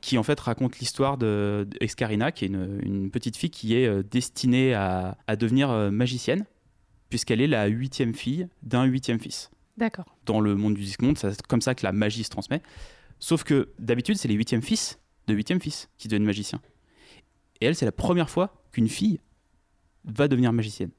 qui 0.00 0.18
en 0.18 0.22
fait 0.22 0.38
raconte 0.40 0.78
l'histoire 0.78 1.16
de, 1.16 1.66
qui 1.80 2.44
est 2.44 2.48
une, 2.48 2.80
une 2.82 3.10
petite 3.10 3.36
fille 3.36 3.50
qui 3.50 3.74
est 3.76 3.86
euh, 3.86 4.02
destinée 4.02 4.74
à, 4.74 5.16
à 5.26 5.36
devenir 5.36 5.70
euh, 5.70 5.90
magicienne, 5.90 6.44
puisqu'elle 7.08 7.40
est 7.40 7.46
la 7.46 7.66
huitième 7.66 8.14
fille 8.14 8.48
d'un 8.62 8.84
huitième 8.84 9.18
fils. 9.18 9.50
D'accord. 9.76 10.16
Dans 10.26 10.40
le 10.40 10.54
monde 10.54 10.74
du 10.74 10.82
Discmond, 10.82 11.14
c'est 11.16 11.46
comme 11.46 11.60
ça 11.60 11.74
que 11.74 11.84
la 11.84 11.92
magie 11.92 12.24
se 12.24 12.30
transmet. 12.30 12.62
Sauf 13.18 13.44
que 13.44 13.70
d'habitude, 13.78 14.16
c'est 14.16 14.28
les 14.28 14.34
huitièmes 14.34 14.62
fils 14.62 14.98
de 15.26 15.34
huitième 15.34 15.60
fils 15.60 15.88
qui 15.96 16.08
deviennent 16.08 16.26
magiciens. 16.26 16.60
Et 17.60 17.66
elle, 17.66 17.74
c'est 17.74 17.86
la 17.86 17.92
première 17.92 18.28
fois 18.28 18.62
qu'une 18.72 18.88
fille 18.88 19.20
va 20.04 20.28
devenir 20.28 20.52
magicienne. 20.52 20.90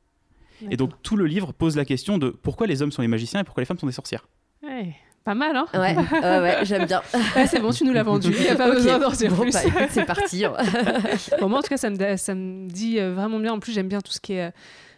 Et 0.72 0.78
donc 0.78 0.92
tout 1.04 1.18
le 1.18 1.26
livre 1.26 1.52
pose 1.52 1.76
la 1.76 1.86
question 1.86 2.18
de 2.18 2.30
pourquoi 2.30 2.66
les 2.66 2.82
hommes 2.82 2.92
sont 2.92 3.02
les 3.02 3.10
magiciens 3.10 3.42
et 3.42 3.44
pourquoi 3.44 3.62
les 3.62 3.66
femmes 3.66 3.78
sont 3.78 3.88
des 3.88 3.92
sorcières. 3.92 4.28
Ouais. 4.64 4.96
Pas 5.26 5.34
mal, 5.36 5.56
hein 5.56 5.66
Ouais, 5.74 5.96
ouais, 5.98 6.40
ouais, 6.40 6.58
j'aime 6.64 6.86
bien. 6.86 7.02
Ouais, 7.36 7.48
C'est 7.48 7.60
bon, 7.60 7.72
tu 7.72 7.84
nous 7.84 7.92
l'as 7.94 8.04
vendu. 8.04 8.30
Il 8.32 8.42
n'y 8.42 8.48
a 8.50 8.56
pas 8.56 8.70
besoin 8.74 9.00
d'en 9.00 9.10
dire 9.12 9.32
Bon, 9.34 9.42
plus. 9.42 9.52
bah, 9.52 9.60
c'est 9.90 10.06
parti. 10.06 10.46
Bon, 11.42 11.50
moi, 11.50 11.60
en 11.60 11.62
tout 11.64 11.70
cas, 11.70 11.78
ça 11.78 11.90
me, 11.90 12.16
ça 12.16 12.36
me 12.36 12.68
dit 12.70 13.00
euh, 13.00 13.14
vraiment 13.16 13.40
bien. 13.40 13.52
En 13.54 13.60
plus, 13.60 13.72
j'aime 13.74 13.88
bien 13.88 14.02
tout 14.02 14.12
ce 14.12 14.20
qui 14.22 14.34
est 14.34 14.44
euh, 14.48 14.52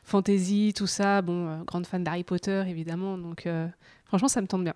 fantasy, 0.04 0.74
tout 0.76 0.86
ça. 0.88 1.22
Bon, 1.22 1.48
euh, 1.48 1.56
grande 1.66 1.88
fan 1.88 2.04
d'Harry 2.04 2.24
Potter, 2.24 2.64
évidemment. 2.68 3.18
Donc, 3.18 3.48
euh, 3.48 3.68
franchement, 4.06 4.28
ça 4.28 4.42
me 4.42 4.48
tente 4.48 4.64
bien. 4.66 4.74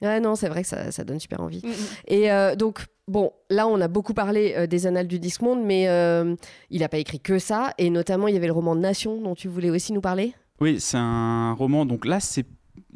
ouais, 0.00 0.20
non, 0.20 0.36
c'est 0.36 0.48
vrai 0.48 0.62
que 0.62 0.68
ça, 0.68 0.92
ça 0.92 1.02
donne 1.04 1.18
super 1.18 1.40
envie. 1.40 1.60
Mm, 1.64 1.68
mm. 1.70 1.72
Et 2.08 2.30
euh, 2.30 2.54
donc, 2.54 2.84
bon, 3.08 3.32
là, 3.50 3.66
on 3.66 3.80
a 3.80 3.88
beaucoup 3.88 4.14
parlé 4.14 4.54
euh, 4.56 4.66
des 4.68 4.86
Annales 4.86 5.08
du 5.08 5.18
Discmonde, 5.18 5.64
mais 5.64 5.88
euh, 5.88 6.36
il 6.70 6.80
n'a 6.82 6.88
pas 6.88 6.98
écrit 6.98 7.18
que 7.18 7.40
ça. 7.40 7.72
Et 7.78 7.90
notamment, 7.90 8.28
il 8.28 8.34
y 8.34 8.36
avait 8.36 8.46
le 8.46 8.52
roman 8.52 8.76
Nation 8.76 9.20
dont 9.20 9.34
tu 9.34 9.48
voulais 9.48 9.70
aussi 9.70 9.92
nous 9.92 10.00
parler. 10.00 10.34
Oui, 10.60 10.78
c'est 10.78 10.98
un 10.98 11.52
roman. 11.54 11.84
Donc 11.84 12.06
là, 12.06 12.20
c'est 12.20 12.46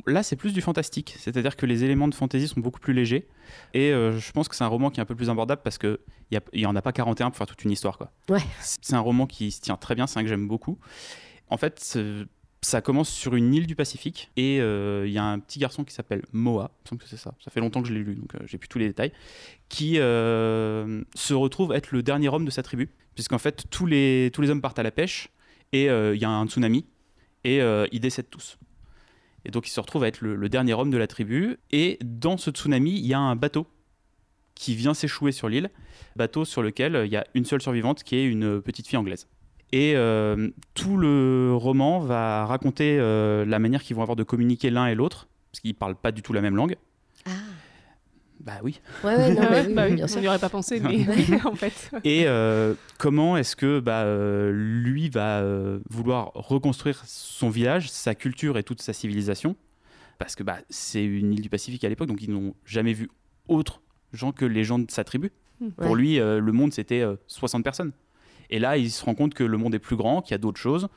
là, 0.07 0.23
c'est 0.23 0.37
plus 0.37 0.53
du 0.53 0.61
fantastique. 0.61 1.17
C'est-à-dire 1.19 1.57
que 1.57 1.67
les 1.67 1.85
éléments 1.85 2.09
de 2.09 2.15
fantasy 2.15 2.49
sont 2.49 2.61
beaucoup 2.61 2.81
plus 2.81 2.93
légers. 2.93 3.27
Et 3.75 3.93
euh, 3.93 4.19
je 4.19 4.33
pense 4.33 4.49
que 4.49 4.57
c'est 4.57 4.65
un 4.65 4.69
roman 4.69 4.91
qui 4.91 5.01
est 5.01 5.03
un 5.03 5.07
peu 5.07 5.15
plus 5.15 5.31
abordable 5.31 5.63
parce 5.63 5.79
que 5.79 6.01
il 6.31 6.41
y, 6.53 6.67
en 6.67 6.77
a 6.77 6.83
pas 6.83 6.93
41 6.93 7.31
pour 7.31 7.39
faire 7.39 7.47
toute 7.47 7.65
une 7.65 7.71
histoire, 7.71 7.97
quoi. 7.97 8.13
Ouais. 8.29 8.43
C'est 8.61 8.95
un 8.95 9.01
roman 9.01 9.27
qui 9.27 9.51
se 9.51 9.61
tient 9.61 9.77
très 9.77 9.95
bien. 9.95 10.07
C'est 10.07 10.19
un 10.19 10.23
que 10.23 10.29
j'aime 10.29 10.47
beaucoup. 10.47 10.79
En 11.49 11.57
fait, 11.57 11.97
ça 12.61 12.81
commence 12.81 13.09
sur 13.09 13.35
une 13.35 13.55
île 13.55 13.67
du 13.67 13.77
Pacifique 13.77 14.31
et 14.37 14.61
euh, 14.61 15.07
il 15.07 15.13
y 15.13 15.19
a 15.19 15.25
un 15.25 15.39
petit 15.39 15.59
garçon 15.59 15.85
qui 15.85 15.95
s'appelle 15.95 16.23
Moa, 16.33 16.71
il 16.73 16.85
me 16.85 16.89
semble 16.89 17.03
que 17.03 17.09
c'est 17.09 17.17
ça, 17.17 17.35
ça 17.43 17.51
fait 17.51 17.61
longtemps 17.61 17.83
que 17.83 17.89
je 17.89 17.95
l'ai 17.95 18.03
lu 18.03 18.15
donc 18.17 18.35
euh, 18.35 18.39
j'ai 18.47 18.59
plus 18.59 18.69
tous 18.69 18.79
les 18.79 18.89
détails, 18.89 19.13
qui 19.69 19.99
euh, 19.99 21.03
se 21.15 21.35
retrouve 21.35 21.73
être 21.73 21.93
le 21.93 22.03
dernier 22.03 22.29
homme 22.29 22.45
de 22.45 22.51
sa 22.51 22.63
tribu, 22.63 22.91
puisqu'en 23.15 23.39
fait 23.39 23.65
tous 23.71 23.87
les, 23.87 24.31
tous 24.33 24.43
les 24.43 24.51
hommes 24.51 24.61
partent 24.61 24.79
à 24.79 24.83
la 24.83 24.91
pêche 24.91 25.31
et 25.73 25.85
il 25.85 26.19
y 26.19 26.25
a 26.25 26.31
un 26.31 26.47
tsunami 26.47 26.87
et 27.45 27.61
ils 27.93 28.01
décèdent 28.01 28.31
tous. 28.31 28.59
Et 29.45 29.51
donc 29.51 29.69
il 29.69 29.71
se 29.71 29.81
retrouve 29.81 30.05
à 30.05 30.09
être 30.09 30.21
le, 30.21 30.49
dernier 30.49 30.75
homme 30.75 30.91
de 30.91 30.99
la 30.99 31.07
tribu 31.07 31.59
et 31.71 31.99
dans 32.03 32.37
ce 32.37 32.51
tsunami 32.51 32.99
il 32.99 33.07
y 33.07 33.15
a 33.15 33.19
un 33.19 33.37
bateau 33.37 33.67
qui 34.55 34.75
vient 34.75 34.95
s'échouer 34.95 35.31
sur 35.31 35.49
l'île, 35.49 35.71
bateau 36.17 36.45
sur 36.45 36.63
lequel 36.63 36.97
euh, 36.97 37.07
il 37.07 37.13
y 37.13 37.17
a 37.17 37.25
une 37.35 37.45
seule 37.45 37.63
survivante 37.63 38.03
qui 38.03 38.17
est 38.17 38.25
une 38.25 38.61
petite 38.61 38.89
fille 38.89 38.99
anglaise. 38.99 39.29
Et 39.71 39.95
euh, 39.97 40.49
tout 40.75 40.97
le 40.97 41.53
roman 41.55 42.01
va 42.01 42.47
raconter 42.47 42.99
euh, 42.99 43.45
la 43.45 43.59
manière 43.59 43.83
qu'ils 43.83 43.95
vont 43.95 44.03
avoir 44.03 44.17
de 44.17 44.25
communiquer 44.25 44.71
l'un 44.71 44.87
et 44.87 44.95
l'autre, 44.95 45.29
parce 45.53 45.61
qu'ils 45.61 45.75
parlent 45.75 45.95
pas 45.95 46.11
du 46.11 46.23
tout 46.23 46.33
la 46.33 46.41
même 46.41 46.57
langue. 46.57 46.77
Ah. 48.41 48.45
Bah 48.55 48.61
oui. 48.63 48.81
Ouais, 49.05 49.17
ouais, 49.17 49.35
non, 49.35 49.43
mais 49.51 49.67
oui, 49.67 49.75
Bah 49.75 49.87
oui, 49.89 49.95
bien 49.97 50.07
on 50.17 50.21
n'y 50.21 50.29
aurait 50.29 50.39
pas 50.39 50.49
pensé, 50.49 50.81
mais 50.81 51.07
en 51.45 51.55
fait. 51.55 51.91
Et 52.05 52.27
euh, 52.27 52.75
comment 52.99 53.37
est-ce 53.37 53.57
que 53.57 53.81
bah, 53.81 54.03
euh, 54.03 54.53
lui 54.53 55.09
va 55.09 55.41
euh, 55.41 55.81
vouloir 55.91 56.31
reconstruire 56.35 57.03
son 57.07 57.51
village, 57.51 57.91
sa 57.91 58.15
culture 58.15 58.57
et 58.59 58.63
toute 58.63 58.81
sa 58.81 58.93
civilisation? 58.93 59.57
Parce 60.19 60.35
que 60.35 60.43
bah, 60.43 60.59
c'est 60.71 61.05
une 61.05 61.33
île 61.33 61.41
du 61.43 61.49
Pacifique 61.49 61.85
à 61.85 61.89
l'époque, 61.89 62.09
donc 62.09 62.23
ils 62.23 62.31
n'ont 62.31 62.55
jamais 62.65 62.93
vu 62.93 63.09
autre 63.49 63.81
gens 64.13 64.33
que 64.33 64.45
les 64.45 64.65
gens 64.65 64.79
de 64.79 64.91
sa 64.91 65.05
tribu. 65.05 65.33
Pour 65.77 65.91
Ouais. 65.91 65.97
lui, 65.97 66.21
euh, 66.21 66.39
le 66.41 66.53
monde, 66.53 66.73
c'était 66.73 67.01
euh, 67.03 67.17
60 67.27 67.65
personnes. 67.65 67.93
Et 68.51 68.59
là, 68.59 68.77
il 68.79 68.91
se 68.91 69.05
rend 69.05 69.15
compte 69.15 69.35
que 69.35 69.45
le 69.45 69.57
monde 69.59 69.75
est 69.75 69.79
plus 69.81 69.97
grand, 69.97 70.23
qu'il 70.23 70.33
y 70.33 70.35
a 70.35 70.39
d'autres 70.39 70.61
choses. 70.61 70.89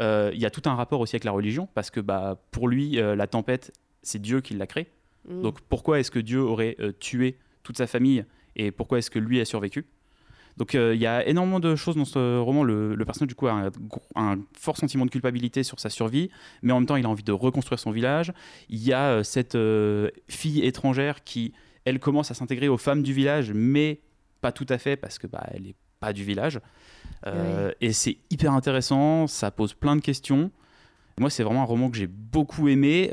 Euh, 0.00 0.30
il 0.34 0.40
y 0.40 0.46
a 0.46 0.50
tout 0.50 0.62
un 0.66 0.74
rapport 0.74 1.00
aussi 1.00 1.16
avec 1.16 1.24
la 1.24 1.32
religion, 1.32 1.68
parce 1.74 1.90
que 1.90 2.00
bah, 2.00 2.38
pour 2.50 2.68
lui, 2.68 2.98
euh, 3.00 3.16
la 3.16 3.26
tempête, 3.26 3.72
c'est 4.02 4.20
Dieu 4.20 4.40
qui 4.40 4.54
l'a 4.54 4.66
créée. 4.66 4.88
Mm. 5.28 5.42
Donc 5.42 5.60
pourquoi 5.62 6.00
est-ce 6.00 6.10
que 6.10 6.18
Dieu 6.18 6.40
aurait 6.40 6.76
euh, 6.80 6.92
tué 6.92 7.38
toute 7.62 7.76
sa 7.76 7.86
famille 7.86 8.24
et 8.56 8.70
pourquoi 8.70 8.98
est-ce 8.98 9.10
que 9.10 9.18
lui 9.18 9.40
a 9.40 9.44
survécu? 9.44 9.86
Donc 10.56 10.74
euh, 10.74 10.94
il 10.94 11.00
y 11.00 11.06
a 11.06 11.26
énormément 11.26 11.60
de 11.60 11.76
choses 11.76 11.96
dans 11.96 12.04
ce 12.04 12.38
roman. 12.38 12.64
Le, 12.64 12.94
le 12.94 13.04
personnage 13.04 13.28
du 13.28 13.34
coup 13.34 13.46
a 13.46 13.70
un, 14.16 14.38
fort 14.58 14.76
sentiment 14.76 15.06
de 15.06 15.10
culpabilité 15.10 15.62
sur 15.62 15.80
sa 15.80 15.88
survie, 15.88 16.30
mais 16.62 16.72
en 16.72 16.80
même 16.80 16.86
temps 16.86 16.96
il 16.96 17.06
a 17.06 17.08
envie 17.08 17.22
de 17.22 17.32
reconstruire 17.32 17.78
son 17.78 17.90
village. 17.90 18.32
Il 18.68 18.82
y 18.82 18.92
a 18.92 19.10
euh, 19.10 19.22
cette 19.22 19.56
fille 20.28 20.64
étrangère 20.64 21.22
qui, 21.24 21.52
elle, 21.84 21.98
commence 21.98 22.30
à 22.30 22.34
s'intégrer 22.34 22.68
aux 22.68 22.78
femmes 22.78 23.02
du 23.02 23.12
village, 23.12 23.52
mais 23.54 24.00
pas 24.40 24.52
tout 24.52 24.66
à 24.68 24.78
fait 24.78 24.96
parce 24.96 25.18
que 25.18 25.26
bah, 25.26 25.46
elle 25.52 25.68
est 25.68 25.76
pas 26.00 26.12
du 26.12 26.24
village. 26.24 26.60
Et 27.80 27.92
c'est 27.92 28.16
hyper 28.30 28.52
intéressant, 28.52 29.26
ça 29.26 29.50
pose 29.50 29.74
plein 29.74 29.94
de 29.94 30.00
questions. 30.00 30.50
Moi, 31.18 31.28
c'est 31.28 31.42
vraiment 31.42 31.60
un 31.60 31.66
roman 31.66 31.90
que 31.90 31.98
j'ai 31.98 32.06
beaucoup 32.06 32.68
aimé 32.68 33.10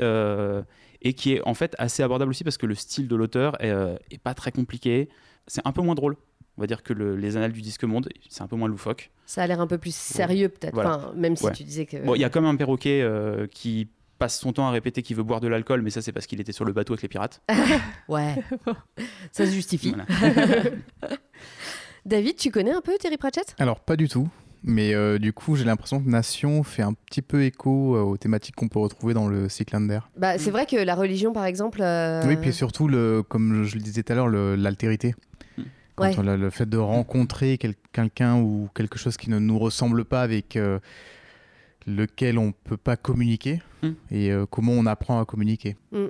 et 1.02 1.12
qui 1.14 1.34
est 1.34 1.42
en 1.46 1.54
fait 1.54 1.74
assez 1.78 2.02
abordable 2.02 2.30
aussi 2.30 2.44
parce 2.44 2.56
que 2.58 2.66
le 2.66 2.74
style 2.74 3.08
de 3.08 3.16
l'auteur 3.16 3.62
est, 3.62 3.70
euh, 3.70 3.96
est 4.10 4.18
pas 4.18 4.34
très 4.34 4.52
compliqué. 4.52 5.08
C'est 5.46 5.62
un 5.66 5.72
peu 5.72 5.82
moins 5.82 5.94
drôle. 5.94 6.16
On 6.56 6.60
va 6.60 6.66
dire 6.66 6.82
que 6.82 6.92
le- 6.92 7.14
les 7.16 7.36
annales 7.36 7.52
du 7.52 7.60
disque 7.62 7.84
monde, 7.84 8.08
c'est 8.28 8.42
un 8.42 8.48
peu 8.48 8.56
moins 8.56 8.68
loufoque. 8.68 9.10
Ça 9.26 9.42
a 9.42 9.46
l'air 9.46 9.60
un 9.60 9.66
peu 9.68 9.78
plus 9.78 9.94
sérieux, 9.94 10.48
peut-être. 10.48 10.74
Voilà. 10.74 10.96
Enfin, 10.96 11.12
même 11.14 11.36
si 11.36 11.44
Ouais. 11.44 11.52
tu 11.52 11.62
disais 11.62 11.86
que. 11.86 11.98
Bon, 11.98 12.14
il 12.16 12.20
y 12.20 12.24
a 12.24 12.30
comme 12.30 12.46
un 12.46 12.56
perroquet 12.56 13.00
euh, 13.02 13.46
qui 13.46 13.88
passe 14.18 14.40
son 14.40 14.52
temps 14.52 14.66
à 14.66 14.72
répéter 14.72 15.02
qu'il 15.02 15.14
veut 15.16 15.22
boire 15.22 15.40
de 15.40 15.46
l'alcool, 15.46 15.82
mais 15.82 15.90
ça, 15.90 16.02
c'est 16.02 16.10
parce 16.10 16.26
qu'il 16.26 16.40
était 16.40 16.50
sur 16.50 16.64
le 16.64 16.72
bateau 16.72 16.94
avec 16.94 17.02
les 17.02 17.08
pirates. 17.08 17.40
Ouais. 18.08 18.34
ça 19.32 19.46
se 19.46 19.52
justifie. 19.52 19.94
Voilà. 19.94 20.62
David, 22.04 22.36
tu 22.36 22.50
connais 22.50 22.72
un 22.72 22.80
peu 22.80 22.96
Terry 22.98 23.16
Pratchett? 23.18 23.54
Alors, 23.58 23.80
pas 23.80 23.96
du 23.96 24.08
tout. 24.08 24.28
Mais 24.64 24.92
euh, 24.94 25.18
du 25.18 25.32
coup, 25.32 25.54
j'ai 25.56 25.64
l'impression 25.64 26.02
que 26.02 26.08
Nation 26.08 26.62
fait 26.62 26.82
un 26.82 26.92
petit 26.92 27.22
peu 27.22 27.44
écho 27.44 27.96
euh, 27.96 28.00
aux 28.02 28.16
thématiques 28.16 28.56
qu'on 28.56 28.68
peut 28.68 28.80
retrouver 28.80 29.14
dans 29.14 29.28
le 29.28 29.48
Cyclander. 29.48 30.00
bah. 30.16 30.36
C'est 30.38 30.50
vrai 30.50 30.66
que 30.66 30.76
la 30.76 30.94
religion, 30.94 31.32
par 31.32 31.44
exemple. 31.44 31.80
euh, 31.82 32.22
Oui, 32.26 32.36
puis 32.36 32.52
surtout, 32.52 32.88
le, 32.88 33.22
comme 33.22 33.64
je 33.64 33.76
le 33.76 33.80
disais 33.82 34.02
tout 34.02 34.12
à 34.12 34.16
l'heure, 34.16 34.28
l'altérité. 34.28 35.14
Mm. 35.56 35.62
Ouais. 35.98 36.14
le 36.36 36.50
fait 36.50 36.68
de 36.68 36.76
rencontrer 36.76 37.58
quel- 37.58 37.74
quelqu'un 37.92 38.36
ou 38.40 38.68
quelque 38.74 38.98
chose 38.98 39.16
qui 39.16 39.30
ne 39.30 39.38
nous 39.40 39.58
ressemble 39.58 40.04
pas, 40.04 40.22
avec 40.22 40.54
euh, 40.56 40.78
lequel 41.86 42.38
on 42.38 42.46
ne 42.46 42.52
peut 42.52 42.76
pas 42.76 42.96
communiquer, 42.96 43.60
Mm. 43.82 43.88
et 44.10 44.32
euh, 44.32 44.44
comment 44.46 44.72
on 44.72 44.86
apprend 44.86 45.20
à 45.20 45.24
communiquer. 45.24 45.76
mm. 45.92 46.06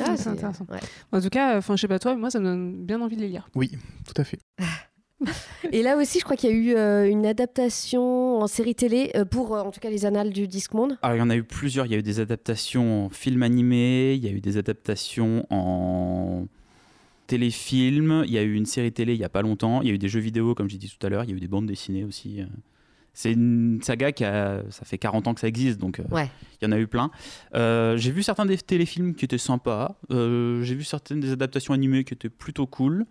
Ah, 0.00 0.04
Ah, 0.10 0.16
c'est 0.16 0.28
intéressant. 0.28 0.64
ouais. 0.70 0.78
En 1.10 1.20
tout 1.20 1.28
cas, 1.28 1.58
enfin, 1.58 1.74
je 1.74 1.80
sais 1.80 1.88
pas 1.88 1.98
toi, 1.98 2.14
mais 2.14 2.20
moi, 2.20 2.30
ça 2.30 2.38
me 2.38 2.44
donne 2.44 2.84
bien 2.84 3.00
envie 3.00 3.16
de 3.16 3.22
les 3.22 3.28
lire. 3.28 3.48
Oui, 3.56 3.72
tout 4.06 4.14
à 4.20 4.24
fait. 4.24 4.38
Et 5.72 5.82
là 5.82 5.96
aussi, 5.96 6.18
je 6.20 6.24
crois 6.24 6.36
qu'il 6.36 6.50
y 6.50 6.52
a 6.52 6.56
eu 6.56 6.74
euh, 6.76 7.08
une 7.08 7.26
adaptation 7.26 8.38
en 8.40 8.46
série 8.46 8.74
télé 8.74 9.10
euh, 9.16 9.24
pour, 9.24 9.56
euh, 9.56 9.60
en 9.62 9.70
tout 9.70 9.80
cas, 9.80 9.90
les 9.90 10.06
annales 10.06 10.32
du 10.32 10.46
Disque 10.46 10.74
Monde. 10.74 10.96
Alors, 11.02 11.16
il 11.16 11.18
y 11.20 11.22
en 11.22 11.30
a 11.30 11.36
eu 11.36 11.42
plusieurs. 11.42 11.86
Il 11.86 11.92
y 11.92 11.94
a 11.94 11.98
eu 11.98 12.02
des 12.02 12.20
adaptations 12.20 13.06
en 13.06 13.10
film 13.10 13.42
animé, 13.42 14.14
il 14.14 14.24
y 14.24 14.28
a 14.28 14.30
eu 14.30 14.40
des 14.40 14.56
adaptations 14.56 15.44
en 15.50 16.46
téléfilm, 17.26 18.22
il 18.26 18.32
y 18.32 18.38
a 18.38 18.42
eu 18.42 18.54
une 18.54 18.64
série 18.64 18.92
télé 18.92 19.12
il 19.12 19.20
y 19.20 19.24
a 19.24 19.28
pas 19.28 19.42
longtemps, 19.42 19.82
il 19.82 19.88
y 19.88 19.90
a 19.90 19.94
eu 19.94 19.98
des 19.98 20.08
jeux 20.08 20.20
vidéo, 20.20 20.54
comme 20.54 20.70
j'ai 20.70 20.78
dit 20.78 20.88
tout 20.88 21.06
à 21.06 21.10
l'heure, 21.10 21.24
il 21.24 21.30
y 21.30 21.32
a 21.34 21.36
eu 21.36 21.40
des 21.40 21.48
bandes 21.48 21.66
dessinées 21.66 22.04
aussi. 22.04 22.40
C'est 23.12 23.32
une 23.32 23.80
saga 23.82 24.12
qui 24.12 24.24
a. 24.24 24.62
Ça 24.70 24.84
fait 24.86 24.96
40 24.96 25.26
ans 25.26 25.34
que 25.34 25.40
ça 25.40 25.48
existe, 25.48 25.78
donc 25.78 26.00
Ouais. 26.10 26.30
il 26.62 26.64
y 26.64 26.68
en 26.68 26.72
a 26.72 26.78
eu 26.78 26.86
plein. 26.86 27.10
J'ai 27.52 28.12
vu 28.12 28.22
certains 28.22 28.46
des 28.46 28.56
téléfilms 28.56 29.14
qui 29.14 29.24
étaient 29.24 29.36
sympas. 29.36 29.96
J'ai 30.10 30.74
vu 30.74 30.84
certaines 30.84 31.20
des 31.20 31.32
adaptations 31.32 31.74
animées 31.74 32.04
qui 32.04 32.14
étaient 32.14 32.28
plutôt 32.30 32.66
cool. 32.66 33.04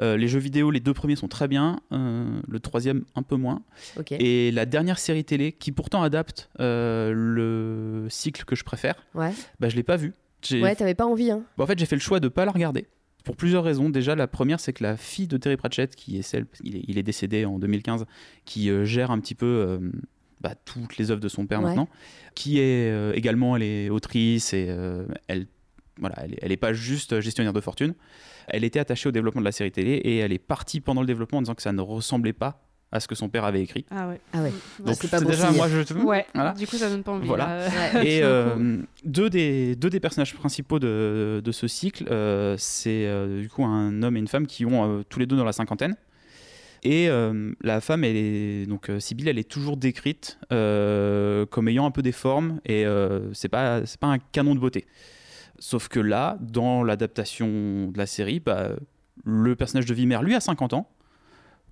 Euh, 0.00 0.16
les 0.16 0.28
jeux 0.28 0.38
vidéo, 0.40 0.70
les 0.70 0.80
deux 0.80 0.94
premiers 0.94 1.16
sont 1.16 1.28
très 1.28 1.48
bien. 1.48 1.80
euh, 1.92 2.40
le 2.48 2.60
troisième, 2.60 3.04
un 3.14 3.22
peu 3.22 3.36
moins. 3.36 3.62
Et 4.10 4.50
la 4.50 4.66
dernière 4.66 4.98
série 4.98 5.24
télé, 5.24 5.52
qui 5.52 5.70
pourtant 5.72 6.02
adapte 6.02 6.50
euh, 6.60 7.12
le 7.14 8.06
cycle 8.10 8.44
que 8.44 8.56
je 8.56 8.64
préfère, 8.64 8.94
Ouais. 9.14 9.32
bah, 9.60 9.68
je 9.68 9.76
l'ai 9.76 9.82
pas 9.82 9.96
vue. 9.96 10.12
J'ai- 10.42 10.60
Ouais, 10.62 10.74
t'avais 10.74 10.94
pas 10.94 11.06
envie, 11.06 11.30
hein 11.30 11.42
Bah, 11.56 11.64
en 11.64 11.66
fait, 11.66 11.78
j'ai 11.78 11.86
fait 11.86 11.96
le 11.96 12.00
choix 12.00 12.20
de 12.20 12.28
pas 12.28 12.44
la 12.44 12.52
regarder. 12.52 12.86
pour 13.24 13.36
plusieurs 13.36 13.64
raisons. 13.64 13.88
Déjà, 13.88 14.14
la 14.14 14.26
première, 14.26 14.60
c'est 14.60 14.74
que 14.74 14.82
la 14.82 14.98
fille 14.98 15.26
de 15.28 15.38
Terry 15.38 15.56
Pratchett, 15.56 15.96
qui 15.96 16.18
est 16.18 16.22
celle, 16.22 16.44
il 16.62 16.98
est, 16.98 17.02
décédé 17.02 17.46
en 17.46 17.58
2015, 17.58 18.04
qui 18.44 18.68
gère 18.84 19.10
un 19.10 19.18
petit 19.18 19.34
peu 19.34 19.80
bah, 20.42 20.54
toutes 20.66 20.98
les 20.98 21.10
œuvres 21.10 21.22
de 21.22 21.28
son 21.28 21.46
père 21.46 21.62
maintenant, 21.62 21.88
qui 22.34 22.58
est 22.58 23.16
également, 23.16 23.56
elle 23.56 23.62
est 23.62 23.88
autrice 23.88 24.52
et 24.52 24.68
elle 25.28 25.46
voilà, 25.98 26.16
elle 26.40 26.48
n'est 26.48 26.56
pas 26.56 26.72
juste 26.72 27.20
gestionnaire 27.20 27.52
de 27.52 27.60
fortune. 27.60 27.94
Elle 28.48 28.64
était 28.64 28.78
attachée 28.78 29.08
au 29.08 29.12
développement 29.12 29.40
de 29.40 29.46
la 29.46 29.52
série 29.52 29.72
télé 29.72 29.92
et 29.92 30.18
elle 30.18 30.32
est 30.32 30.38
partie 30.38 30.80
pendant 30.80 31.00
le 31.00 31.06
développement 31.06 31.38
en 31.38 31.42
disant 31.42 31.54
que 31.54 31.62
ça 31.62 31.72
ne 31.72 31.80
ressemblait 31.80 32.32
pas 32.32 32.64
à 32.94 33.00
ce 33.00 33.08
que 33.08 33.16
son 33.16 33.28
père 33.28 33.44
avait 33.44 33.60
écrit. 33.60 33.84
Ah 33.90 34.08
ouais. 34.08 34.20
Ah 34.32 34.42
ouais. 34.42 34.52
Donc 34.78 34.94
c'est 35.00 35.10
pas 35.10 35.20
déjà 35.20 35.50
moi 35.50 35.68
je 35.68 35.94
Ouais. 35.94 36.26
Du 36.56 36.66
coup 36.66 36.76
ça 36.76 36.88
donne 36.88 37.02
pas 37.02 37.12
envie. 37.12 37.26
Voilà. 37.26 37.66
Et 38.04 38.20
euh, 38.22 38.78
deux 39.04 39.28
des 39.28 39.74
deux 39.74 39.90
des 39.90 40.00
personnages 40.00 40.32
principaux 40.34 40.78
de, 40.78 41.42
de 41.44 41.52
ce 41.52 41.66
cycle, 41.66 42.06
euh, 42.10 42.54
c'est 42.56 43.06
euh, 43.06 43.40
du 43.40 43.48
coup 43.48 43.64
un 43.64 44.02
homme 44.02 44.16
et 44.16 44.20
une 44.20 44.28
femme 44.28 44.46
qui 44.46 44.64
ont 44.64 45.04
tous 45.08 45.18
les 45.18 45.26
deux 45.26 45.36
dans 45.36 45.44
la 45.44 45.52
cinquantaine. 45.52 45.96
Et 46.86 47.08
la 47.62 47.80
femme, 47.80 48.04
elle 48.04 48.16
est 48.16 48.66
donc 48.66 48.90
Sibylle, 48.98 49.28
elle 49.28 49.38
est 49.38 49.50
toujours 49.50 49.78
décrite 49.78 50.38
comme 50.50 51.68
ayant 51.68 51.86
un 51.86 51.90
peu 51.90 52.02
des 52.02 52.12
formes 52.12 52.60
et 52.66 52.84
c'est 53.32 53.48
pas 53.48 53.84
c'est 53.86 53.98
pas 53.98 54.08
un 54.08 54.18
canon 54.18 54.54
de 54.54 54.60
beauté. 54.60 54.86
Sauf 55.58 55.88
que 55.88 56.00
là, 56.00 56.36
dans 56.40 56.82
l'adaptation 56.82 57.88
de 57.90 57.98
la 57.98 58.06
série, 58.06 58.40
bah, 58.40 58.70
le 59.24 59.56
personnage 59.56 59.86
de 59.86 59.94
Vimer, 59.94 60.18
lui, 60.22 60.34
a 60.34 60.40
50 60.40 60.74
ans. 60.74 60.88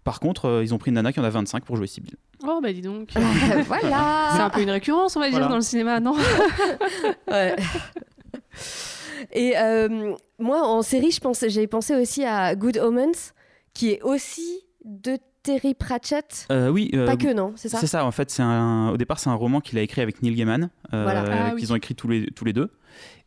Par 0.04 0.18
contre, 0.18 0.46
euh, 0.46 0.64
ils 0.64 0.74
ont 0.74 0.78
pris 0.78 0.90
une 0.90 0.96
nana 0.96 1.12
qui 1.12 1.20
en 1.20 1.24
a 1.24 1.30
25 1.30 1.64
pour 1.64 1.76
jouer 1.76 1.86
Sibyl. 1.86 2.16
Oh, 2.44 2.58
bah 2.60 2.72
dis 2.72 2.80
donc. 2.80 3.10
voilà 3.66 4.30
C'est 4.34 4.42
un 4.42 4.50
peu 4.50 4.62
une 4.62 4.70
récurrence, 4.70 5.16
on 5.16 5.20
va 5.20 5.30
dire, 5.30 5.48
dans 5.48 5.54
le 5.54 5.62
cinéma, 5.62 6.00
non 6.00 6.16
ouais. 7.28 7.54
Et 9.32 9.56
euh, 9.56 10.14
moi, 10.38 10.66
en 10.66 10.82
série, 10.82 11.12
je 11.12 11.20
pense, 11.20 11.44
j'ai 11.46 11.66
pensé 11.68 11.94
aussi 11.94 12.24
à 12.24 12.56
Good 12.56 12.78
Omens, 12.78 13.32
qui 13.74 13.90
est 13.90 14.02
aussi 14.02 14.60
de 14.84 15.18
Terry 15.42 15.74
Pratchett. 15.74 16.46
Euh, 16.50 16.68
oui. 16.68 16.90
pas 16.90 17.16
que, 17.16 17.32
non, 17.32 17.52
c'est 17.56 17.68
ça 17.68 17.78
C'est 17.78 17.86
ça, 17.86 18.04
en 18.04 18.10
fait. 18.10 18.30
C'est 18.30 18.42
un, 18.42 18.90
au 18.90 18.96
départ, 18.96 19.18
c'est 19.18 19.30
un 19.30 19.34
roman 19.34 19.60
qu'il 19.60 19.78
a 19.78 19.82
écrit 19.82 20.00
avec 20.00 20.22
Neil 20.22 20.34
Gaiman, 20.34 20.70
ah 20.92 21.52
qu'ils 21.58 21.72
ont 21.72 21.76
écrit 21.76 21.94
tous 21.94 22.08
les, 22.08 22.26
tous 22.26 22.44
les 22.44 22.52
deux. 22.52 22.70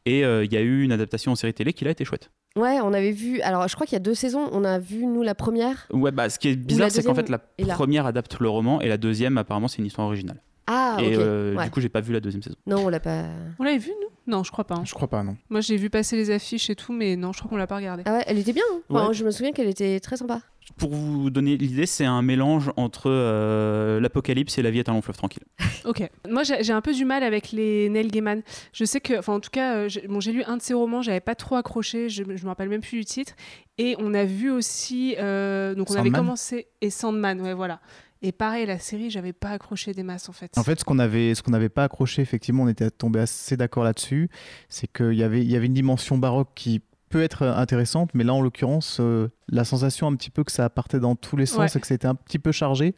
Et 0.05 0.23
euh, 0.23 0.45
il 0.45 0.53
y 0.53 0.57
a 0.57 0.61
eu 0.61 0.83
une 0.83 0.91
adaptation 0.91 1.31
en 1.31 1.35
série 1.35 1.53
télé 1.53 1.73
qui 1.73 1.85
a 1.85 1.89
été 1.89 2.05
chouette. 2.05 2.31
Ouais, 2.55 2.79
on 2.81 2.93
avait 2.93 3.11
vu. 3.11 3.41
Alors, 3.41 3.67
je 3.67 3.75
crois 3.75 3.85
qu'il 3.85 3.95
y 3.95 3.97
a 3.97 3.99
deux 3.99 4.13
saisons. 4.13 4.47
On 4.51 4.63
a 4.63 4.79
vu, 4.79 5.05
nous, 5.05 5.23
la 5.23 5.35
première. 5.35 5.87
Ouais, 5.91 6.11
bah, 6.11 6.29
ce 6.29 6.39
qui 6.39 6.49
est 6.49 6.55
bizarre, 6.55 6.91
c'est 6.91 7.03
qu'en 7.03 7.15
fait, 7.15 7.29
la 7.29 7.39
première 7.73 8.05
adapte 8.05 8.39
le 8.39 8.49
roman 8.49 8.81
et 8.81 8.87
la 8.87 8.97
deuxième, 8.97 9.37
apparemment, 9.37 9.67
c'est 9.67 9.79
une 9.79 9.87
histoire 9.87 10.07
originale. 10.07 10.41
Ah, 10.67 10.97
et 10.99 11.15
euh, 11.15 11.55
du 11.63 11.69
coup, 11.69 11.79
j'ai 11.79 11.89
pas 11.89 12.01
vu 12.01 12.11
la 12.11 12.19
deuxième 12.19 12.41
saison. 12.41 12.55
Non, 12.65 12.85
on 12.85 12.89
l'a 12.89 12.99
pas. 12.99 13.25
On 13.59 13.63
l'avait 13.63 13.77
vu, 13.77 13.91
nous? 14.01 14.09
Non, 14.31 14.43
je 14.43 14.51
crois 14.51 14.63
pas. 14.63 14.75
Hein. 14.75 14.83
Je 14.83 14.93
crois 14.95 15.07
pas, 15.07 15.21
non. 15.21 15.37
Moi, 15.49 15.61
j'ai 15.61 15.77
vu 15.77 15.91
passer 15.91 16.15
les 16.15 16.31
affiches 16.31 16.71
et 16.71 16.75
tout, 16.75 16.91
mais 16.91 17.15
non, 17.15 17.33
je 17.33 17.39
crois 17.39 17.49
qu'on 17.49 17.57
l'a 17.57 17.67
pas 17.67 17.75
regardé. 17.75 18.01
Ah 18.05 18.13
ouais, 18.13 18.23
elle 18.25 18.39
était 18.39 18.53
bien. 18.53 18.63
Hein. 18.89 19.09
Je 19.11 19.23
me 19.23 19.29
souviens 19.29 19.51
qu'elle 19.51 19.67
était 19.67 19.99
très 19.99 20.17
sympa. 20.17 20.41
Pour 20.77 20.89
vous 20.89 21.29
donner 21.29 21.57
l'idée, 21.57 21.85
c'est 21.85 22.05
un 22.05 22.21
mélange 22.21 22.71
entre 22.75 23.03
euh, 23.07 23.99
l'apocalypse 23.99 24.57
et 24.57 24.63
la 24.63 24.71
vie 24.71 24.79
est 24.79 24.89
un 24.89 24.93
long 24.93 25.01
fleuve 25.01 25.17
tranquille. 25.17 25.43
ok. 25.85 26.09
Moi, 26.27 26.43
j'ai 26.43 26.73
un 26.73 26.81
peu 26.81 26.93
du 26.93 27.05
mal 27.05 27.23
avec 27.23 27.51
les 27.51 27.87
Neil 27.89 28.07
Gaiman. 28.07 28.41
Je 28.73 28.83
sais 28.83 28.99
que, 28.99 29.17
enfin, 29.17 29.33
en 29.33 29.39
tout 29.39 29.51
cas, 29.51 29.75
euh, 29.75 29.89
j'ai 29.89 30.31
lu 30.31 30.43
un 30.43 30.57
de 30.57 30.61
ses 30.61 30.73
romans, 30.73 31.01
j'avais 31.01 31.19
pas 31.19 31.35
trop 31.35 31.55
accroché, 31.55 32.09
je, 32.09 32.23
je 32.23 32.43
me 32.43 32.47
rappelle 32.47 32.69
même 32.69 32.81
plus 32.81 32.99
du 32.99 33.05
titre. 33.05 33.33
Et 33.77 33.95
on 33.99 34.13
a 34.13 34.25
vu 34.25 34.49
aussi, 34.49 35.15
euh, 35.19 35.75
donc 35.75 35.91
on 35.91 35.95
avait 35.95 36.09
commencé 36.09 36.67
et 36.81 36.89
Sandman, 36.89 37.41
ouais, 37.41 37.53
voilà. 37.53 37.79
Et 38.21 38.31
pareil, 38.31 38.65
la 38.65 38.79
série, 38.79 39.11
j'avais 39.11 39.33
pas 39.33 39.49
accroché 39.49 39.93
des 39.93 40.01
masses 40.01 40.29
en 40.29 40.31
fait. 40.31 40.57
En 40.57 40.63
fait, 40.63 40.79
ce 40.79 40.85
qu'on 40.85 40.97
avait, 40.97 41.35
ce 41.35 41.43
qu'on 41.43 41.51
n'avait 41.51 41.69
pas 41.69 41.83
accroché, 41.83 42.21
effectivement, 42.21 42.63
on 42.63 42.67
était 42.67 42.89
tombé 42.89 43.19
assez 43.19 43.55
d'accord 43.55 43.83
là-dessus, 43.83 44.29
c'est 44.67 44.91
qu'il 44.91 45.13
y 45.13 45.23
avait, 45.23 45.41
il 45.41 45.51
y 45.51 45.55
avait 45.55 45.67
une 45.67 45.73
dimension 45.73 46.17
baroque 46.17 46.49
qui 46.55 46.81
peut 47.15 47.23
être 47.23 47.43
intéressante, 47.43 48.09
mais 48.13 48.25
là 48.25 48.33
en 48.33 48.41
l'occurrence, 48.41 48.97
euh, 48.99 49.29
la 49.47 49.63
sensation 49.63 50.05
un 50.05 50.15
petit 50.17 50.29
peu 50.29 50.43
que 50.43 50.51
ça 50.51 50.69
partait 50.69 50.99
dans 50.99 51.15
tous 51.15 51.37
les 51.37 51.45
sens 51.45 51.73
et 51.73 51.79
que 51.79 51.87
c'était 51.87 52.07
un 52.07 52.15
petit 52.15 52.39
peu 52.39 52.51
chargé, 52.51 52.93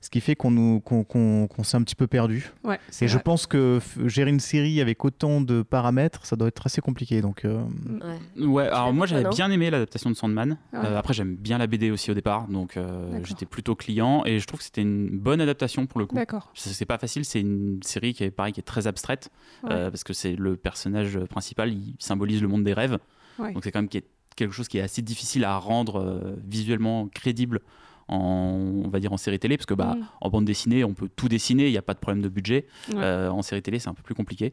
ce 0.00 0.10
qui 0.10 0.20
fait 0.20 0.34
qu'on 0.34 0.50
nous 0.50 0.80
qu'on, 0.80 1.46
s'est 1.62 1.76
un 1.76 1.82
petit 1.84 1.94
peu 1.94 2.08
perdu. 2.08 2.50
et 3.00 3.06
je 3.06 3.18
pense 3.18 3.46
que 3.46 3.78
gérer 4.06 4.30
une 4.30 4.40
série 4.40 4.80
avec 4.80 5.04
autant 5.04 5.40
de 5.40 5.62
paramètres, 5.62 6.26
ça 6.26 6.34
doit 6.34 6.48
être 6.48 6.66
assez 6.66 6.80
compliqué. 6.80 7.22
Donc, 7.22 7.44
euh, 7.44 7.62
ouais. 8.40 8.66
alors 8.66 8.92
moi 8.92 9.06
j'avais 9.06 9.28
bien 9.28 9.48
aimé 9.52 9.70
l'adaptation 9.70 10.10
de 10.10 10.16
Sandman. 10.16 10.58
Euh, 10.74 10.98
après 10.98 11.14
j'aime 11.14 11.36
bien 11.36 11.56
la 11.58 11.68
BD 11.68 11.92
aussi 11.92 12.10
au 12.10 12.14
départ, 12.14 12.48
donc 12.48 12.76
j'étais 13.22 13.46
plutôt 13.46 13.76
client 13.76 14.24
et 14.24 14.40
je 14.40 14.46
trouve 14.48 14.58
que 14.58 14.64
c'était 14.64 14.82
une 14.82 15.16
bonne 15.16 15.40
adaptation 15.40 15.86
pour 15.86 16.00
le 16.00 16.06
coup. 16.06 16.16
D'accord. 16.16 16.50
C'est 16.56 16.86
pas 16.86 16.98
facile, 16.98 17.24
c'est 17.24 17.40
une 17.40 17.80
série 17.84 18.14
qui 18.14 18.24
est 18.24 18.32
pareil, 18.32 18.52
qui 18.52 18.58
est 18.58 18.64
très 18.64 18.88
abstraite 18.88 19.30
parce 19.62 20.02
que 20.02 20.12
c'est 20.12 20.34
le 20.34 20.56
personnage 20.56 21.20
principal, 21.26 21.72
il 21.72 21.94
symbolise 22.00 22.42
le 22.42 22.48
monde 22.48 22.64
des 22.64 22.72
rêves. 22.72 22.98
Donc 23.52 23.64
c'est 23.64 23.72
quand 23.72 23.80
même 23.80 23.88
quelque 23.88 24.52
chose 24.52 24.68
qui 24.68 24.78
est 24.78 24.82
assez 24.82 25.02
difficile 25.02 25.44
à 25.44 25.56
rendre 25.56 26.00
euh, 26.00 26.36
visuellement 26.46 27.08
crédible 27.08 27.60
en, 28.08 28.82
on 28.84 28.88
va 28.88 28.98
dire 28.98 29.12
en 29.12 29.16
série 29.16 29.38
télé, 29.38 29.56
parce 29.56 29.66
que 29.66 29.74
bah, 29.74 29.94
mm. 29.96 30.06
en 30.20 30.30
bande 30.30 30.44
dessinée, 30.44 30.82
on 30.82 30.94
peut 30.94 31.08
tout 31.14 31.28
dessiner, 31.28 31.66
il 31.66 31.70
n'y 31.70 31.78
a 31.78 31.82
pas 31.82 31.94
de 31.94 32.00
problème 32.00 32.22
de 32.22 32.28
budget. 32.28 32.66
Euh, 32.94 33.28
en 33.28 33.42
série 33.42 33.62
télé, 33.62 33.78
c'est 33.78 33.88
un 33.88 33.94
peu 33.94 34.02
plus 34.02 34.14
compliqué. 34.14 34.52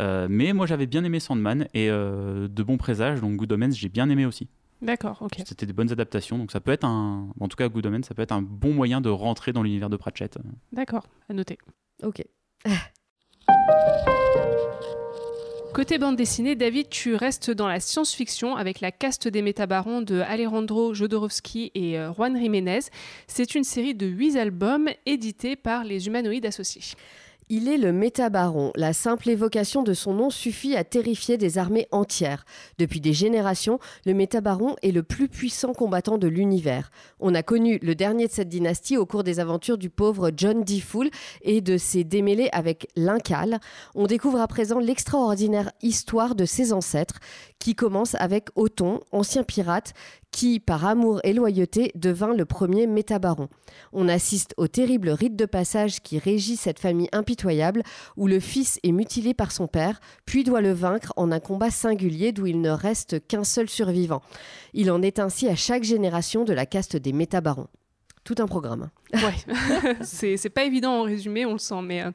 Euh, 0.00 0.26
mais 0.28 0.52
moi, 0.52 0.66
j'avais 0.66 0.86
bien 0.86 1.04
aimé 1.04 1.20
Sandman 1.20 1.68
et 1.74 1.88
de 1.88 2.62
bons 2.62 2.78
présages, 2.78 3.20
donc 3.20 3.36
Good 3.36 3.52
Omens, 3.52 3.74
j'ai 3.74 3.88
bien 3.88 4.08
aimé 4.08 4.26
aussi. 4.26 4.48
D'accord, 4.82 5.18
ok. 5.20 5.42
C'était 5.44 5.66
des 5.66 5.72
bonnes 5.72 5.92
adaptations, 5.92 6.36
donc 6.36 6.50
ça 6.50 6.60
peut 6.60 6.72
être 6.72 6.84
un, 6.84 7.28
en 7.38 7.48
tout 7.48 7.56
cas 7.56 7.68
Good 7.68 7.86
Omens, 7.86 8.06
ça 8.06 8.14
peut 8.14 8.22
être 8.22 8.32
un 8.32 8.42
bon 8.42 8.72
moyen 8.72 9.00
de 9.00 9.08
rentrer 9.08 9.52
dans 9.52 9.62
l'univers 9.62 9.90
de 9.90 9.96
Pratchett. 9.96 10.38
D'accord, 10.72 11.06
à 11.28 11.34
noter. 11.34 11.58
Ok. 12.02 12.24
Côté 15.74 15.98
bande 15.98 16.14
dessinée, 16.14 16.54
David, 16.54 16.88
tu 16.88 17.16
restes 17.16 17.50
dans 17.50 17.66
la 17.66 17.80
science-fiction 17.80 18.54
avec 18.54 18.80
la 18.80 18.92
caste 18.92 19.26
des 19.26 19.42
métabarons 19.42 20.02
de 20.02 20.20
Alejandro 20.20 20.94
Jodorowsky 20.94 21.72
et 21.74 21.98
euh, 21.98 22.12
Juan 22.12 22.38
Jiménez. 22.38 22.78
C'est 23.26 23.56
une 23.56 23.64
série 23.64 23.92
de 23.92 24.06
huit 24.06 24.36
albums 24.36 24.88
édités 25.04 25.56
par 25.56 25.82
les 25.82 26.06
Humanoïdes 26.06 26.46
Associés. 26.46 26.94
Il 27.56 27.68
est 27.68 27.78
le 27.78 27.92
métabaron. 27.92 28.72
La 28.74 28.92
simple 28.92 29.30
évocation 29.30 29.84
de 29.84 29.94
son 29.94 30.12
nom 30.12 30.28
suffit 30.28 30.74
à 30.74 30.82
terrifier 30.82 31.38
des 31.38 31.56
armées 31.56 31.86
entières. 31.92 32.44
Depuis 32.78 33.00
des 33.00 33.12
générations, 33.12 33.78
le 34.06 34.12
métabaron 34.12 34.74
est 34.82 34.90
le 34.90 35.04
plus 35.04 35.28
puissant 35.28 35.72
combattant 35.72 36.18
de 36.18 36.26
l'univers. 36.26 36.90
On 37.20 37.32
a 37.32 37.44
connu 37.44 37.78
le 37.80 37.94
dernier 37.94 38.26
de 38.26 38.32
cette 38.32 38.48
dynastie 38.48 38.96
au 38.96 39.06
cours 39.06 39.22
des 39.22 39.38
aventures 39.38 39.78
du 39.78 39.88
pauvre 39.88 40.32
John 40.36 40.64
D. 40.64 40.80
Fool 40.80 41.10
et 41.42 41.60
de 41.60 41.78
ses 41.78 42.02
démêlés 42.02 42.48
avec 42.50 42.88
l'Incal. 42.96 43.60
On 43.94 44.08
découvre 44.08 44.40
à 44.40 44.48
présent 44.48 44.80
l'extraordinaire 44.80 45.70
histoire 45.80 46.34
de 46.34 46.46
ses 46.46 46.72
ancêtres 46.72 47.20
qui 47.64 47.74
commence 47.74 48.14
avec 48.16 48.48
Othon, 48.56 49.00
ancien 49.10 49.42
pirate, 49.42 49.94
qui, 50.30 50.60
par 50.60 50.84
amour 50.84 51.22
et 51.24 51.32
loyauté, 51.32 51.92
devint 51.94 52.34
le 52.34 52.44
premier 52.44 52.86
métabaron. 52.86 53.48
On 53.94 54.06
assiste 54.06 54.52
au 54.58 54.68
terrible 54.68 55.08
rite 55.08 55.34
de 55.34 55.46
passage 55.46 56.02
qui 56.02 56.18
régit 56.18 56.56
cette 56.56 56.78
famille 56.78 57.08
impitoyable, 57.12 57.82
où 58.18 58.26
le 58.26 58.38
fils 58.38 58.78
est 58.82 58.92
mutilé 58.92 59.32
par 59.32 59.50
son 59.50 59.66
père, 59.66 59.98
puis 60.26 60.44
doit 60.44 60.60
le 60.60 60.72
vaincre 60.72 61.14
en 61.16 61.32
un 61.32 61.40
combat 61.40 61.70
singulier 61.70 62.32
d'où 62.32 62.44
il 62.44 62.60
ne 62.60 62.68
reste 62.68 63.26
qu'un 63.26 63.44
seul 63.44 63.70
survivant. 63.70 64.20
Il 64.74 64.90
en 64.90 65.00
est 65.00 65.18
ainsi 65.18 65.48
à 65.48 65.56
chaque 65.56 65.84
génération 65.84 66.44
de 66.44 66.52
la 66.52 66.66
caste 66.66 66.96
des 66.98 67.14
métabarons 67.14 67.68
tout 68.24 68.34
un 68.38 68.46
programme. 68.46 68.88
Ouais, 69.12 69.94
c'est 70.02 70.48
pas 70.48 70.64
évident 70.64 71.00
en 71.00 71.02
résumé, 71.02 71.44
on 71.44 71.52
le 71.52 71.58
sent. 71.58 71.82
Mais 71.82 72.02
euh, 72.02 72.10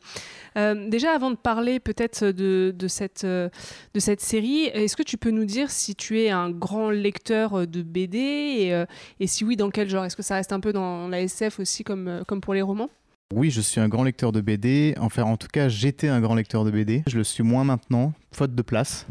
euh, 0.58 0.90
déjà, 0.90 1.14
avant 1.14 1.30
de 1.30 1.36
parler 1.36 1.80
peut-être 1.80 2.26
de, 2.26 2.74
de, 2.76 2.88
cette, 2.88 3.24
euh, 3.24 3.50
de 3.94 4.00
cette 4.00 4.20
série, 4.20 4.64
est-ce 4.66 4.98
que 4.98 5.04
tu 5.04 5.18
peux 5.18 5.30
nous 5.30 5.46
dire 5.46 5.70
si 5.70 5.96
tu 5.96 6.20
es 6.20 6.32
un 6.32 6.50
grand 6.50 6.90
lecteur 6.90 7.68
de 7.68 7.82
BD 7.84 8.18
et, 8.18 8.86
et 9.20 9.28
si 9.28 9.46
oui, 9.46 9.56
dans 9.56 9.70
quel 9.70 9.88
genre? 9.88 10.04
Est-ce 10.04 10.16
que 10.16 10.24
ça 10.24 10.36
reste 10.36 10.52
un 10.52 10.60
peu 10.60 10.74
dans 10.74 11.08
la 11.08 11.22
SF 11.22 11.60
aussi 11.60 11.84
comme, 11.84 12.24
comme 12.28 12.42
pour 12.42 12.56
les 12.56 12.64
romans? 12.64 12.90
Oui, 13.32 13.52
je 13.52 13.62
suis 13.62 13.80
un 13.80 13.88
grand 13.88 14.04
lecteur 14.04 14.32
de 14.32 14.42
BD. 14.42 14.96
Enfin, 15.00 15.24
en 15.24 15.38
tout 15.38 15.48
cas, 15.48 15.70
j'étais 15.70 16.08
un 16.08 16.20
grand 16.20 16.34
lecteur 16.34 16.66
de 16.66 16.72
BD. 16.72 17.04
Je 17.08 17.18
le 17.18 17.24
suis 17.24 17.44
moins 17.44 17.64
maintenant, 17.64 18.14
faute 18.32 18.56
de 18.56 18.62
place, 18.64 19.06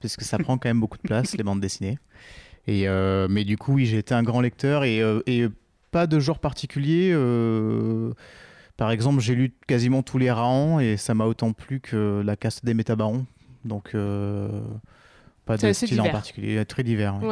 puisque 0.00 0.22
ça 0.22 0.38
prend 0.38 0.58
quand 0.58 0.68
même 0.68 0.80
beaucoup 0.80 0.98
de 0.98 1.02
place, 1.02 1.36
les 1.36 1.44
bandes 1.44 1.60
dessinées. 1.60 1.98
Et 2.66 2.88
mais 3.28 3.44
du 3.44 3.56
coup, 3.56 3.74
oui, 3.74 3.86
j'ai 3.86 3.98
été 3.98 4.14
un 4.14 4.24
grand 4.24 4.40
lecteur 4.40 4.82
et, 4.82 4.98
et 5.26 5.48
pas 5.90 6.06
de 6.06 6.18
genre 6.20 6.38
particulier. 6.38 7.10
Euh, 7.12 8.12
par 8.76 8.90
exemple, 8.90 9.20
j'ai 9.20 9.34
lu 9.34 9.54
quasiment 9.66 10.02
tous 10.02 10.18
les 10.18 10.30
Raons 10.30 10.80
et 10.80 10.96
ça 10.96 11.14
m'a 11.14 11.26
autant 11.26 11.52
plu 11.52 11.80
que 11.80 12.22
la 12.24 12.36
caste 12.36 12.64
des 12.64 12.74
métabarons. 12.74 13.26
Donc, 13.64 13.90
euh, 13.94 14.48
pas 15.44 15.56
de 15.56 15.72
style 15.72 16.00
en 16.00 16.08
particulier, 16.08 16.64
très 16.64 16.82
divers. 16.82 17.18
De 17.18 17.28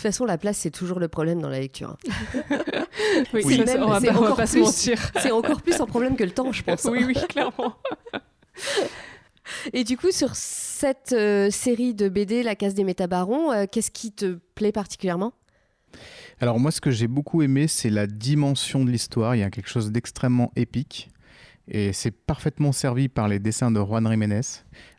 toute 0.00 0.02
façon, 0.02 0.26
la 0.26 0.36
place, 0.36 0.58
c'est 0.58 0.70
toujours 0.70 1.00
le 1.00 1.08
problème 1.08 1.40
dans 1.40 1.48
la 1.48 1.60
lecture. 1.60 1.96
oui, 3.32 3.42
c'est 3.64 3.78
encore, 4.12 4.36
pas 4.36 4.46
C'est 4.46 5.30
encore 5.30 5.62
plus 5.62 5.80
un 5.80 5.86
problème 5.86 6.16
que 6.16 6.24
le 6.24 6.32
temps, 6.32 6.52
je 6.52 6.62
pense. 6.62 6.84
oui, 6.84 7.02
oui, 7.06 7.14
clairement. 7.30 7.76
Et 9.72 9.84
du 9.84 9.96
coup, 9.96 10.10
sur 10.10 10.34
cette 10.34 11.14
euh, 11.14 11.50
série 11.50 11.94
de 11.94 12.10
BD, 12.10 12.42
La 12.42 12.56
Casse 12.56 12.74
des 12.74 12.84
Métabarons, 12.84 13.66
qu'est-ce 13.72 13.90
qui 13.90 14.12
te 14.12 14.38
plaît 14.54 14.72
particulièrement? 14.72 15.32
Alors 16.40 16.60
moi, 16.60 16.70
ce 16.70 16.80
que 16.80 16.90
j'ai 16.90 17.08
beaucoup 17.08 17.42
aimé, 17.42 17.66
c'est 17.66 17.90
la 17.90 18.06
dimension 18.06 18.84
de 18.84 18.90
l'histoire. 18.90 19.34
Il 19.34 19.38
y 19.38 19.42
a 19.42 19.50
quelque 19.50 19.68
chose 19.68 19.90
d'extrêmement 19.90 20.52
épique. 20.56 21.10
Et 21.68 21.92
c'est 21.92 22.12
parfaitement 22.12 22.72
servi 22.72 23.08
par 23.08 23.26
les 23.26 23.38
dessins 23.38 23.70
de 23.70 23.80
Juan 23.80 24.08
Jiménez. 24.08 24.42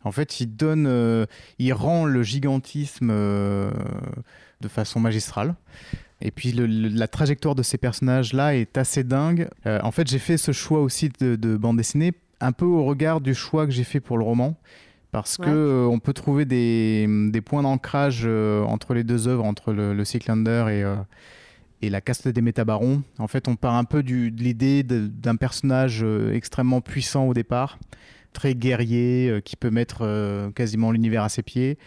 En 0.03 0.11
fait, 0.11 0.41
il 0.41 0.55
donne, 0.55 0.85
euh, 0.87 1.25
il 1.59 1.71
rend 1.73 2.05
le 2.05 2.23
gigantisme 2.23 3.09
euh, 3.11 3.71
de 4.59 4.67
façon 4.67 4.99
magistrale. 4.99 5.55
Et 6.19 6.31
puis 6.31 6.51
la 6.51 7.07
trajectoire 7.07 7.55
de 7.55 7.63
ces 7.63 7.77
personnages-là 7.77 8.55
est 8.55 8.77
assez 8.77 9.03
dingue. 9.03 9.47
Euh, 9.65 9.79
en 9.83 9.91
fait, 9.91 10.07
j'ai 10.07 10.19
fait 10.19 10.37
ce 10.37 10.51
choix 10.51 10.81
aussi 10.81 11.09
de, 11.19 11.57
bande 11.57 11.77
dessinée 11.77 12.13
un 12.39 12.51
peu 12.51 12.65
au 12.65 12.83
regard 12.83 13.21
du 13.21 13.33
choix 13.33 13.65
que 13.65 13.71
j'ai 13.71 13.83
fait 13.83 13.99
pour 13.99 14.17
le 14.17 14.23
roman. 14.23 14.55
Parce 15.11 15.37
que 15.37 15.87
on 15.89 15.99
peut 15.99 16.13
trouver 16.13 16.45
des, 16.45 17.41
points 17.45 17.63
d'ancrage 17.63 18.25
entre 18.27 18.93
les 18.93 19.03
deux 19.03 19.27
œuvres, 19.27 19.45
entre 19.45 19.71
le, 19.71 19.93
le 19.93 20.05
Seeklander 20.05 20.65
et, 20.69 20.83
et 21.81 21.89
la 21.89 22.01
caste 22.01 22.27
des 22.27 22.41
métabarons. 22.41 23.03
En 23.19 23.27
fait, 23.27 23.47
on 23.47 23.55
part 23.55 23.75
un 23.75 23.83
peu 23.83 24.03
du, 24.03 24.31
de 24.31 24.41
l'idée 24.41 24.83
d'un 24.83 25.35
personnage 25.35 26.03
euh, 26.03 26.33
extrêmement 26.33 26.81
puissant 26.81 27.25
au 27.27 27.33
départ, 27.33 27.77
très 28.33 28.55
guerrier, 28.55 29.29
euh, 29.29 29.41
qui 29.41 29.55
peut 29.55 29.69
mettre 29.69 29.99
euh, 30.01 30.49
quasiment 30.51 30.91
l'univers 30.91 31.23
à 31.23 31.29
ses 31.29 31.43
pieds, 31.43 31.77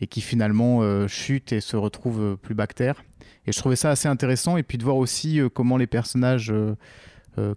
et 0.00 0.06
qui 0.06 0.22
finalement 0.22 1.06
chute 1.08 1.52
et 1.52 1.60
se 1.60 1.76
retrouve 1.76 2.38
plus 2.40 2.54
bactère. 2.54 3.04
Et 3.46 3.52
je 3.52 3.58
trouvais 3.58 3.76
ça 3.76 3.90
assez 3.90 4.08
intéressant, 4.08 4.56
et 4.56 4.62
puis 4.62 4.78
de 4.78 4.82
voir 4.82 4.96
aussi 4.96 5.40
comment 5.52 5.76
les 5.76 5.86
personnages 5.86 6.50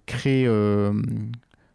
créent 0.06 0.46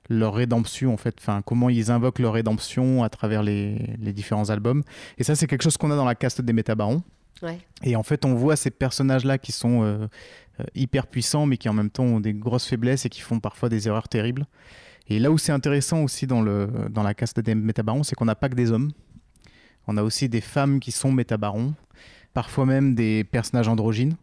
leur 0.08 0.34
rédemption, 0.34 0.92
en 0.92 0.96
fait, 0.96 1.16
enfin, 1.18 1.42
comment 1.44 1.68
ils 1.68 1.90
invoquent 1.90 2.18
leur 2.18 2.32
rédemption 2.32 3.02
à 3.02 3.08
travers 3.08 3.42
les, 3.42 3.96
les 4.00 4.12
différents 4.12 4.50
albums. 4.50 4.82
Et 5.18 5.24
ça, 5.24 5.34
c'est 5.34 5.46
quelque 5.46 5.62
chose 5.62 5.76
qu'on 5.76 5.90
a 5.90 5.96
dans 5.96 6.04
la 6.04 6.14
caste 6.14 6.40
des 6.40 6.52
métabarons. 6.52 7.02
Et 7.82 7.96
en 7.96 8.02
fait, 8.02 8.24
on 8.24 8.34
voit 8.34 8.56
ces 8.56 8.70
personnages-là 8.70 9.38
qui 9.38 9.52
sont 9.52 9.82
euh, 9.82 10.06
euh, 10.60 10.64
hyper 10.74 11.06
puissants, 11.06 11.46
mais 11.46 11.56
qui 11.56 11.68
en 11.68 11.72
même 11.72 11.90
temps 11.90 12.04
ont 12.04 12.20
des 12.20 12.34
grosses 12.34 12.66
faiblesses 12.66 13.06
et 13.06 13.08
qui 13.08 13.20
font 13.20 13.40
parfois 13.40 13.68
des 13.68 13.86
erreurs 13.86 14.08
terribles. 14.08 14.46
Et 15.08 15.18
là 15.18 15.30
où 15.30 15.38
c'est 15.38 15.52
intéressant 15.52 16.02
aussi 16.02 16.26
dans, 16.26 16.42
le, 16.42 16.68
dans 16.90 17.02
la 17.02 17.14
caste 17.14 17.40
des 17.40 17.54
métabarons, 17.54 18.02
c'est 18.02 18.14
qu'on 18.14 18.24
n'a 18.24 18.34
pas 18.34 18.48
que 18.48 18.54
des 18.54 18.72
hommes. 18.72 18.90
On 19.86 19.96
a 19.96 20.02
aussi 20.02 20.28
des 20.28 20.42
femmes 20.42 20.80
qui 20.80 20.92
sont 20.92 21.12
métabarons, 21.12 21.74
parfois 22.34 22.66
même 22.66 22.94
des 22.94 23.24
personnages 23.24 23.68
androgynes. 23.68 24.16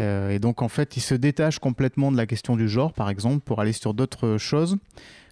Euh, 0.00 0.30
et 0.30 0.38
donc 0.38 0.62
en 0.62 0.68
fait, 0.68 0.96
ils 0.96 1.00
se 1.00 1.14
détachent 1.14 1.58
complètement 1.58 2.10
de 2.12 2.16
la 2.16 2.26
question 2.26 2.56
du 2.56 2.68
genre, 2.68 2.92
par 2.92 3.10
exemple, 3.10 3.40
pour 3.40 3.60
aller 3.60 3.72
sur 3.72 3.94
d'autres 3.94 4.38
choses 4.38 4.76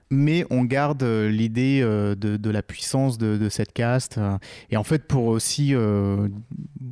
mais 0.08 0.46
on 0.50 0.62
garde 0.62 1.02
euh, 1.02 1.28
l'idée 1.28 1.80
euh, 1.82 2.14
de, 2.14 2.50
la 2.50 2.62
puissance 2.62 3.18
de, 3.18 3.48
cette 3.48 3.72
caste. 3.72 4.20
Et 4.70 4.76
en 4.76 4.84
fait, 4.84 5.04
pour 5.08 5.26
aussi 5.26 5.74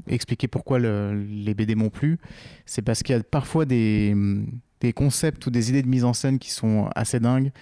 expliquer 0.09 0.49
pourquoi 0.49 0.80
les 0.80 1.55
BD 1.55 1.76
m'ont 1.76 1.90
plu, 1.90 2.18
c'est 2.66 2.82
parce 2.82 3.05
qu'il 3.05 3.14
y 3.14 3.18
a 3.18 3.22
parfois 3.22 3.66
des, 3.66 4.16
concepts 4.97 5.47
ou 5.47 5.51
des 5.51 5.70
idées 5.70 5.82
de 5.82 5.88
mise 5.88 6.05
en 6.05 6.12
scène 6.12 6.40
qui 6.40 6.51
sont 6.51 6.90
assez 6.97 7.20
dingues. 7.20 7.53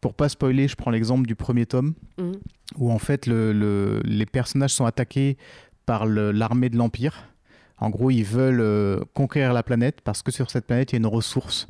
Pour 0.00 0.14
pas 0.14 0.28
spoiler, 0.28 0.66
je 0.66 0.74
prends 0.74 0.90
l'exemple 0.90 1.28
du 1.28 1.36
premier 1.36 1.64
tome, 1.64 1.94
mmh. 2.18 2.32
où 2.76 2.90
en 2.90 2.98
fait 2.98 3.28
les 3.28 4.26
personnages 4.26 4.74
sont 4.74 4.84
attaqués 4.84 5.36
par 5.86 6.06
l'armée 6.06 6.70
de 6.70 6.76
l'Empire. 6.76 7.31
En 7.82 7.90
gros, 7.90 8.10
ils 8.10 8.24
veulent 8.24 9.04
conquérir 9.12 9.52
la 9.52 9.62
planète 9.62 10.00
parce 10.02 10.22
que 10.22 10.30
sur 10.30 10.50
cette 10.50 10.66
planète, 10.66 10.92
il 10.92 10.94
y 10.94 10.96
a 10.96 11.00
une 11.00 11.06
ressource 11.06 11.66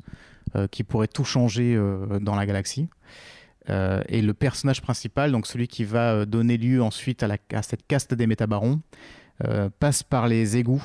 euh, 0.54 0.66
qui 0.66 0.84
pourrait 0.84 1.08
tout 1.08 1.24
changer 1.24 1.74
euh, 1.74 2.18
dans 2.20 2.34
la 2.34 2.44
galaxie. 2.44 2.86
Euh, 3.70 4.02
et 4.08 4.20
le 4.20 4.34
personnage 4.34 4.82
principal, 4.82 5.32
donc 5.32 5.46
celui 5.46 5.66
qui 5.66 5.84
va 5.84 6.26
donner 6.26 6.58
lieu 6.58 6.82
ensuite 6.82 7.22
à, 7.22 7.62
cette 7.62 7.86
caste 7.86 8.12
des 8.12 8.26
métabarons, 8.26 8.80
passe 9.80 10.02
par 10.04 10.28
les 10.28 10.56
égouts 10.56 10.84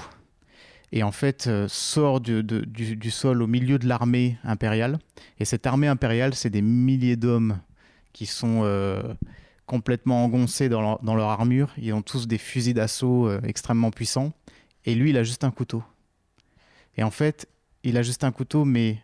et 0.92 1.04
en 1.04 1.12
fait 1.12 1.48
sort 1.68 2.22
du, 2.22 3.12
sol 3.12 3.44
au 3.44 3.48
milieu 3.48 3.78
de 3.78 3.88
l'armée 3.88 4.38
impériale. 4.44 4.98
Et 5.40 5.46
cette 5.46 5.68
armée 5.68 5.88
impériale, 5.88 6.34
c'est 6.34 6.50
des 6.50 6.64
milliers 6.64 7.18
d'hommes 7.18 7.60
qui 8.14 8.26
sont 8.26 8.64
complètement 9.66 10.24
engoncés 10.24 10.70
dans 10.70 10.98
leur, 11.04 11.30
armure. 11.30 11.72
Ils 11.78 11.94
ont 11.94 12.02
tous 12.02 12.28
des 12.28 12.40
fusils 12.40 12.74
d'assaut 12.74 13.30
extrêmement 13.42 13.92
puissants. 13.92 14.32
Et 14.88 14.96
lui, 14.96 15.10
il 15.10 15.18
a 15.18 15.24
juste 15.24 15.44
un 15.44 15.52
couteau. 15.52 15.84
Et 16.96 17.04
en 17.04 17.12
fait, 17.12 17.46
il 17.84 17.98
a 17.98 18.04
juste 18.04 18.24
un 18.24 18.32
couteau, 18.32 18.64
mais 18.64 19.04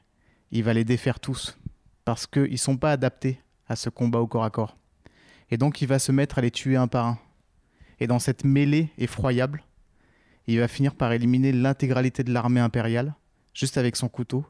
il 0.49 0.63
va 0.63 0.73
les 0.73 0.85
défaire 0.85 1.19
tous, 1.19 1.59
parce 2.05 2.25
qu'ils 2.25 2.53
ne 2.53 2.57
sont 2.57 2.77
pas 2.77 2.93
adaptés 2.93 3.41
à 3.67 3.75
ce 3.75 3.89
combat 3.89 4.19
au 4.19 4.25
corps 4.25 4.45
à 4.45 4.49
corps. 4.49 4.77
Et 5.51 5.57
donc 5.57 5.81
il 5.81 5.87
va 5.89 5.99
se 5.99 6.13
mettre 6.13 6.37
à 6.37 6.41
les 6.41 6.51
tuer 6.51 6.77
un 6.77 6.87
par 6.87 7.05
un. 7.05 7.19
Et 7.99 8.07
dans 8.07 8.19
cette 8.19 8.45
mêlée 8.45 8.91
effroyable, 8.97 9.61
il 10.47 10.57
va 10.57 10.69
finir 10.69 10.95
par 10.95 11.11
éliminer 11.11 11.51
l'intégralité 11.51 12.23
de 12.23 12.31
l'armée 12.31 12.61
impériale, 12.61 13.13
juste 13.53 13.77
avec 13.77 13.97
son 13.97 14.07
couteau, 14.07 14.45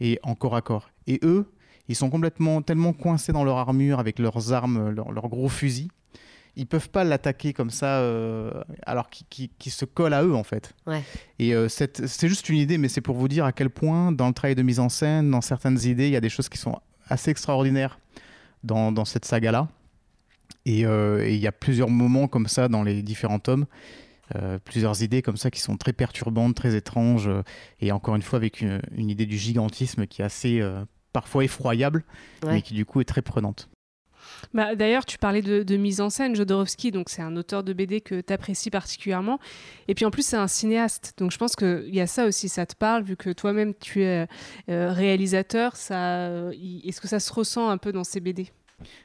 et 0.00 0.18
en 0.22 0.34
corps 0.34 0.56
à 0.56 0.62
corps. 0.62 0.88
Et 1.06 1.20
eux, 1.24 1.52
ils 1.88 1.94
sont 1.94 2.08
complètement 2.08 2.62
tellement 2.62 2.94
coincés 2.94 3.32
dans 3.32 3.44
leur 3.44 3.58
armure 3.58 3.98
avec 3.98 4.18
leurs 4.18 4.50
armes, 4.54 4.88
leurs 4.88 5.28
gros 5.28 5.50
fusils, 5.50 5.90
ils 6.58 6.66
peuvent 6.66 6.90
pas 6.90 7.04
l'attaquer 7.04 7.52
comme 7.52 7.70
ça, 7.70 8.00
euh, 8.00 8.50
alors 8.84 9.08
qu'ils 9.08 9.72
se 9.72 9.84
colle 9.84 10.12
à 10.12 10.24
eux 10.24 10.34
en 10.34 10.42
fait. 10.42 10.74
Et 11.38 11.54
euh, 11.54 11.68
c'est 11.68 12.28
juste 12.28 12.48
une 12.48 12.58
idée, 12.58 12.78
mais 12.78 12.88
c'est 12.88 13.00
pour 13.00 13.16
vous 13.16 13.28
dire 13.28 13.44
à 13.44 13.52
quel 13.52 13.70
point 13.70 14.10
dans 14.10 14.26
le 14.26 14.34
travail 14.34 14.56
de 14.56 14.62
mise 14.62 14.80
en 14.80 14.88
scène, 14.88 15.30
dans 15.30 15.40
certaines 15.40 15.80
idées, 15.84 16.08
il 16.08 16.12
y 16.12 16.16
a 16.16 16.20
des 16.20 16.28
choses 16.28 16.48
qui 16.48 16.58
sont 16.58 16.80
assez 17.06 17.30
extraordinaires 17.30 18.00
dans, 18.64 18.90
dans 18.90 19.04
cette 19.04 19.24
saga-là. 19.24 19.68
Euh, 20.66 21.24
et 21.24 21.34
il 21.34 21.40
y 21.40 21.46
a 21.46 21.52
plusieurs 21.52 21.88
moments 21.88 22.26
comme 22.26 22.48
ça 22.48 22.68
dans 22.68 22.82
les 22.82 23.02
différents 23.02 23.38
tomes. 23.38 23.66
plusieurs 24.64 25.02
idées 25.02 25.22
comme 25.22 25.36
ça 25.38 25.50
qui 25.50 25.60
sont 25.60 25.76
très 25.76 25.92
perturbantes, 25.92 26.56
très 26.56 26.74
étranges, 26.74 27.30
et 27.80 27.92
encore 27.92 28.16
une 28.16 28.22
fois 28.22 28.36
avec 28.36 28.60
une, 28.60 28.82
une, 28.96 29.10
idée 29.10 29.26
du 29.26 29.38
gigantisme 29.38 30.06
qui 30.06 30.22
est 30.22 30.24
assez 30.24 30.60
parfois 31.12 31.44
effroyable, 31.44 32.04
mais 32.44 32.62
qui 32.62 32.74
du 32.74 32.84
coup 32.84 33.00
est 33.00 33.06
très 33.06 33.22
prenante. 33.22 33.70
Bah, 34.54 34.74
D'ailleurs, 34.74 35.04
tu 35.04 35.18
parlais 35.18 35.42
de, 35.42 35.76
mise 35.76 36.00
en 36.00 36.10
scène. 36.10 36.34
Jodorowsky, 36.34 36.90
donc 36.90 37.08
c'est 37.08 37.22
un 37.22 37.36
auteur 37.36 37.62
de 37.62 37.72
BD 37.72 38.00
que 38.00 38.20
tu 38.20 38.32
apprécies 38.32 38.70
particulièrement. 38.70 39.38
Et 39.86 39.94
puis 39.94 40.04
en 40.04 40.10
plus, 40.10 40.26
c'est 40.26 40.36
un 40.36 40.48
cinéaste. 40.48 41.14
Donc 41.18 41.30
je 41.30 41.38
pense 41.38 41.56
qu'il 41.56 41.94
y 41.94 42.00
a 42.00 42.06
ça 42.06 42.26
aussi, 42.26 42.48
ça 42.48 42.66
te 42.66 42.74
parle, 42.74 43.02
vu 43.02 43.16
que 43.16 43.30
toi-même 43.30 43.74
tu 43.74 44.02
es 44.02 44.26
euh, 44.68 44.92
réalisateur. 44.92 45.74
Est-ce 45.74 47.00
que 47.00 47.08
ça 47.08 47.20
se 47.20 47.32
ressent 47.32 47.68
un 47.68 47.78
peu 47.78 47.92
dans 47.92 48.04
ces 48.04 48.20
BD 48.20 48.50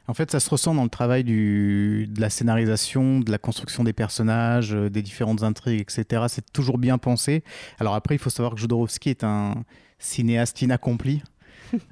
en 0.07 0.13
fait, 0.13 0.29
ça 0.29 0.39
se 0.39 0.49
ressent 0.49 0.75
dans 0.75 0.83
le 0.83 0.89
travail 0.89 1.23
du, 1.23 2.07
de 2.07 2.21
la 2.21 2.29
scénarisation, 2.29 3.19
de 3.19 3.31
la 3.31 3.39
construction 3.39 3.83
des 3.83 3.93
personnages, 3.93 4.75
euh, 4.75 4.89
des 4.89 5.01
différentes 5.01 5.43
intrigues, 5.43 5.81
etc. 5.81 6.25
C'est 6.27 6.51
toujours 6.53 6.77
bien 6.77 6.97
pensé. 6.97 7.43
Alors 7.79 7.95
après, 7.95 8.15
il 8.15 8.19
faut 8.19 8.29
savoir 8.29 8.53
que 8.53 8.59
Jodorowsky 8.59 9.09
est 9.09 9.23
un 9.23 9.63
cinéaste 9.99 10.61
inaccompli. 10.61 11.21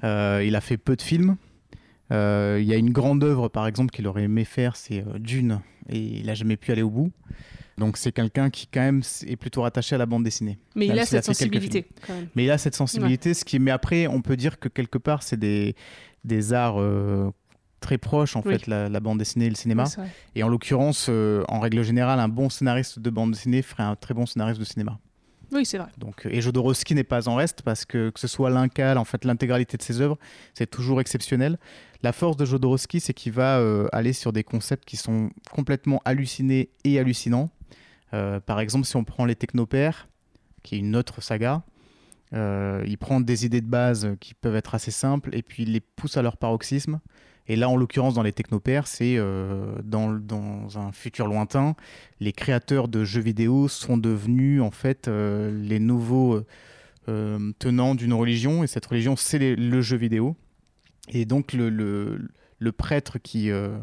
Euh, 0.04 0.44
il 0.46 0.54
a 0.54 0.60
fait 0.60 0.76
peu 0.76 0.94
de 0.94 1.02
films. 1.02 1.36
Euh, 2.12 2.58
il 2.60 2.66
y 2.66 2.74
a 2.74 2.76
une 2.76 2.90
grande 2.90 3.24
œuvre, 3.24 3.48
par 3.48 3.66
exemple, 3.66 3.90
qu'il 3.90 4.06
aurait 4.06 4.24
aimé 4.24 4.44
faire, 4.44 4.76
c'est 4.76 5.00
euh, 5.00 5.18
Dune, 5.18 5.60
et 5.88 5.98
il 5.98 6.26
n'a 6.26 6.34
jamais 6.34 6.56
pu 6.56 6.70
aller 6.72 6.82
au 6.82 6.90
bout. 6.90 7.10
Donc 7.78 7.96
c'est 7.96 8.12
quelqu'un 8.12 8.50
qui 8.50 8.66
quand 8.66 8.80
même 8.80 9.02
est 9.26 9.36
plutôt 9.36 9.62
rattaché 9.62 9.94
à 9.94 9.98
la 9.98 10.04
bande 10.04 10.24
dessinée. 10.24 10.58
Mais 10.76 10.86
il 10.86 10.98
a 10.98 11.06
cette 11.06 11.24
sensibilité. 11.24 11.86
Mais 12.34 12.44
il 12.44 12.50
a 12.50 12.58
cette 12.58 12.74
sensibilité, 12.74 13.32
ce 13.32 13.44
qui. 13.44 13.58
Mais 13.58 13.70
après, 13.70 14.06
on 14.06 14.20
peut 14.20 14.36
dire 14.36 14.58
que 14.58 14.68
quelque 14.68 14.98
part, 14.98 15.22
c'est 15.22 15.38
des, 15.38 15.74
des 16.22 16.52
arts 16.52 16.78
euh, 16.78 17.30
très 17.80 17.96
proches 17.96 18.36
en 18.36 18.42
fait, 18.42 18.66
la, 18.66 19.00
bande 19.00 19.18
dessinée 19.18 19.46
et 19.46 19.50
le 19.50 19.54
cinéma. 19.54 19.84
et 20.34 20.42
en 20.42 20.48
l'occurrence, 20.48 21.08
en 21.08 21.60
règle 21.60 21.82
générale, 21.82 22.20
un 22.20 22.28
bon 22.28 22.50
scénariste 22.50 22.98
de 22.98 23.10
bande 23.10 23.32
dessinée 23.32 23.62
ferait 23.62 23.84
un 23.84 23.96
très 23.96 24.12
bon 24.12 24.26
scénariste 24.26 24.60
de 24.60 24.66
cinéma. 24.66 24.98
Oui, 25.52 25.66
c'est 25.66 25.78
vrai. 25.78 25.88
Donc, 25.98 26.26
et 26.28 26.40
Jodorowsky 26.40 26.94
n'est 26.94 27.04
pas 27.04 27.28
en 27.28 27.34
reste 27.34 27.62
parce 27.62 27.84
que 27.84 28.10
que 28.10 28.20
ce 28.20 28.26
soit 28.26 28.50
l'incal, 28.50 28.96
en 28.98 29.04
fait, 29.04 29.24
l'intégralité 29.24 29.76
de 29.76 29.82
ses 29.82 30.00
œuvres, 30.00 30.18
c'est 30.54 30.70
toujours 30.70 31.00
exceptionnel. 31.00 31.58
La 32.02 32.12
force 32.12 32.36
de 32.36 32.44
Jodorowsky, 32.44 32.98
c'est 32.98 33.14
qu'il 33.14 33.32
va 33.32 33.58
euh, 33.58 33.86
aller 33.92 34.12
sur 34.12 34.32
des 34.32 34.42
concepts 34.42 34.84
qui 34.84 34.96
sont 34.96 35.30
complètement 35.52 36.02
hallucinés 36.04 36.70
et 36.82 36.98
hallucinants. 36.98 37.50
Euh, 38.12 38.40
par 38.40 38.58
exemple, 38.58 38.86
si 38.86 38.96
on 38.96 39.04
prend 39.04 39.24
les 39.24 39.36
Technopères, 39.36 40.08
qui 40.64 40.74
est 40.74 40.78
une 40.78 40.96
autre 40.96 41.22
saga, 41.22 41.62
euh, 42.34 42.82
il 42.86 42.98
prend 42.98 43.20
des 43.20 43.46
idées 43.46 43.60
de 43.60 43.68
base 43.68 44.16
qui 44.18 44.34
peuvent 44.34 44.56
être 44.56 44.74
assez 44.74 44.90
simples 44.90 45.30
et 45.32 45.42
puis 45.42 45.62
il 45.62 45.72
les 45.72 45.80
pousse 45.80 46.16
à 46.16 46.22
leur 46.22 46.38
paroxysme. 46.38 46.98
Et 47.46 47.54
là, 47.54 47.68
en 47.68 47.76
l'occurrence, 47.76 48.14
dans 48.14 48.22
les 48.22 48.32
technopères, 48.32 48.86
c'est 48.86 49.16
dans, 49.16 50.12
dans, 50.12 50.78
un 50.78 50.92
futur 50.92 51.26
lointain, 51.26 51.74
les 52.20 52.32
créateurs 52.32 52.86
de 52.86 53.04
jeux 53.04 53.20
vidéo 53.20 53.66
sont 53.66 53.96
devenus 53.96 54.62
en 54.62 54.70
fait 54.70 55.08
les 55.08 55.80
nouveaux 55.80 56.40
tenants 57.06 57.96
d'une 57.96 58.12
religion, 58.12 58.62
et 58.62 58.68
cette 58.68 58.86
religion, 58.86 59.16
c'est 59.16 59.56
le 59.56 59.80
jeu 59.80 59.96
vidéo. 59.96 60.36
Et 61.08 61.24
donc 61.24 61.52
le, 61.52 61.68
le, 62.58 62.72
prêtre 62.72 63.18
qui, 63.18 63.50
euh, 63.50 63.76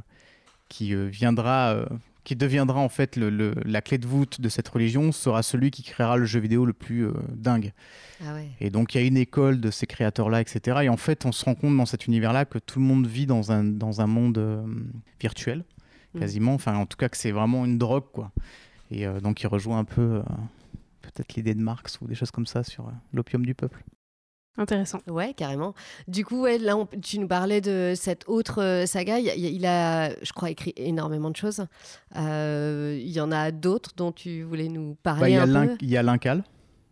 qui 0.69 0.93
euh, 0.93 1.07
viendra, 1.07 1.73
euh, 1.73 1.85
qui 2.23 2.35
deviendra 2.35 2.79
en 2.79 2.89
fait 2.89 3.17
le, 3.17 3.53
la 3.65 3.81
clé 3.81 3.97
de 3.97 4.07
voûte 4.07 4.39
de 4.39 4.49
cette 4.49 4.67
religion 4.69 5.11
sera 5.11 5.43
celui 5.43 5.71
qui 5.71 5.83
créera 5.83 6.17
le 6.17 6.25
jeu 6.25 6.39
vidéo 6.39 6.65
le 6.65 6.73
plus 6.73 7.07
dingue. 7.29 7.73
Ah 8.23 8.37
et 8.59 8.69
donc 8.69 8.93
il 8.93 9.01
y 9.01 9.03
a 9.03 9.07
une 9.07 9.17
école 9.17 9.59
de 9.59 9.71
ces 9.71 9.87
créateurs-là, 9.87 10.41
etc. 10.41 10.79
Et 10.83 10.89
en 10.89 10.97
fait, 10.97 11.25
on 11.25 11.31
se 11.31 11.43
rend 11.45 11.55
compte 11.55 11.75
dans 11.75 11.85
cet 11.85 12.07
univers-là 12.07 12.45
que 12.45 12.59
tout 12.59 12.79
le 12.79 12.85
monde 12.85 13.07
vit 13.07 13.25
dans 13.25 13.51
un, 13.51 13.63
dans 13.63 14.01
un 14.01 14.07
monde 14.07 14.65
virtuel, 15.19 15.63
mm. 16.13 16.19
quasiment. 16.19 16.53
Enfin, 16.53 16.75
en 16.75 16.85
tout 16.85 16.97
cas, 16.97 17.09
que 17.09 17.17
c'est 17.17 17.31
vraiment 17.31 17.65
une 17.65 17.77
drogue, 17.77 18.11
quoi. 18.13 18.31
Et 18.91 19.05
donc 19.21 19.43
il 19.43 19.47
rejoint 19.47 19.77
un 19.77 19.83
peu 19.83 20.23
peut-être 21.01 21.35
l'idée 21.35 21.53
de 21.53 21.61
Marx 21.61 22.01
ou 22.01 22.07
des 22.07 22.15
choses 22.15 22.31
comme 22.31 22.47
ça 22.47 22.63
sur 22.63 22.91
l'opium 23.13 23.45
du 23.45 23.53
peuple. 23.53 23.83
Intéressant. 24.57 24.99
Ouais, 25.07 25.33
carrément. 25.33 25.73
Du 26.07 26.25
coup, 26.25 26.41
ouais, 26.41 26.57
là, 26.57 26.75
tu 27.01 27.19
nous 27.19 27.27
parlais 27.27 27.61
de 27.61 27.93
cette 27.95 28.27
autre 28.27 28.61
euh, 28.61 28.85
saga. 28.85 29.17
Il, 29.19 29.65
a, 29.65 30.09
je 30.21 30.33
crois, 30.33 30.49
écrit 30.49 30.73
énormément 30.75 31.29
de 31.29 31.35
choses. 31.35 31.65
Euh, 32.17 32.97
il 32.99 33.09
y 33.09 33.21
en 33.21 33.31
a 33.31 33.51
d'autres 33.51 33.91
dont 33.95 34.11
tu 34.11 34.43
voulais 34.43 34.67
nous 34.67 34.97
parler 35.01 35.37
bah, 35.37 35.43
un 35.43 35.67
peu? 35.67 35.77
Il 35.79 35.89
y 35.89 35.95
a 35.95 36.03
l'Incal. 36.03 36.43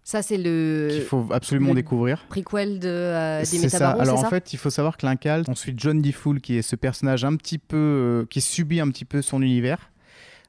Ça, 0.05 0.21
c'est 0.21 0.37
le. 0.37 0.87
Qu'il 0.91 1.01
faut 1.01 1.27
absolument 1.31 1.73
découvrir. 1.73 2.25
Prequel 2.29 2.79
de, 2.79 2.87
euh, 2.87 3.43
des 3.43 3.59
Métabarons. 3.59 3.99
Alors 3.99 4.23
en 4.23 4.29
fait, 4.29 4.53
il 4.53 4.57
faut 4.57 4.69
savoir 4.69 4.95
que 4.95 5.05
l'Incal, 5.05 5.43
on 5.49 5.55
suit 5.55 5.73
John 5.75 6.01
D. 6.01 6.13
Fool, 6.13 6.39
qui 6.39 6.55
est 6.55 6.61
ce 6.61 6.77
personnage 6.77 7.25
un 7.25 7.35
petit 7.35 7.57
peu. 7.57 8.25
qui 8.29 8.39
subit 8.39 8.79
un 8.79 8.89
petit 8.89 9.05
peu 9.05 9.21
son 9.21 9.41
univers. 9.41 9.91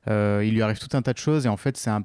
il 0.07 0.53
lui 0.53 0.63
arrive 0.63 0.79
tout 0.79 0.97
un 0.97 1.03
tas 1.03 1.15
de 1.15 1.19
choses 1.19 1.47
et 1.47 1.49
en 1.49 1.57
fait, 1.57 1.77
c'est 1.77 1.91
un 1.91 2.05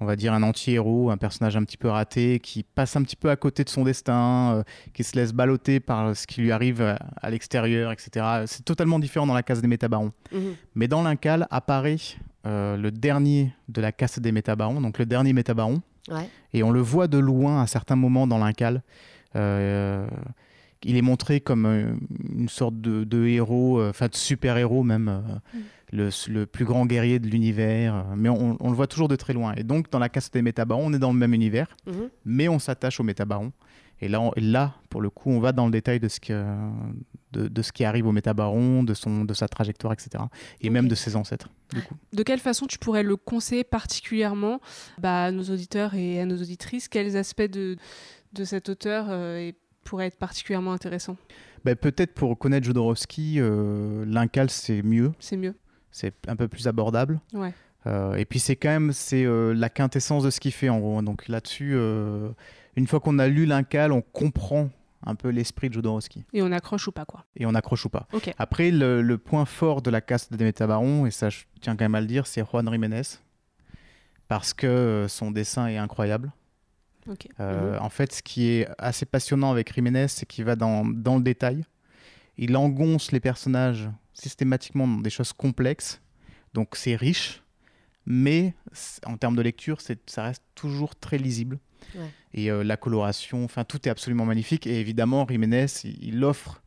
on 0.00 0.06
va 0.06 0.16
dire, 0.16 0.32
un 0.32 0.42
anti-héros, 0.42 1.10
un 1.10 1.16
personnage 1.16 1.56
un 1.56 1.64
petit 1.64 1.76
peu 1.76 1.88
raté, 1.88 2.38
qui 2.38 2.62
passe 2.62 2.96
un 2.96 3.02
petit 3.02 3.16
peu 3.16 3.30
à 3.30 3.36
côté 3.36 3.64
de 3.64 3.68
son 3.68 3.84
destin, 3.84 4.54
euh, 4.54 4.62
qui 4.94 5.02
se 5.04 5.16
laisse 5.16 5.32
balloter 5.32 5.80
par 5.80 6.14
ce 6.14 6.26
qui 6.26 6.40
lui 6.40 6.52
arrive 6.52 6.82
à, 6.82 7.30
l'extérieur, 7.30 7.90
etc. 7.90 8.44
C'est 8.46 8.64
totalement 8.64 8.98
différent 8.98 9.26
dans 9.26 9.34
la 9.34 9.42
case 9.42 9.60
des 9.60 9.68
métabarons. 9.68 10.12
Mhm. 10.32 10.54
Mais 10.74 10.88
dans 10.88 11.02
l'incal 11.02 11.46
apparaît 11.50 11.96
euh, 12.46 12.76
le 12.76 12.90
dernier 12.90 13.52
de 13.68 13.80
la 13.80 13.92
casse 13.92 14.18
des 14.20 14.32
métabarons, 14.32 14.80
donc 14.80 14.98
le 14.98 15.06
dernier 15.06 15.32
métabaron. 15.32 15.82
Et 16.54 16.62
on 16.62 16.70
le 16.70 16.80
voit 16.80 17.06
de 17.06 17.18
loin 17.18 17.60
à 17.60 17.66
certains 17.66 17.96
moments 17.96 18.26
dans 18.26 18.38
l'incal. 18.38 18.82
Euh, 19.36 20.06
il 20.82 20.96
est 20.96 21.02
montré 21.02 21.40
comme 21.40 21.66
une 22.34 22.48
sorte 22.48 22.80
de, 22.80 23.26
héros, 23.26 23.82
enfin 23.82 24.06
de 24.06 24.14
super-héros 24.14 24.84
même. 24.84 25.22
Mhm 25.52 25.60
le, 25.92 26.44
plus 26.44 26.64
grand 26.64 26.86
guerrier 26.86 27.18
de 27.18 27.26
l'univers, 27.26 27.94
euh, 27.94 28.14
mais 28.16 28.28
on, 28.28 28.56
le 28.60 28.74
voit 28.74 28.86
toujours 28.86 29.08
de 29.08 29.16
très 29.16 29.32
loin. 29.32 29.54
Et 29.56 29.62
donc, 29.62 29.90
dans 29.90 29.98
la 29.98 30.08
casse 30.08 30.30
des 30.30 30.42
métabarons, 30.42 30.86
on 30.86 30.92
est 30.92 30.98
dans 30.98 31.12
le 31.12 31.18
même 31.18 31.34
univers, 31.34 31.76
mhm. 31.86 32.10
mais 32.24 32.48
on 32.48 32.58
s'attache 32.58 33.00
aux 33.00 33.04
métabarons. 33.04 33.52
Et 34.00 34.08
là, 34.08 34.30
là, 34.36 34.74
pour 34.90 35.00
le 35.00 35.10
coup, 35.10 35.30
on 35.30 35.40
va 35.40 35.52
dans 35.52 35.66
le 35.66 35.72
détail 35.72 35.98
de 35.98 36.06
ce, 36.08 36.20
que, 36.20 36.44
de, 37.32 37.62
ce 37.62 37.72
qui 37.72 37.84
arrive 37.84 38.06
au 38.06 38.12
métabaron, 38.12 38.84
de, 38.84 38.94
son, 38.94 39.24
de 39.24 39.34
sa 39.34 39.48
trajectoire, 39.48 39.92
etc. 39.92 40.22
Et 40.60 40.70
même 40.70 40.86
de 40.86 40.94
ses 40.94 41.16
ancêtres. 41.16 41.48
De 42.12 42.22
quelle 42.22 42.38
façon 42.38 42.66
tu 42.66 42.78
pourrais 42.78 43.02
le 43.02 43.16
conseiller 43.16 43.64
particulièrement 43.64 44.60
bah, 44.98 45.24
à 45.24 45.30
nos 45.32 45.42
auditeurs 45.42 45.94
et 45.94 46.20
à 46.20 46.26
nos 46.26 46.36
auditrices? 46.36 46.86
Quels 46.86 47.16
aspects 47.16 47.42
de, 47.42 47.76
de 48.34 48.44
cet 48.44 48.68
auteur 48.68 49.06
euh, 49.08 49.50
pourraient 49.82 50.06
être 50.06 50.18
particulièrement 50.18 50.72
intéressants? 50.72 51.16
Bah, 51.64 51.74
Peut-être 51.74 52.14
pour 52.14 52.38
connaître 52.38 52.66
Jodorowsky, 52.66 53.40
euh, 53.40 54.04
l'Incal, 54.06 54.48
c'est 54.48 54.82
mieux. 54.82 55.10
C'est 55.18 55.36
mieux 55.36 55.54
c'est 55.90 56.14
un 56.28 56.36
peu 56.36 56.48
plus 56.48 56.66
abordable. 56.68 57.20
Euh, 57.86 58.14
et 58.14 58.24
puis 58.24 58.40
c'est 58.40 58.56
quand 58.56 58.68
même 58.68 58.92
c'est 58.92 59.24
euh, 59.24 59.54
la 59.54 59.68
quintessence 59.68 60.24
de 60.24 60.30
ce 60.30 60.40
qu'il 60.40 60.52
fait 60.52 60.68
en 60.68 60.78
gros. 60.78 61.00
Donc 61.02 61.28
là-dessus, 61.28 61.72
euh, 61.74 62.30
une 62.76 62.86
fois 62.86 63.00
qu'on 63.00 63.18
a 63.18 63.28
lu 63.28 63.46
l'Incal, 63.46 63.92
on 63.92 64.02
comprend 64.02 64.68
un 65.06 65.14
peu 65.14 65.28
l'esprit 65.28 65.68
de 65.68 65.74
Jodorowsky. 65.74 66.24
Et 66.32 66.42
on 66.42 66.50
accroche 66.50 66.88
ou 66.88 66.92
pas 66.92 67.04
quoi. 67.04 67.24
Et 67.36 67.46
on 67.46 67.54
accroche 67.54 67.84
ou 67.86 67.88
pas. 67.88 68.08
Après, 68.36 68.70
le, 68.70 69.16
point 69.16 69.44
fort 69.44 69.80
de 69.80 69.90
la 69.90 70.00
caste 70.00 70.32
des 70.32 70.44
Métabarons, 70.44 71.06
et 71.06 71.10
ça 71.10 71.30
je 71.30 71.44
tiens 71.60 71.76
quand 71.76 71.84
même 71.84 71.94
à 71.94 72.00
le 72.00 72.06
dire, 72.06 72.26
c'est 72.26 72.44
Juan 72.44 72.68
Jiménez. 72.70 73.02
Parce 74.26 74.52
que 74.52 75.06
son 75.08 75.30
dessin 75.30 75.68
est 75.68 75.78
incroyable. 75.78 76.32
Mhm. 77.06 77.78
En 77.80 77.88
fait, 77.88 78.12
ce 78.12 78.22
qui 78.22 78.48
est 78.48 78.68
assez 78.76 79.06
passionnant 79.06 79.50
avec 79.50 79.72
Jiménez, 79.72 80.08
c'est 80.08 80.26
qu'il 80.26 80.44
va 80.44 80.56
dans, 80.56 80.84
dans 80.84 81.16
le 81.16 81.22
détail. 81.22 81.64
Il 82.36 82.54
engonce 82.54 83.12
les 83.12 83.20
personnages 83.20 83.88
systématiquement 84.20 84.86
dans 84.86 85.00
des 85.00 85.10
choses 85.10 85.32
complexes. 85.32 86.00
Donc 86.54 86.76
c'est 86.76 86.96
riche, 86.96 87.42
mais 88.06 88.54
en 89.04 89.16
termes 89.16 89.36
de 89.36 89.42
lecture, 89.42 89.78
ça 89.80 90.22
reste 90.22 90.42
toujours 90.54 90.96
très 90.96 91.18
lisible. 91.18 91.58
Et 92.34 92.50
euh, 92.50 92.64
la 92.64 92.76
coloration, 92.76 93.44
enfin 93.44 93.64
tout 93.64 93.86
est 93.88 93.90
absolument 93.90 94.24
magnifique. 94.24 94.66
Et 94.66 94.80
évidemment, 94.80 95.26
Jiménez, 95.28 95.66
il, 95.84 96.22
offre 96.24 96.62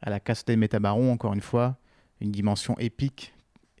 à 0.00 0.10
la 0.10 0.20
Casse 0.20 0.44
des 0.44 0.56
Métabarons, 0.56 1.12
encore 1.12 1.34
une 1.34 1.40
fois, 1.40 1.76
une 2.20 2.30
dimension 2.30 2.78
épique 2.78 3.34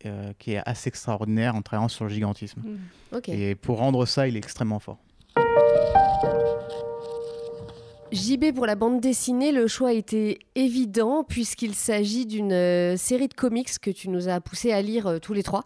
euh, 0.04 0.32
qui 0.38 0.52
est 0.52 0.62
assez 0.66 0.88
extraordinaire 0.88 1.54
en 1.54 1.62
travaillant 1.62 1.88
sur 1.88 2.04
le 2.04 2.10
gigantisme. 2.10 2.60
Mmh. 2.60 3.18
Et 3.28 3.54
pour 3.54 3.78
rendre 3.78 4.04
ça, 4.04 4.26
il 4.26 4.34
est 4.36 4.40
extrêmement 4.40 4.80
fort. 4.80 4.98
JB 8.12 8.52
pour 8.54 8.66
la 8.66 8.74
bande 8.74 9.00
dessinée, 9.00 9.52
le 9.52 9.66
choix 9.66 9.94
était 9.94 10.38
évident 10.54 11.24
puisqu'il 11.24 11.74
s'agit 11.74 12.26
d'une 12.26 12.52
euh, 12.52 12.96
série 12.98 13.28
de 13.28 13.32
comics 13.34 13.78
que 13.80 13.90
tu 13.90 14.10
nous 14.10 14.28
as 14.28 14.40
poussé 14.40 14.70
à 14.70 14.82
lire 14.82 15.06
euh, 15.06 15.18
tous 15.18 15.32
les 15.32 15.42
trois. 15.42 15.64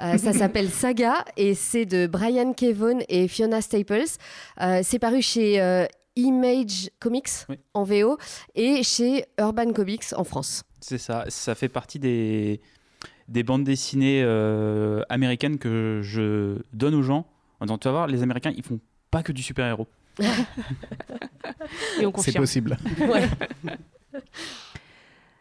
Euh, 0.00 0.16
ça 0.16 0.32
s'appelle 0.32 0.70
Saga 0.70 1.24
et 1.36 1.54
c'est 1.54 1.84
de 1.84 2.06
Brian 2.06 2.54
Kevon 2.54 3.00
et 3.10 3.28
Fiona 3.28 3.60
Staples. 3.60 4.16
c'est 4.82 4.98
paru 4.98 5.20
chez 5.20 5.86
Image 6.16 6.90
Comics 6.98 7.28
en 7.74 7.84
VO 7.84 8.16
et 8.54 8.82
chez 8.82 9.26
Urban 9.38 9.72
Comics 9.72 10.14
en 10.16 10.24
France. 10.24 10.64
C'est 10.80 10.98
ça, 10.98 11.26
ça 11.28 11.54
fait 11.54 11.68
partie 11.68 11.98
des, 11.98 12.60
des 13.28 13.42
bandes 13.42 13.64
dessinées 13.64 14.22
américaines 15.10 15.58
que 15.58 16.00
je 16.02 16.58
donne 16.72 16.94
aux 16.94 17.02
gens 17.02 17.26
en 17.60 17.66
disant, 17.66 17.78
tu 17.78 17.86
vas 17.88 17.92
voir, 17.92 18.06
les 18.06 18.22
Américains, 18.22 18.52
ils 18.56 18.64
font 18.64 18.80
pas 19.10 19.22
que 19.22 19.30
du 19.30 19.42
super-héros. 19.42 19.86
C'est 22.18 22.36
possible. 22.36 22.76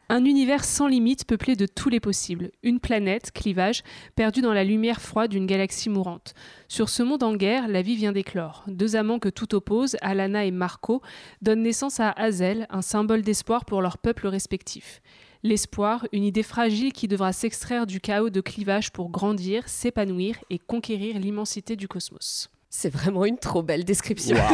Un 0.09 0.26
univers 0.26 0.65
sans 0.65 0.88
limite 0.88 1.24
peuplé 1.24 1.55
de 1.55 1.65
tous 1.65 1.88
les 1.88 2.01
possibles. 2.01 2.51
Une 2.63 2.82
planète, 2.82 3.32
clivage, 3.32 3.82
perdue 4.13 4.41
dans 4.41 4.51
la 4.51 4.65
lumière 4.65 4.99
froide 4.99 5.32
d'une 5.32 5.45
galaxie 5.45 5.89
mourante. 5.89 6.34
Sur 6.67 6.89
ce 6.89 7.01
monde 7.01 7.24
en 7.24 7.34
guerre, 7.34 7.69
la 7.69 7.82
vie 7.82 7.95
vient 7.95 8.11
d'éclore. 8.11 8.65
Deux 8.67 8.97
amants 8.97 9.19
que 9.19 9.30
tout 9.30 9.55
oppose, 9.55 9.95
Alana 10.01 10.43
et 10.43 10.51
Marco, 10.51 11.01
donnent 11.41 11.61
naissance 11.61 12.01
à 12.01 12.09
Hazel, 12.11 12.67
un 12.69 12.82
symbole 12.82 13.22
d'espoir 13.22 13.63
pour 13.63 13.82
leur 13.82 13.97
peuple 13.97 14.28
respectif. 14.28 15.01
L'espoir, 15.43 16.05
une 16.11 16.26
idée 16.26 16.43
fragile 16.43 16.91
qui 16.91 17.07
devra 17.07 17.32
s'extraire 17.32 17.88
du 17.88 18.01
chaos 18.01 18.30
de 18.30 18.41
clivage 18.41 18.91
pour 18.91 19.11
grandir, 19.11 19.69
s'épanouir 19.69 20.36
et 20.49 20.59
conquérir 20.59 21.19
l'immensité 21.19 21.78
du 21.78 21.88
cosmos. 21.88 22.49
C'est 22.74 22.89
vraiment 22.89 23.26
une 23.26 23.38
trop 23.38 23.61
belle 23.61 23.84
description. 23.84 24.38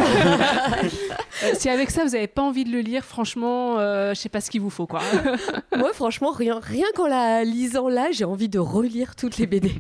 Euh, 1.44 1.52
si 1.54 1.70
avec 1.70 1.92
ça 1.92 2.04
vous 2.04 2.14
n'avez 2.14 2.26
pas 2.26 2.42
envie 2.42 2.64
de 2.64 2.72
le 2.72 2.80
lire, 2.80 3.06
franchement, 3.06 3.78
euh, 3.78 4.16
je 4.16 4.20
sais 4.20 4.28
pas 4.28 4.42
ce 4.42 4.50
qu'il 4.50 4.60
vous 4.60 4.72
faut 4.72 4.88
quoi. 4.88 5.02
Moi, 5.78 5.94
franchement, 5.94 6.32
rien, 6.32 6.60
rien 6.60 6.88
qu'en 6.96 7.06
la 7.06 7.44
lisant 7.44 7.90
là, 7.90 8.08
j'ai 8.12 8.26
envie 8.26 8.50
de 8.50 8.58
relire 8.58 9.16
toutes 9.16 9.38
les 9.38 9.46
BD. 9.46 9.72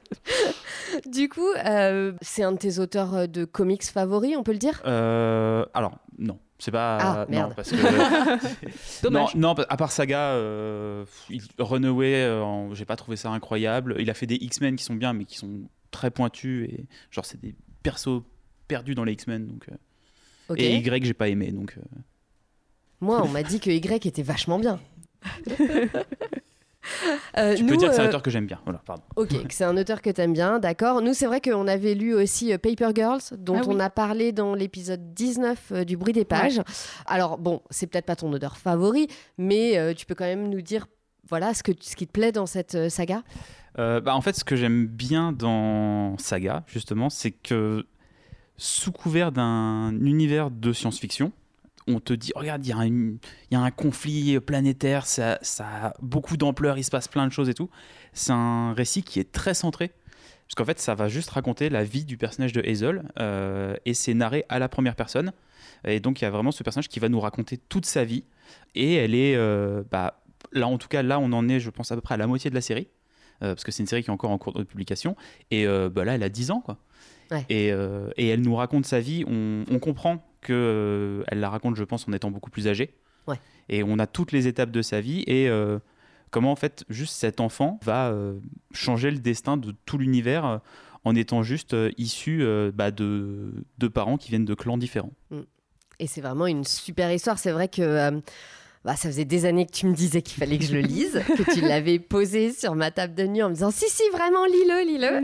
du 1.06 1.30
coup, 1.30 1.48
euh, 1.64 2.12
c'est 2.20 2.42
un 2.42 2.52
de 2.52 2.58
tes 2.58 2.78
auteurs 2.78 3.26
de 3.26 3.46
comics 3.46 3.84
favoris, 3.84 4.36
on 4.36 4.42
peut 4.42 4.52
le 4.52 4.58
dire? 4.58 4.82
Alors, 4.84 5.96
non. 6.18 6.38
C'est 6.58 6.72
pas. 6.72 6.98
Ah, 7.00 7.26
merde. 7.30 7.48
Non, 7.48 7.54
parce 7.54 7.70
que. 7.70 9.02
Dommage. 9.02 9.34
Non, 9.36 9.54
à 9.54 9.76
part 9.78 9.92
Saga, 9.92 10.34
Runaway, 11.58 12.38
j'ai 12.74 12.84
pas 12.84 12.96
trouvé 12.96 13.16
ça 13.16 13.30
incroyable. 13.30 13.96
Il 13.98 14.10
a 14.10 14.14
fait 14.14 14.26
des 14.26 14.36
X-Men 14.36 14.76
qui 14.76 14.84
sont 14.84 14.94
bien, 14.94 15.14
mais 15.14 15.24
qui 15.24 15.38
sont 15.38 15.60
très 15.90 16.10
pointu 16.10 16.64
et 16.64 16.86
genre 17.10 17.24
c'est 17.24 17.40
des 17.40 17.54
persos 17.82 18.22
perdus 18.68 18.94
dans 18.94 19.04
les 19.04 19.12
X-Men 19.12 19.46
donc 19.46 19.66
euh. 19.70 20.54
et 20.56 20.76
Y 20.76 21.04
j'ai 21.04 21.14
pas 21.14 21.28
aimé 21.28 21.52
donc 21.52 21.74
euh. 21.76 21.82
moi 23.00 23.22
on 23.22 23.28
m'a 23.28 23.42
dit 23.42 23.60
que 23.60 23.70
Y 23.70 24.06
était 24.06 24.22
vachement 24.22 24.58
bien 24.58 24.80
euh, 27.36 27.54
tu 27.54 27.66
peux 27.66 27.76
dire 27.76 27.90
que 27.90 27.94
c'est 27.94 28.00
un 28.00 28.08
auteur 28.08 28.22
que 28.22 28.30
j'aime 28.30 28.46
bien. 28.46 28.58
Voilà, 28.64 28.80
pardon. 28.86 29.02
Ok, 29.16 29.28
c'est 29.50 29.64
un 29.64 29.76
auteur 29.76 30.00
que 30.00 30.08
tu 30.08 30.18
aimes 30.18 30.32
bien, 30.32 30.58
d'accord. 30.58 31.02
Nous, 31.02 31.12
c'est 31.12 31.26
vrai 31.26 31.42
qu'on 31.42 31.68
avait 31.68 31.92
lu 31.92 32.14
aussi 32.14 32.56
Paper 32.56 32.88
Girls, 32.94 33.20
dont 33.36 33.58
ah 33.58 33.66
on 33.66 33.78
a 33.78 33.90
parlé 33.90 34.32
dans 34.32 34.54
l'épisode 34.54 35.12
19 35.12 35.84
du 35.84 35.98
bruit 35.98 36.14
des 36.14 36.24
pages. 36.24 36.62
Alors, 37.04 37.36
bon, 37.36 37.60
c'est 37.68 37.86
peut-être 37.86 38.06
pas 38.06 38.16
ton 38.16 38.32
auteur 38.32 38.56
favori, 38.56 39.08
mais 39.36 39.94
tu 39.94 40.06
peux 40.06 40.14
quand 40.14 40.24
même 40.24 40.48
nous 40.48 40.62
dire 40.62 40.86
voilà 41.28 41.52
ce, 41.52 41.62
que, 41.62 41.72
ce 41.78 41.96
qui 41.96 42.06
te 42.06 42.12
plaît 42.12 42.32
dans 42.32 42.46
cette 42.46 42.88
saga 42.88 43.22
euh, 43.78 44.00
bah, 44.00 44.14
en 44.14 44.20
fait, 44.20 44.34
ce 44.34 44.44
que 44.44 44.56
j'aime 44.56 44.86
bien 44.86 45.32
dans 45.32 46.16
Saga, 46.18 46.64
justement, 46.66 47.10
c'est 47.10 47.30
que 47.30 47.86
sous 48.56 48.92
couvert 48.92 49.32
d'un 49.32 49.92
univers 50.00 50.50
de 50.50 50.72
science-fiction, 50.72 51.32
on 51.86 52.00
te 52.00 52.12
dit, 52.12 52.32
regarde, 52.34 52.64
il 52.64 53.18
y, 53.50 53.54
a 53.54 53.60
un 53.60 53.70
conflit 53.70 54.38
planétaire, 54.40 55.06
ça, 55.06 55.38
a 55.60 55.94
beaucoup 56.00 56.36
d'ampleur, 56.36 56.78
il 56.78 56.84
se 56.84 56.90
passe 56.90 57.08
plein 57.08 57.26
de 57.26 57.32
choses 57.32 57.48
et 57.48 57.54
tout. 57.54 57.70
C'est 58.12 58.32
un 58.32 58.72
récit 58.74 59.02
qui 59.02 59.18
est 59.18 59.32
très 59.32 59.54
centré, 59.54 59.88
parce 59.88 60.54
qu'en 60.56 60.64
fait, 60.64 60.78
ça 60.78 60.94
va 60.94 61.08
juste 61.08 61.30
raconter 61.30 61.68
la 61.68 61.84
vie 61.84 62.04
du 62.04 62.16
personnage 62.16 62.52
de 62.52 62.60
Hazel, 62.60 63.10
euh, 63.18 63.76
et 63.86 63.94
c'est 63.94 64.14
narré 64.14 64.44
à 64.48 64.58
la 64.58 64.68
première 64.68 64.94
personne. 64.94 65.32
Et 65.84 66.00
donc, 66.00 66.20
il 66.20 66.24
y 66.24 66.26
a 66.26 66.30
vraiment 66.30 66.52
ce 66.52 66.62
personnage 66.62 66.88
qui 66.88 67.00
va 67.00 67.08
nous 67.08 67.20
raconter 67.20 67.56
toute 67.56 67.86
sa 67.86 68.04
vie, 68.04 68.24
et 68.74 68.94
elle 68.94 69.14
est, 69.14 69.36
euh, 69.36 69.82
bah, 69.90 70.22
là 70.52 70.68
en 70.68 70.78
tout 70.78 70.88
cas, 70.88 71.02
là 71.02 71.18
on 71.18 71.32
en 71.32 71.48
est, 71.48 71.60
je 71.60 71.70
pense, 71.70 71.92
à 71.92 71.94
peu 71.94 72.00
près 72.00 72.14
à 72.14 72.18
la 72.18 72.26
moitié 72.26 72.50
de 72.50 72.54
la 72.54 72.60
série. 72.60 72.88
Euh, 73.42 73.54
parce 73.54 73.64
que 73.64 73.72
c'est 73.72 73.82
une 73.82 73.86
série 73.86 74.02
qui 74.02 74.10
est 74.10 74.12
encore 74.12 74.30
en 74.30 74.38
cours 74.38 74.52
de 74.52 74.62
publication. 74.64 75.16
Et 75.50 75.66
euh, 75.66 75.88
bah 75.88 76.04
là, 76.04 76.14
elle 76.14 76.22
a 76.22 76.28
10 76.28 76.50
ans, 76.50 76.60
quoi. 76.60 76.78
Et, 77.48 77.70
euh, 77.72 78.10
et, 78.16 78.26
elle 78.26 78.40
nous 78.40 78.56
raconte 78.56 78.86
sa 78.86 78.98
vie. 78.98 79.24
On, 79.24 79.78
comprend 79.78 80.20
que 80.40 81.22
elle 81.28 81.38
la 81.38 81.48
raconte, 81.48 81.76
je 81.76 81.84
pense, 81.84 82.08
en 82.08 82.12
étant 82.12 82.30
beaucoup 82.30 82.50
plus 82.50 82.66
âgée. 82.66 82.94
Et 83.68 83.84
on 83.84 84.00
a 84.00 84.08
toutes 84.08 84.32
les 84.32 84.48
étapes 84.48 84.72
de 84.72 84.82
sa 84.82 85.00
vie 85.00 85.22
et 85.28 85.48
comment 86.32 86.50
en 86.50 86.56
fait 86.56 86.84
juste 86.88 87.14
cet 87.14 87.38
enfant 87.38 87.78
va 87.84 88.12
changer 88.72 89.12
le 89.12 89.18
destin 89.18 89.56
de 89.56 89.72
tout 89.86 89.96
l'univers 89.96 90.60
en 91.04 91.14
étant 91.14 91.44
juste 91.44 91.76
issu 91.96 92.44
bah, 92.74 92.90
de, 92.90 93.52
de, 93.78 93.86
parents 93.86 94.16
qui 94.16 94.30
viennent 94.30 94.44
de 94.44 94.54
clans 94.54 94.76
différents. 94.76 95.12
Mm. 95.30 95.42
Et 96.00 96.08
c'est 96.08 96.20
vraiment 96.20 96.48
une 96.48 96.64
super 96.64 97.12
histoire. 97.12 97.38
C'est 97.38 97.52
vrai 97.52 97.68
que 97.68 98.20
bah, 98.84 98.96
ça 98.96 99.08
faisait 99.08 99.24
des 99.26 99.44
années 99.44 99.66
que 99.66 99.72
tu 99.72 99.86
me 99.86 99.94
disais 99.94 100.22
qu'il 100.22 100.38
fallait 100.38 100.56
que 100.58 100.64
je 100.64 100.72
le 100.74 100.80
lise, 100.80 101.20
que 101.36 101.52
tu 101.54 101.60
l'avais 101.60 101.98
posé 101.98 102.52
sur 102.52 102.74
ma 102.74 102.90
table 102.90 103.14
de 103.14 103.26
nuit 103.26 103.42
en 103.42 103.50
me 103.50 103.54
disant 103.54 103.70
si, 103.70 103.84
si, 103.88 104.02
vraiment, 104.12 104.44
lis-le, 104.46 104.86
lis-le. 104.86 105.20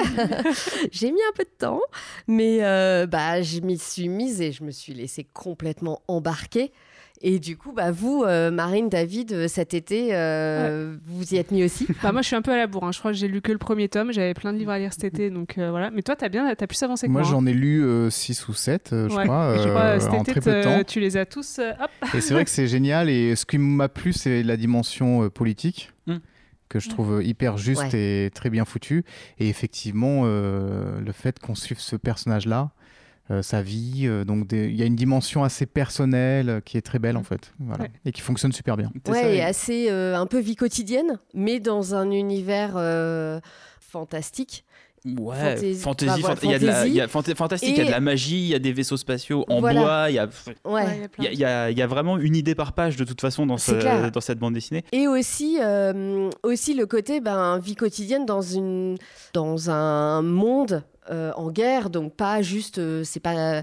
J'ai 0.92 1.10
mis 1.10 1.20
un 1.28 1.32
peu 1.34 1.44
de 1.44 1.56
temps, 1.58 1.80
mais 2.28 2.58
euh, 2.62 3.06
bah, 3.06 3.40
je 3.42 3.60
m'y 3.60 3.78
suis 3.78 4.08
mise 4.08 4.40
et 4.40 4.52
je 4.52 4.62
me 4.64 4.70
suis 4.70 4.92
laissée 4.94 5.26
complètement 5.32 6.02
embarquer. 6.08 6.72
Et 7.22 7.38
du 7.38 7.56
coup, 7.56 7.72
bah, 7.72 7.92
vous, 7.92 8.24
euh, 8.26 8.50
Marine, 8.50 8.90
David, 8.90 9.32
euh, 9.32 9.48
cet 9.48 9.72
été, 9.72 10.08
euh, 10.14 10.96
vous 11.06 11.32
y 11.32 11.38
êtes 11.38 11.50
mis 11.50 11.64
aussi? 11.64 11.86
Bah, 12.02 12.12
Moi, 12.12 12.20
je 12.20 12.26
suis 12.26 12.36
un 12.36 12.42
peu 12.42 12.52
à 12.52 12.58
la 12.58 12.66
bourre. 12.66 12.84
hein. 12.84 12.92
Je 12.92 12.98
crois 12.98 13.10
que 13.10 13.16
j'ai 13.16 13.26
lu 13.26 13.40
que 13.40 13.52
le 13.52 13.56
premier 13.56 13.88
tome. 13.88 14.12
J'avais 14.12 14.34
plein 14.34 14.52
de 14.52 14.58
livres 14.58 14.72
à 14.72 14.78
lire 14.78 14.92
cet 14.92 15.04
été. 15.04 15.30
Donc 15.30 15.56
euh, 15.56 15.70
voilà. 15.70 15.90
Mais 15.90 16.02
toi, 16.02 16.14
t'as 16.14 16.28
bien, 16.28 16.54
t'as 16.54 16.66
plus 16.66 16.80
avancé 16.82 17.06
que 17.06 17.12
Moi, 17.12 17.22
moi. 17.22 17.30
hein. 17.30 17.32
j'en 17.32 17.46
ai 17.46 17.54
lu 17.54 17.82
6 18.10 18.48
ou 18.48 18.52
7, 18.52 18.88
je 18.92 19.16
Ouais. 19.16 19.24
crois, 19.24 19.56
Je 19.56 19.66
crois, 19.66 19.98
cet 19.98 20.10
en 20.10 20.22
été, 20.24 20.32
très 20.32 20.40
peu 20.42 20.50
de 20.58 20.62
t'as- 20.62 20.76
temps. 20.80 20.84
tu 20.84 21.00
les 21.00 21.16
as 21.16 21.24
tous. 21.24 21.58
euh, 21.58 21.70
hop. 21.80 21.90
Et 22.14 22.20
c'est 22.20 22.34
vrai 22.34 22.44
que 22.44 22.50
c'est 22.50 22.66
génial. 22.68 23.08
Et 23.08 23.34
ce 23.34 23.45
qui 23.46 23.58
m'a 23.58 23.88
plu, 23.88 24.12
c'est 24.12 24.42
la 24.42 24.56
dimension 24.56 25.24
euh, 25.24 25.30
politique. 25.30 25.92
Mm. 26.06 26.16
que 26.68 26.80
je 26.80 26.88
trouve 26.88 27.22
hyper 27.22 27.56
juste 27.58 27.94
et 27.94 28.30
très 28.34 28.50
bien 28.50 28.64
foutu. 28.64 29.04
Et 29.38 29.48
effectivement, 29.48 30.22
euh, 30.24 31.00
le 31.00 31.12
fait 31.12 31.38
qu'on 31.38 31.54
suive 31.54 31.78
ce 31.78 31.94
personnage-là, 31.94 32.70
euh, 33.30 33.40
sa 33.42 33.62
vie, 33.62 34.02
euh, 34.06 34.24
donc 34.24 34.48
il 34.52 34.74
y 34.74 34.82
a 34.82 34.84
une 34.84 34.96
dimension 34.96 35.44
assez 35.44 35.64
personnelle 35.66 36.48
euh, 36.48 36.60
qui 36.60 36.76
est 36.76 36.80
très 36.82 36.98
belle 36.98 37.16
en 37.16 37.22
fait, 37.22 37.52
voilà. 37.60 37.84
Ouais. 37.84 37.90
et 38.04 38.10
qui 38.12 38.20
fonctionne 38.20 38.50
super 38.52 38.76
bien. 38.76 38.90
Ça, 39.04 39.12
Ouais, 39.12 39.36
et- 39.36 39.42
assez 39.42 39.90
euh, 39.90 40.16
un 40.16 40.26
peu 40.26 40.38
vie 40.40 40.56
quotidienne, 40.56 41.18
mais 41.34 41.60
dans 41.60 41.94
un 41.94 42.10
univers 42.10 42.74
euh, 42.76 43.40
fantastique. 43.80 44.64
Ouais, 45.18 45.36
Fantasy- 45.56 45.74
fantasy, 45.76 46.06
bah, 46.06 46.16
voilà, 46.20 46.36
fant- 46.36 46.46
il 46.48 46.50
y 46.50 46.54
a 46.54 46.58
de 46.58 46.66
la- 46.66 46.72
fantasy. 46.72 46.90
il 46.90 46.94
y 46.96 47.00
a 47.00 47.06
fanta- 47.06 47.34
fantastique, 47.36 47.70
il 47.70 47.78
y 47.78 47.80
a 47.80 47.84
de 47.84 47.90
la 47.90 48.00
magie, 48.00 48.38
il 48.38 48.48
y 48.48 48.54
a 48.54 48.58
des 48.58 48.72
vaisseaux 48.72 48.96
spatiaux 48.96 49.44
en 49.48 49.60
Voilà. 49.60 49.80
bois, 49.80 50.06
il 50.10 50.14
y 50.14 50.18
a, 50.18 50.26
Ouais. 50.64 50.72
Ouais, 50.72 51.10
il 51.18 51.24
y 51.24 51.26
a 51.28 51.32
il 51.32 51.38
y 51.38 51.44
a- 51.44 51.70
il 51.70 51.78
y 51.78 51.82
vraiment 51.82 52.18
une 52.18 52.34
idée 52.34 52.54
par 52.54 52.72
page 52.72 52.96
de 52.96 53.04
toute 53.04 53.20
façon 53.20 53.46
dans, 53.46 53.58
ce- 53.58 54.10
dans 54.10 54.20
cette 54.20 54.38
bande 54.38 54.54
dessinée. 54.54 54.84
Et 54.92 55.06
aussi, 55.06 55.58
euh, 55.62 56.28
aussi 56.42 56.74
le 56.74 56.86
côté 56.86 57.20
ben, 57.20 57.58
vie 57.58 57.76
quotidienne 57.76 58.26
dans, 58.26 58.42
une, 58.42 58.96
dans 59.32 59.70
un 59.70 60.22
monde 60.22 60.82
euh, 61.10 61.30
en 61.36 61.50
guerre, 61.52 61.88
donc 61.88 62.14
pas 62.14 62.42
juste, 62.42 62.78
euh, 62.78 63.02
c'est 63.04 63.20
pas, 63.20 63.62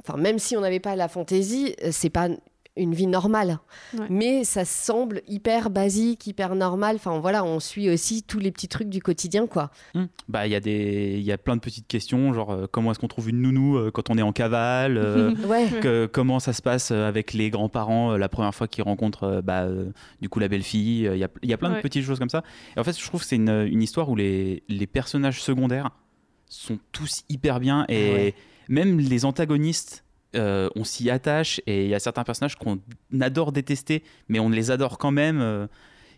enfin 0.00 0.16
même 0.16 0.38
si 0.38 0.56
on 0.56 0.62
n'avait 0.62 0.80
pas 0.80 0.96
la 0.96 1.08
fantaisie, 1.08 1.74
c'est 1.90 2.08
pas 2.08 2.28
une 2.76 2.94
vie 2.94 3.06
normale, 3.06 3.58
Ouais. 3.94 4.06
mais 4.10 4.44
ça 4.44 4.64
semble 4.64 5.22
hyper 5.26 5.70
basique, 5.70 6.26
hyper 6.26 6.54
normal. 6.54 6.96
Enfin 6.96 7.18
voilà, 7.18 7.44
on 7.44 7.58
suit 7.60 7.88
aussi 7.90 8.22
tous 8.22 8.38
les 8.38 8.50
petits 8.52 8.68
trucs 8.68 8.88
du 8.88 9.00
quotidien, 9.00 9.46
quoi. 9.46 9.70
Hmm. 9.94 10.04
Bah, 10.28 10.46
il 10.46 10.50
y 10.50 10.54
a 10.54 10.60
des, 10.60 11.14
il 11.18 11.24
y 11.24 11.32
a 11.32 11.38
plein 11.38 11.56
de 11.56 11.60
petites 11.60 11.86
questions, 11.86 12.32
genre 12.34 12.50
euh, 12.52 12.66
comment 12.70 12.90
est-ce 12.90 12.98
qu'on 12.98 13.08
trouve 13.08 13.30
une 13.30 13.40
nounou 13.40 13.76
euh, 13.78 13.90
quand 13.90 14.10
on 14.10 14.18
est 14.18 14.22
en 14.22 14.32
cavale, 14.32 14.98
euh, 14.98 15.34
Ouais. 15.48 15.66
que- 15.80 16.06
comment 16.12 16.38
ça 16.40 16.52
se 16.52 16.60
passe 16.62 16.90
avec 16.90 17.32
les 17.32 17.50
grands-parents 17.50 18.12
euh, 18.12 18.18
la 18.18 18.28
première 18.28 18.54
fois 18.54 18.68
qu'ils 18.68 18.84
rencontrent 18.84 19.24
euh, 19.24 19.42
bah, 19.42 19.62
euh, 19.64 19.90
du 20.20 20.28
coup 20.28 20.38
la 20.38 20.48
belle-fille. 20.48 21.06
euh, 21.06 21.16
Il 21.16 21.20
y 21.20 21.24
a, 21.24 21.28
il 21.42 21.48
y 21.50 21.52
a 21.52 21.56
plein 21.58 21.70
de 21.70 21.80
petites 21.80 22.04
choses 22.04 22.18
comme 22.18 22.28
ça. 22.30 22.42
Et 22.76 22.80
en 22.80 22.84
fait, 22.84 22.98
je 22.98 23.04
trouve 23.04 23.20
que 23.22 23.26
c'est 23.26 23.36
une, 23.36 23.66
une 23.70 23.82
histoire 23.82 24.08
où 24.10 24.16
les, 24.16 24.62
les 24.68 24.86
personnages 24.86 25.42
secondaires 25.42 25.90
sont 26.48 26.78
tous 26.92 27.24
hyper 27.28 27.58
bien 27.58 27.84
et 27.88 28.10
Ah 28.10 28.14
ouais. 28.14 28.34
même 28.68 28.98
les 29.00 29.24
antagonistes. 29.24 30.04
Euh, 30.36 30.68
on 30.76 30.84
s'y 30.84 31.10
attache 31.10 31.60
et 31.66 31.84
il 31.84 31.90
y 31.90 31.94
a 31.94 31.98
certains 31.98 32.24
personnages 32.24 32.56
qu'on 32.56 32.78
adore 33.20 33.52
détester, 33.52 34.02
mais 34.28 34.38
on 34.38 34.48
les 34.50 34.70
adore 34.70 34.98
quand 34.98 35.10
même. 35.12 35.40
euh. 35.40 35.66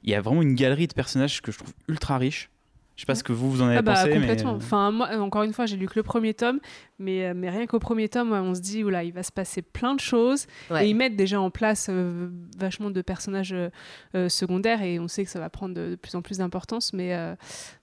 Il 0.05 0.11
y 0.11 0.15
a 0.15 0.21
vraiment 0.21 0.43
une 0.43 0.55
galerie 0.55 0.87
de 0.87 0.95
personnages 0.95 1.43
que 1.43 1.51
je 1.53 1.59
trouve 1.59 1.73
ultra 1.89 2.19
riche. 2.19 2.51
Je 2.95 3.03
sais 3.03 3.07
pas 3.07 3.15
ce 3.15 3.23
que 3.23 3.33
vous, 3.33 3.49
vous 3.49 3.63
en 3.63 3.67
avez 3.69 3.77
Ah 3.77 3.83
bah, 3.83 3.95
pensé. 3.95 4.11
complètement. 4.11 4.55
euh, 4.55 4.57
Enfin, 4.57 4.91
moi, 4.91 5.09
encore 5.19 5.45
une 5.45 5.53
fois, 5.53 5.67
j'ai 5.67 5.77
lu 5.77 5.87
que 5.87 5.93
le 5.95 6.03
premier 6.03 6.35
tome, 6.35 6.59
mais, 6.99 7.33
mais 7.33 7.49
rien 7.49 7.65
qu'au 7.69 7.79
premier 7.79 8.09
tome, 8.09 8.33
on 8.33 8.55
se 8.57 8.61
dit, 8.61 8.83
oula, 8.83 9.05
il 9.05 9.13
va 9.13 9.23
se 9.23 9.31
passer 9.31 9.63
plein 9.63 9.95
de 9.95 10.01
choses. 10.01 10.47
Ouais. 10.69 10.85
Et 10.85 10.91
ils 10.91 10.95
mettent 10.95 11.15
déjà 11.15 11.41
en 11.41 11.49
place 11.51 11.87
euh, 11.91 12.29
vachement 12.59 12.91
de 12.91 13.01
personnages 13.01 13.55
euh, 13.55 14.29
secondaires, 14.29 14.83
et 14.83 14.99
on 14.99 15.07
sait 15.07 15.25
que 15.25 15.31
ça 15.31 15.39
va 15.39 15.49
prendre 15.49 15.77
de, 15.77 15.91
de 15.91 15.95
plus 15.95 16.17
en 16.17 16.23
plus 16.23 16.39
d'importance. 16.39 16.93
Mais 16.93 17.15
euh, 17.15 17.37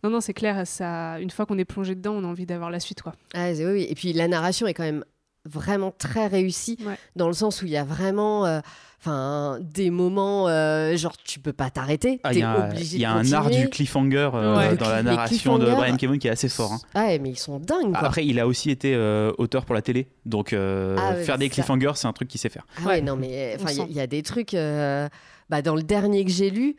non, 0.04 0.10
non, 0.10 0.20
c'est 0.20 0.34
clair, 0.34 0.68
ça, 0.68 1.18
une 1.22 1.30
fois 1.30 1.46
qu'on 1.46 1.58
est 1.58 1.64
plongé 1.66 1.96
dedans, 1.96 2.14
on 2.16 2.24
a 2.26 2.28
envie 2.28 2.46
d'avoir 2.46 2.70
la 2.70 2.82
suite. 2.82 3.02
Quoi. 3.02 3.14
Ah, 3.34 3.56
c'est- 3.56 3.66
oui, 3.66 3.72
oui. 3.72 3.88
Et 3.90 3.96
puis 3.96 4.12
la 4.12 4.28
narration 4.28 4.68
est 4.68 4.74
quand 4.74 4.84
même 4.84 5.06
vraiment 5.46 5.92
très 5.98 6.28
réussie 6.28 6.78
Ouais. 6.86 6.98
dans 7.16 7.28
le 7.28 7.34
sens 7.34 7.62
où 7.62 7.66
il 7.66 7.72
y 7.72 7.78
a 7.78 7.84
vraiment 7.84 8.46
euh, 8.46 8.60
enfin 9.00 9.60
des 9.62 9.92
moments 9.92 10.48
euh, 10.48 10.98
genre 10.98 11.16
tu 11.18 11.40
peux 11.40 11.54
pas 11.54 11.70
t'arrêter 11.70 12.20
Ah, 12.24 12.30
t'es 12.32 12.38
Il 12.38 12.40
y 12.40 12.44
a, 12.44 12.66
obligé 12.68 12.96
il 12.98 13.02
y 13.02 13.06
a 13.06 13.14
de 13.14 13.20
un 13.20 13.32
art 13.34 13.50
du 13.52 13.70
cliffhanger 13.70 14.32
euh, 14.34 14.58
Ouais. 14.58 14.76
dans 14.76 14.90
la 14.90 15.04
narration 15.04 15.58
de 15.60 15.66
Brian 15.72 15.96
Kevin 15.98 16.18
qui 16.18 16.28
est 16.28 16.32
assez 16.32 16.50
fort. 16.50 16.74
hein. 16.74 16.80
ah 16.96 17.06
ouais, 17.06 17.20
mais 17.20 17.30
ils 17.30 17.38
sont 17.40 17.60
dingues 17.60 17.92
quoi. 17.92 18.08
Après, 18.08 18.26
il 18.26 18.40
a 18.40 18.48
aussi 18.48 18.72
été 18.72 18.96
euh, 18.96 19.32
auteur 19.38 19.66
pour 19.66 19.76
la 19.76 19.82
télé, 19.84 20.08
donc 20.26 20.54
euh, 20.54 20.96
Ah 21.00 21.12
ouais, 21.12 21.24
faire 21.24 21.38
des 21.38 21.50
cliffhangers, 21.50 21.92
c'est 21.96 22.08
un 22.08 22.14
truc 22.14 22.28
qu'il 22.28 22.40
sait 22.40 22.50
faire. 22.50 22.66
ah 22.84 22.88
ouais, 22.88 23.02
non 23.02 23.16
mais 23.16 23.56
enfin 23.60 23.72
il 23.72 23.92
y 23.92 23.98
y, 23.98 24.00
a 24.00 24.08
des 24.08 24.24
trucs 24.24 24.54
euh, 24.56 25.08
bah, 25.50 25.62
dans 25.62 25.76
le 25.76 25.84
dernier 25.84 26.26
que 26.26 26.32
j'ai 26.32 26.50
lu 26.50 26.76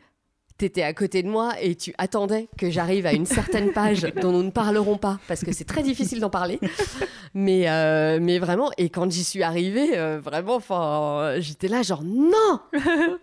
T'étais 0.57 0.81
à 0.81 0.91
côté 0.93 1.21
de 1.21 1.29
moi 1.29 1.53
et 1.61 1.75
tu 1.75 1.93
attendais 1.99 2.47
que 2.57 2.71
j'arrive 2.71 3.05
à 3.05 3.13
une 3.13 3.27
certaine 3.27 3.73
page 3.73 4.01
dont 4.21 4.31
nous 4.31 4.41
ne 4.41 4.49
parlerons 4.49 4.97
pas 4.97 5.19
parce 5.27 5.43
que 5.43 5.51
c'est 5.51 5.65
très 5.65 5.83
difficile 5.83 6.19
d'en 6.19 6.31
parler. 6.31 6.59
Mais, 7.35 7.69
euh, 7.69 8.17
mais 8.19 8.39
vraiment, 8.39 8.71
et 8.77 8.89
quand 8.89 9.11
j'y 9.11 9.23
suis 9.23 9.43
arrivée, 9.43 9.97
euh, 9.97 10.19
vraiment, 10.19 10.55
enfin, 10.55 11.35
j'étais 11.39 11.67
là 11.67 11.83
genre 11.83 12.03
non. 12.03 12.59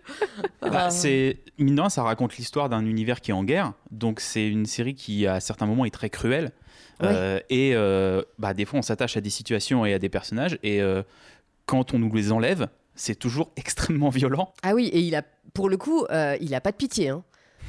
Bah, 0.61 0.85
Ah. 0.85 0.89
c'est 0.89 1.37
mine 1.59 1.75
de 1.75 1.81
rien, 1.81 1.89
ça 1.89 2.03
raconte 2.03 2.37
l'histoire 2.37 2.69
d'un 2.69 2.85
univers 2.85 3.21
qui 3.21 3.31
est 3.31 3.33
en 3.33 3.43
guerre, 3.43 3.73
donc 3.91 4.19
c'est 4.19 4.47
une 4.47 4.65
série 4.65 4.95
qui 4.95 5.27
à 5.27 5.39
certains 5.39 5.65
moments 5.65 5.85
est 5.85 5.93
très 5.93 6.09
cruelle. 6.09 6.51
Ouais. 7.01 7.07
Euh, 7.11 7.39
et 7.49 7.71
euh, 7.75 8.21
bah, 8.39 8.53
des 8.53 8.63
fois, 8.65 8.79
on 8.79 8.81
s'attache 8.81 9.17
à 9.17 9.21
des 9.21 9.29
situations 9.29 9.85
et 9.85 9.93
à 9.93 9.99
des 9.99 10.09
personnages, 10.09 10.57
et 10.63 10.81
euh, 10.81 11.03
quand 11.65 11.93
on 11.93 11.99
nous 11.99 12.13
les 12.13 12.31
enlève, 12.31 12.67
c'est 12.95 13.15
toujours 13.15 13.51
extrêmement 13.57 14.09
violent. 14.09 14.53
Ah 14.63 14.73
oui, 14.73 14.87
et 14.93 14.99
il 15.01 15.15
a, 15.15 15.21
pour 15.53 15.69
le 15.69 15.77
coup, 15.77 16.05
euh, 16.11 16.35
il 16.41 16.53
a 16.55 16.61
pas 16.61 16.71
de 16.71 16.77
pitié. 16.77 17.09
Hein. 17.09 17.23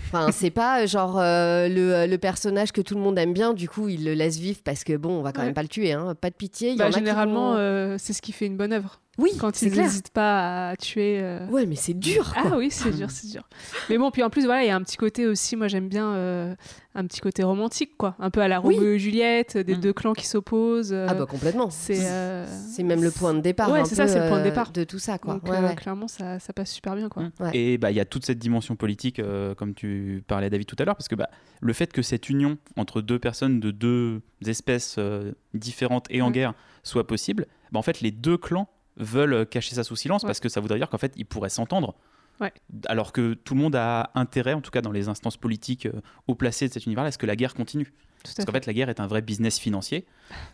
Enfin, 0.09 0.31
c'est 0.31 0.51
pas 0.51 0.83
euh, 0.83 0.87
genre 0.87 1.19
euh, 1.19 1.69
le, 1.69 2.07
le 2.07 2.19
personnage 2.19 2.71
que 2.71 2.81
tout 2.81 2.95
le 2.95 3.01
monde 3.01 3.19
aime 3.19 3.33
bien, 3.33 3.53
du 3.55 3.69
coup, 3.69 3.89
il 3.89 4.05
le 4.05 4.15
laisse 4.15 4.39
vivre 4.39 4.61
parce 4.65 4.85
que 4.85 4.97
bon, 4.97 5.19
on 5.19 5.23
va 5.23 5.33
quand 5.33 5.41
Ouais. 5.41 5.47
même 5.47 5.55
pas 5.55 5.63
le 5.63 5.69
tuer. 5.69 5.93
Hein. 5.93 6.15
Pas 6.21 6.31
de 6.31 6.37
pitié. 6.37 6.69
Il 6.71 6.75
y 6.75 6.79
Bah, 6.79 6.85
en 6.85 6.89
a 6.89 6.91
qui 6.93 6.99
généralement, 7.01 7.51
vont- 7.53 7.57
euh, 7.59 7.97
c'est 7.99 8.13
ce 8.13 8.23
qui 8.23 8.31
fait 8.33 8.47
une 8.47 8.57
bonne 8.57 8.73
œuvre. 8.73 9.01
Oui, 9.19 9.31
Quand 9.39 9.63
ils 9.63 9.73
n'hésitent 9.73 10.11
pas 10.11 10.71
à 10.71 10.77
tuer. 10.77 11.19
euh, 11.23 11.47
Ouais, 11.49 11.65
mais 11.67 11.75
c'est 11.77 11.95
dur. 11.95 12.33
Quoi. 12.35 12.43
Ah 12.53 12.57
oui, 12.57 12.69
c'est 12.71 12.91
dur, 12.91 13.11
c'est 13.11 13.29
dur. 13.31 13.49
Mais 13.89 13.97
bon, 13.99 14.11
puis 14.11 14.23
en 14.23 14.31
plus, 14.31 14.45
voilà, 14.45 14.63
il 14.65 14.67
y 14.67 14.71
a 14.71 14.77
un 14.77 14.83
petit 14.83 14.97
côté 14.97 15.27
aussi, 15.27 15.57
moi 15.57 15.69
j'aime 15.69 15.89
bien 15.89 16.13
euh, 16.15 16.55
un 16.95 17.07
petit 17.07 17.21
côté 17.21 17.43
romantique, 17.43 17.97
quoi. 17.97 18.15
Un 18.19 18.31
peu 18.31 18.41
à 18.41 18.49
la 18.49 18.61
Oui. 18.61 18.75
Roméo 18.77 18.93
et 18.93 18.99
Juliette, 18.99 19.57
des 19.59 19.77
Mm. 19.77 19.81
deux 19.81 19.93
clans 19.93 20.13
qui 20.13 20.27
s'opposent. 20.27 20.93
euh, 20.93 21.07
Ah 21.09 21.15
bah 21.15 21.27
complètement. 21.27 21.71
c'est 21.71 22.07
euh, 22.07 22.47
C'est 22.71 22.83
même 22.83 23.03
le 23.03 23.11
point 23.11 23.33
de 23.35 23.41
départ. 23.41 23.71
Ouais, 23.71 23.85
c'est 23.85 23.95
ça, 23.95 24.07
c'est 24.07 24.21
le 24.21 24.29
point 24.29 24.39
de 24.41 24.45
départ. 24.45 24.71
de 24.73 24.85
tout 24.85 24.99
ça, 24.99 25.19
quoi. 25.19 25.35
Donc 25.35 25.45
Ouais, 25.49 25.57
euh, 25.59 25.69
ouais. 25.69 25.75
clairement, 25.77 26.09
ça, 26.09 26.39
ça 26.39 26.53
passe 26.53 26.71
super 26.71 26.95
bien, 26.97 27.09
quoi. 27.09 27.23
Mm. 27.25 27.31
Ouais. 27.41 27.51
Et 27.55 27.79
bah, 27.79 27.91
il 27.91 27.97
y 27.97 28.01
a 28.01 28.05
toute 28.05 28.25
cette 28.27 28.39
dimension 28.39 28.77
politique, 28.77 29.19
euh, 29.19 29.55
comme 29.55 29.75
tu 29.75 30.23
parlais 30.27 30.51
David 30.51 30.67
tout 30.67 30.77
à 30.79 30.85
l'heure, 30.85 30.97
parce 30.97 31.09
que 31.09 31.15
bah, 31.15 31.29
le 31.61 31.73
fait 31.73 31.93
que 31.93 32.03
cette 32.03 32.29
union 32.29 32.59
entre 32.77 33.01
deux 33.01 33.19
personnes 33.19 33.61
de 33.61 33.71
deux 33.71 34.21
espèces 34.47 34.97
euh, 34.99 35.33
différentes 35.55 36.07
et 36.11 36.21
en 36.23 36.29
Mm. 36.31 36.33
guerre 36.33 36.55
soit 36.83 37.07
possible, 37.07 37.47
bah, 37.73 37.79
en 37.79 37.83
fait, 37.83 38.01
les 38.01 38.11
deux 38.11 38.37
clans 38.37 38.69
veulent 38.97 39.47
cacher 39.47 39.75
ça 39.75 39.85
sous 39.85 39.97
silence 39.97 40.23
Ouais. 40.23 40.29
parce 40.29 40.41
que 40.41 40.49
ça 40.49 40.61
voudrait 40.61 40.79
dire 40.79 40.89
qu'en 40.89 40.99
fait, 40.99 41.13
ils 41.17 41.27
pourraient 41.27 41.49
s'entendre. 41.51 41.95
Ouais. 42.41 42.53
Alors 42.87 43.13
que 43.13 43.33
tout 43.35 43.55
le 43.55 43.61
monde 43.61 43.77
a 43.77 44.11
intérêt, 44.15 44.53
en 44.53 44.61
tout 44.61 44.71
cas 44.71 44.83
dans 44.83 44.93
les 44.93 45.09
instances 45.09 45.37
politiques 45.39 45.87
euh, 45.87 46.01
haut 46.27 46.35
placées 46.35 46.69
de 46.69 46.73
cet 46.75 46.85
univers-là, 46.87 47.09
à 47.09 47.13
ce 47.13 47.19
que 47.19 47.25
la 47.27 47.37
guerre 47.37 47.55
continue. 47.55 47.87
Tout 47.87 47.93
Parce 48.25 48.35
fait. 48.35 48.45
qu'en 48.45 48.53
fait, 48.53 48.67
la 48.67 48.73
guerre 48.75 48.89
est 48.91 49.01
un 49.01 49.07
vrai 49.07 49.23
business 49.23 49.59
financier. 49.59 50.05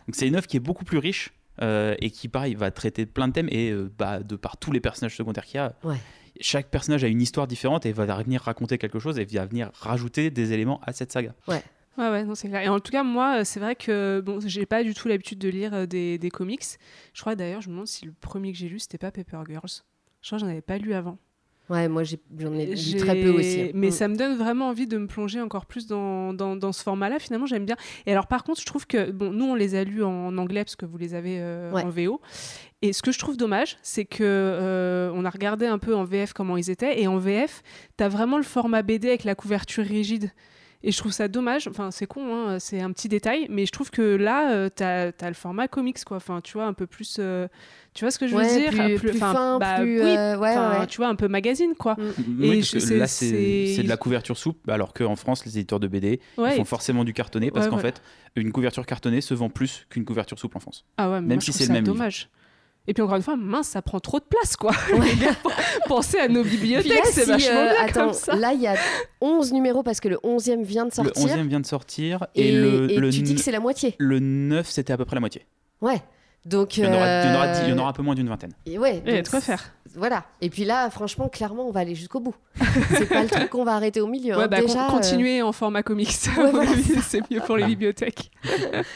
Donc 0.07 0.15
c'est 0.15 0.27
une 0.27 0.35
œuvre 0.35 0.47
qui 0.47 0.55
est 0.57 0.61
beaucoup 0.61 0.85
plus 0.85 0.97
riche 0.99 1.33
euh, 1.61 1.95
et 1.99 2.09
qui, 2.09 2.29
pareil, 2.29 2.55
va 2.55 2.71
traiter 2.71 3.05
plein 3.05 3.27
de 3.27 3.33
thèmes 3.33 3.49
et 3.51 3.69
euh, 3.71 3.91
bah, 3.97 4.19
de 4.21 4.35
par 4.37 4.55
tous 4.57 4.71
les 4.71 4.79
personnages 4.79 5.15
secondaires 5.17 5.43
qu'il 5.45 5.55
y 5.55 5.59
a. 5.59 5.75
Ouais. 5.83 5.97
Chaque 6.39 6.69
personnage 6.69 7.03
a 7.03 7.07
une 7.07 7.21
histoire 7.21 7.47
différente 7.47 7.85
et 7.85 7.91
va 7.91 8.05
venir 8.23 8.41
raconter 8.41 8.77
quelque 8.77 8.97
chose 8.99 9.19
et 9.19 9.25
va 9.25 9.45
venir 9.45 9.69
rajouter 9.79 10.31
des 10.31 10.51
éléments 10.53 10.79
à 10.83 10.91
cette 10.93 11.11
saga. 11.11 11.35
Ouais, 11.47 11.61
ouais, 11.97 12.23
non, 12.23 12.35
c'est 12.35 12.47
clair. 12.49 12.61
Et 12.61 12.69
en 12.69 12.79
tout 12.79 12.91
cas, 12.91 13.03
moi, 13.03 13.39
euh, 13.39 13.43
c'est 13.43 13.59
vrai 13.59 13.75
que 13.75 14.21
bon, 14.25 14.39
j'ai 14.45 14.65
pas 14.65 14.83
du 14.83 14.93
tout 14.93 15.07
l'habitude 15.07 15.39
de 15.39 15.49
lire 15.49 15.73
euh, 15.73 15.85
des, 15.85 16.17
des 16.17 16.29
comics. 16.29 16.63
Je 17.13 17.21
crois 17.21 17.35
d'ailleurs, 17.35 17.61
je 17.61 17.67
me 17.69 17.73
demande 17.73 17.87
si 17.87 18.05
le 18.05 18.13
premier 18.19 18.51
que 18.51 18.57
j'ai 18.57 18.69
lu, 18.69 18.79
c'était 18.79 18.97
pas 18.97 19.11
Paper 19.11 19.39
Girls. 19.47 19.69
Je 20.21 20.27
crois 20.29 20.37
que 20.37 20.45
j'en 20.45 20.49
avais 20.49 20.61
pas 20.61 20.77
lu 20.77 20.93
avant. 20.93 21.17
Ouais, 21.69 21.87
moi 21.87 22.03
j'en 22.03 22.53
ai 22.55 22.65
lu 22.75 22.95
très 22.97 23.15
peu 23.21 23.29
aussi. 23.29 23.61
hein. 23.61 23.71
Mais 23.73 23.87
Mm. 23.87 23.91
ça 23.91 24.07
me 24.09 24.15
donne 24.17 24.35
vraiment 24.37 24.67
envie 24.67 24.85
de 24.85 24.97
me 24.97 25.07
plonger 25.07 25.39
encore 25.39 25.65
plus 25.65 25.87
dans, 25.87 26.33
dans, 26.33 26.57
dans 26.57 26.73
ce 26.73 26.83
format-là. 26.83 27.19
Finalement, 27.19 27.45
j'aime 27.45 27.65
bien. 27.65 27.77
Et 28.05 28.11
alors, 28.11 28.27
par 28.27 28.43
contre, 28.43 28.59
je 28.59 28.65
trouve 28.65 28.85
que, 28.85 29.11
bon, 29.11 29.31
nous, 29.31 29.45
on 29.45 29.55
les 29.55 29.73
a 29.75 29.85
lus 29.85 30.03
en 30.03 30.37
anglais 30.37 30.65
parce 30.65 30.75
que 30.75 30.85
vous 30.85 30.97
les 30.97 31.15
avez 31.15 31.37
euh, 31.39 31.71
Ouais. 31.71 31.83
en 31.83 31.89
VO. 31.89 32.19
Et 32.81 32.91
ce 32.91 33.01
que 33.01 33.13
je 33.13 33.19
trouve 33.19 33.37
dommage, 33.37 33.77
c'est 33.81 34.03
que 34.03 34.23
euh, 34.23 35.09
on 35.15 35.23
a 35.23 35.29
regardé 35.29 35.65
un 35.65 35.77
peu 35.79 35.95
en 35.95 36.03
VF 36.03 36.33
comment 36.33 36.57
ils 36.57 36.69
étaient. 36.69 37.01
Et 37.01 37.07
en 37.07 37.17
VF, 37.17 37.63
tu 37.97 38.03
as 38.03 38.09
vraiment 38.09 38.35
le 38.37 38.43
format 38.43 38.81
BD 38.81 39.07
avec 39.07 39.23
la 39.23 39.33
couverture 39.35 39.85
rigide. 39.85 40.31
Et 40.85 40.91
je 40.91 40.97
trouve 40.97 41.13
ça 41.13 41.27
dommage. 41.29 41.67
Enfin, 41.69 41.91
c'est 41.91 42.05
con, 42.05 42.35
hein, 42.35 42.59
c'est 42.59 42.81
un 42.81 42.91
petit 42.91 43.07
détail. 43.07 43.47
Mais 43.49 43.65
je 43.65 43.71
trouve 43.71 43.89
que 43.89 44.01
là, 44.01 44.51
euh, 44.51 44.69
tu 44.75 44.83
as, 44.83 45.11
le 45.27 45.33
format 45.33 45.67
comics, 45.69 46.03
quoi. 46.03 46.17
Enfin, 46.17 46.41
tu 46.41 46.53
vois, 46.53 46.65
un 46.65 46.73
peu 46.73 46.87
plus. 46.87 47.17
euh, 47.19 47.47
tu 47.93 48.03
vois 48.03 48.11
ce 48.11 48.19
que 48.19 48.27
je 48.27 48.35
veux 48.35 48.41
Ouais, 48.41 48.59
dire? 48.59 48.71
plus, 48.71 48.95
plus 48.95 49.09
enfin, 49.15 49.33
fin, 49.33 49.59
bah, 49.59 49.75
plus. 49.79 50.01
oui, 50.01 50.15
euh, 50.17 50.37
ouais, 50.37 50.87
tu 50.87 50.97
vois, 50.97 51.07
un 51.07 51.15
peu 51.15 51.27
magazine, 51.29 51.73
quoi. 51.77 51.93
Mm. 51.95 52.43
Et 52.43 52.49
Oui, 52.49 52.59
parce 52.59 52.71
je- 52.71 52.79
que 52.89 52.93
là, 52.99 53.07
c'est 53.07 53.83
de 53.83 53.87
la 53.89 53.97
couverture 53.97 54.37
souple, 54.37 54.69
alors 54.69 54.93
qu'en 54.93 55.15
France, 55.15 55.45
les 55.45 55.57
éditeurs 55.57 55.79
de 55.79 55.87
BD 55.87 56.19
Ouais, 56.37 56.53
ils 56.53 56.57
font 56.57 56.65
forcément 56.65 57.03
du 57.05 57.13
cartonné 57.13 57.49
parce 57.49 57.65
Ouais, 57.65 57.69
qu'en 57.69 57.77
voilà. 57.77 57.93
fait, 57.93 58.01
une 58.35 58.51
couverture 58.51 58.85
cartonnée 58.85 59.21
se 59.21 59.33
vend 59.33 59.49
plus 59.49 59.85
qu'une 59.89 60.03
couverture 60.05 60.37
souple 60.37 60.57
en 60.57 60.59
France. 60.59 60.85
Ah 60.97 61.09
ouais, 61.09 61.21
mais 61.21 61.27
Même 61.27 61.35
moi, 61.35 61.41
si 61.41 61.53
c'est 61.53 61.65
le 61.65 61.73
même 61.73 61.85
livre. 61.85 62.03
Et 62.85 62.93
puis 62.93 63.01
encore 63.01 63.15
une 63.15 63.21
fois, 63.21 63.37
mince, 63.37 63.69
ça 63.69 63.81
prend 63.81 63.99
trop 64.01 64.19
de 64.19 64.25
place, 64.25 64.57
quoi. 64.57 64.73
Pensez 65.87 66.19
à 66.19 66.27
nos 66.27 66.43
bibliothèques, 66.43 67.05
c'est 67.05 67.23
si, 67.23 67.29
vachement 67.29 67.55
euh, 67.57 67.71
bien 67.71 67.85
attends, 67.85 68.05
comme 68.07 68.13
ça. 68.13 68.35
là, 68.35 68.51
il 68.53 68.61
y 68.61 68.67
a 68.67 68.75
11 69.21 69.53
numéros 69.53 69.83
parce 69.83 70.01
que 70.01 70.09
le 70.09 70.17
11e 70.17 70.63
vient 70.63 70.85
de 70.85 70.89
Le 70.89 70.95
sortir. 70.95 71.27
11e 71.37 71.47
vient 71.47 71.59
de 71.61 71.65
sortir 71.65 72.27
et, 72.35 72.49
et, 72.49 72.51
le, 72.51 72.91
et 72.91 72.97
le, 72.97 73.09
tu 73.09 73.21
dis 73.21 73.35
que 73.35 73.41
c'est 73.41 73.51
la 73.51 73.61
moitié. 73.61 73.95
le 73.99 74.19
9, 74.19 74.69
c'était 74.69 74.91
à 74.91 74.97
peu 74.97 75.05
près 75.05 75.15
la 75.15 75.21
moitié. 75.21 75.45
Ouais. 75.81 76.01
Donc, 76.45 76.75
Il 76.77 76.83
y 76.83 76.87
en 76.87 76.93
aura, 76.93 77.23
il 77.23 77.27
y 77.27 77.31
en 77.31 77.35
aura 77.35 77.45
euh, 77.47 77.53
dix- 77.53 77.61
il 77.65 77.69
y 77.69 77.73
en 77.73 77.77
aura 77.77 77.89
un 77.89 77.93
peu 77.93 78.01
moins 78.03 78.15
d'une 78.15 78.27
vingtaine. 78.27 78.51
et 78.65 78.77
ouais, 78.77 79.01
Il 79.05 79.13
y 79.13 79.17
a 79.17 79.21
de 79.21 79.27
quoi 79.29 79.39
faire. 79.41 79.63
Voilà. 79.95 80.25
Et 80.41 80.49
puis 80.49 80.65
là, 80.65 80.89
franchement, 80.89 81.29
clairement, 81.29 81.67
on 81.67 81.71
va 81.71 81.81
aller 81.81 81.93
jusqu'au 81.95 82.19
bout. 82.19 82.35
c'est 82.97 83.05
pas 83.07 83.21
le 83.23 83.29
truc 83.29 83.49
qu'on 83.49 83.63
va 83.63 83.73
arrêter 83.75 84.01
au 84.01 84.07
milieu. 84.07 84.35
Ouais, 84.35 84.43
hein. 84.43 84.47
bah, 84.47 84.57
con- 84.61 84.67
Déjà, 84.67 84.87
euh, 84.87 85.41
en 85.43 85.51
format 85.51 85.83
comics. 85.83 86.09
Ouais, 86.37 86.51
voilà, 86.51 86.71
c'est 87.03 87.21
mieux 87.31 87.39
pour 87.41 87.57
les 87.57 87.65
bibliothèques. 87.65 88.31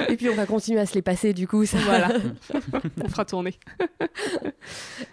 et 0.10 0.18
puis 0.18 0.28
on 0.30 0.36
va 0.36 0.46
continuer 0.46 0.80
à 0.80 0.86
se 0.86 0.96
les 0.96 1.02
passer 1.02 1.34
du 1.34 1.48
coup. 1.48 1.66
Ça. 1.66 1.78
Voilà. 1.86 2.10
On 3.04 3.08
fera 3.10 3.26
tourner. 3.26 3.54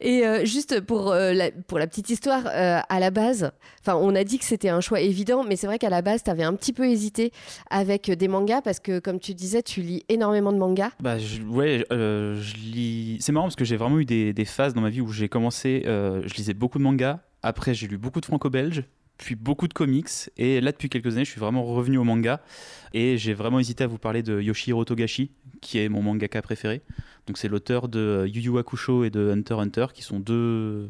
Et 0.00 0.26
euh, 0.26 0.44
juste 0.44 0.80
pour, 0.80 1.12
euh, 1.12 1.32
la, 1.32 1.50
pour 1.66 1.78
la 1.78 1.86
petite 1.86 2.10
histoire, 2.10 2.42
euh, 2.46 2.78
à 2.88 3.00
la 3.00 3.10
base, 3.10 3.52
enfin, 3.80 3.96
on 3.96 4.14
a 4.14 4.24
dit 4.24 4.38
que 4.38 4.44
c'était 4.44 4.68
un 4.68 4.80
choix 4.80 5.00
évident, 5.00 5.44
mais 5.44 5.56
c'est 5.56 5.66
vrai 5.66 5.78
qu'à 5.78 5.90
la 5.90 6.02
base, 6.02 6.22
tu 6.24 6.30
avais 6.30 6.42
un 6.42 6.54
petit 6.54 6.72
peu 6.72 6.88
hésité 6.88 7.32
avec 7.70 8.10
des 8.10 8.28
mangas 8.28 8.62
parce 8.62 8.80
que, 8.80 8.98
comme 8.98 9.20
tu 9.20 9.34
disais, 9.34 9.62
tu 9.62 9.80
lis 9.82 10.04
énormément 10.08 10.52
de 10.52 10.58
mangas. 10.58 10.90
Bah, 11.00 11.18
je, 11.18 11.42
ouais, 11.42 11.84
euh, 12.24 12.40
je 12.40 12.54
lis. 12.56 13.16
C'est 13.20 13.32
marrant 13.32 13.46
parce 13.46 13.56
que 13.56 13.64
j'ai 13.64 13.76
vraiment 13.76 13.98
eu 13.98 14.04
des, 14.04 14.32
des 14.32 14.44
phases 14.44 14.74
dans 14.74 14.80
ma 14.80 14.90
vie 14.90 15.00
où 15.00 15.12
j'ai 15.12 15.28
commencé. 15.28 15.82
euh, 15.86 16.22
je 16.26 16.34
lisais 16.34 16.54
beaucoup 16.54 16.78
de 16.78 16.82
mangas. 16.82 17.20
Après, 17.42 17.74
j'ai 17.74 17.86
lu 17.86 17.98
beaucoup 17.98 18.20
de 18.20 18.26
franco-belge, 18.26 18.84
puis 19.18 19.34
beaucoup 19.34 19.68
de 19.68 19.74
comics. 19.74 20.08
Et 20.36 20.60
là, 20.60 20.72
depuis 20.72 20.88
quelques 20.88 21.14
années, 21.14 21.24
je 21.24 21.30
suis 21.30 21.40
vraiment 21.40 21.64
revenu 21.64 21.98
au 21.98 22.04
manga. 22.04 22.40
Et 22.94 23.18
j'ai 23.18 23.34
vraiment 23.34 23.58
hésité 23.60 23.84
à 23.84 23.86
vous 23.86 23.98
parler 23.98 24.22
de 24.22 24.40
Yoshihiro 24.40 24.84
Togashi, 24.84 25.30
qui 25.60 25.78
est 25.78 25.88
mon 25.88 26.00
mangaka 26.02 26.40
préféré. 26.42 26.80
Donc, 27.26 27.38
c'est 27.38 27.48
l'auteur 27.48 27.88
de 27.88 28.26
Yu 28.32 28.40
Yu 28.40 28.58
Hakusho 28.58 29.04
et 29.04 29.10
de 29.10 29.30
Hunter 29.30 29.54
x 29.54 29.62
Hunter, 29.62 29.86
qui 29.92 30.02
sont 30.02 30.20
deux, 30.20 30.88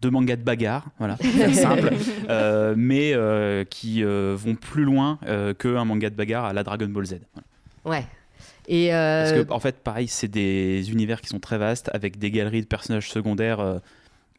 deux 0.00 0.10
mangas 0.10 0.36
de 0.36 0.42
bagarre, 0.42 0.86
voilà, 0.98 1.16
simple, 1.52 1.90
euh, 2.28 2.74
mais 2.76 3.12
euh, 3.14 3.64
qui 3.64 4.02
euh, 4.04 4.34
vont 4.38 4.54
plus 4.54 4.84
loin 4.84 5.18
euh, 5.26 5.52
qu'un 5.54 5.84
manga 5.84 6.08
de 6.08 6.14
bagarre 6.14 6.44
à 6.46 6.52
la 6.52 6.62
Dragon 6.64 6.86
Ball 6.88 7.04
Z. 7.06 7.20
Voilà. 7.84 7.98
Ouais. 8.00 8.06
Et 8.68 8.94
euh, 8.94 9.20
Parce 9.22 9.44
que, 9.46 9.52
en 9.52 9.60
fait, 9.60 9.76
pareil, 9.78 10.08
c'est 10.08 10.28
des 10.28 10.90
univers 10.92 11.20
qui 11.20 11.28
sont 11.28 11.40
très 11.40 11.58
vastes, 11.58 11.90
avec 11.92 12.18
des 12.18 12.30
galeries 12.30 12.60
de 12.62 12.66
personnages 12.66 13.10
secondaires 13.10 13.60
euh, 13.60 13.78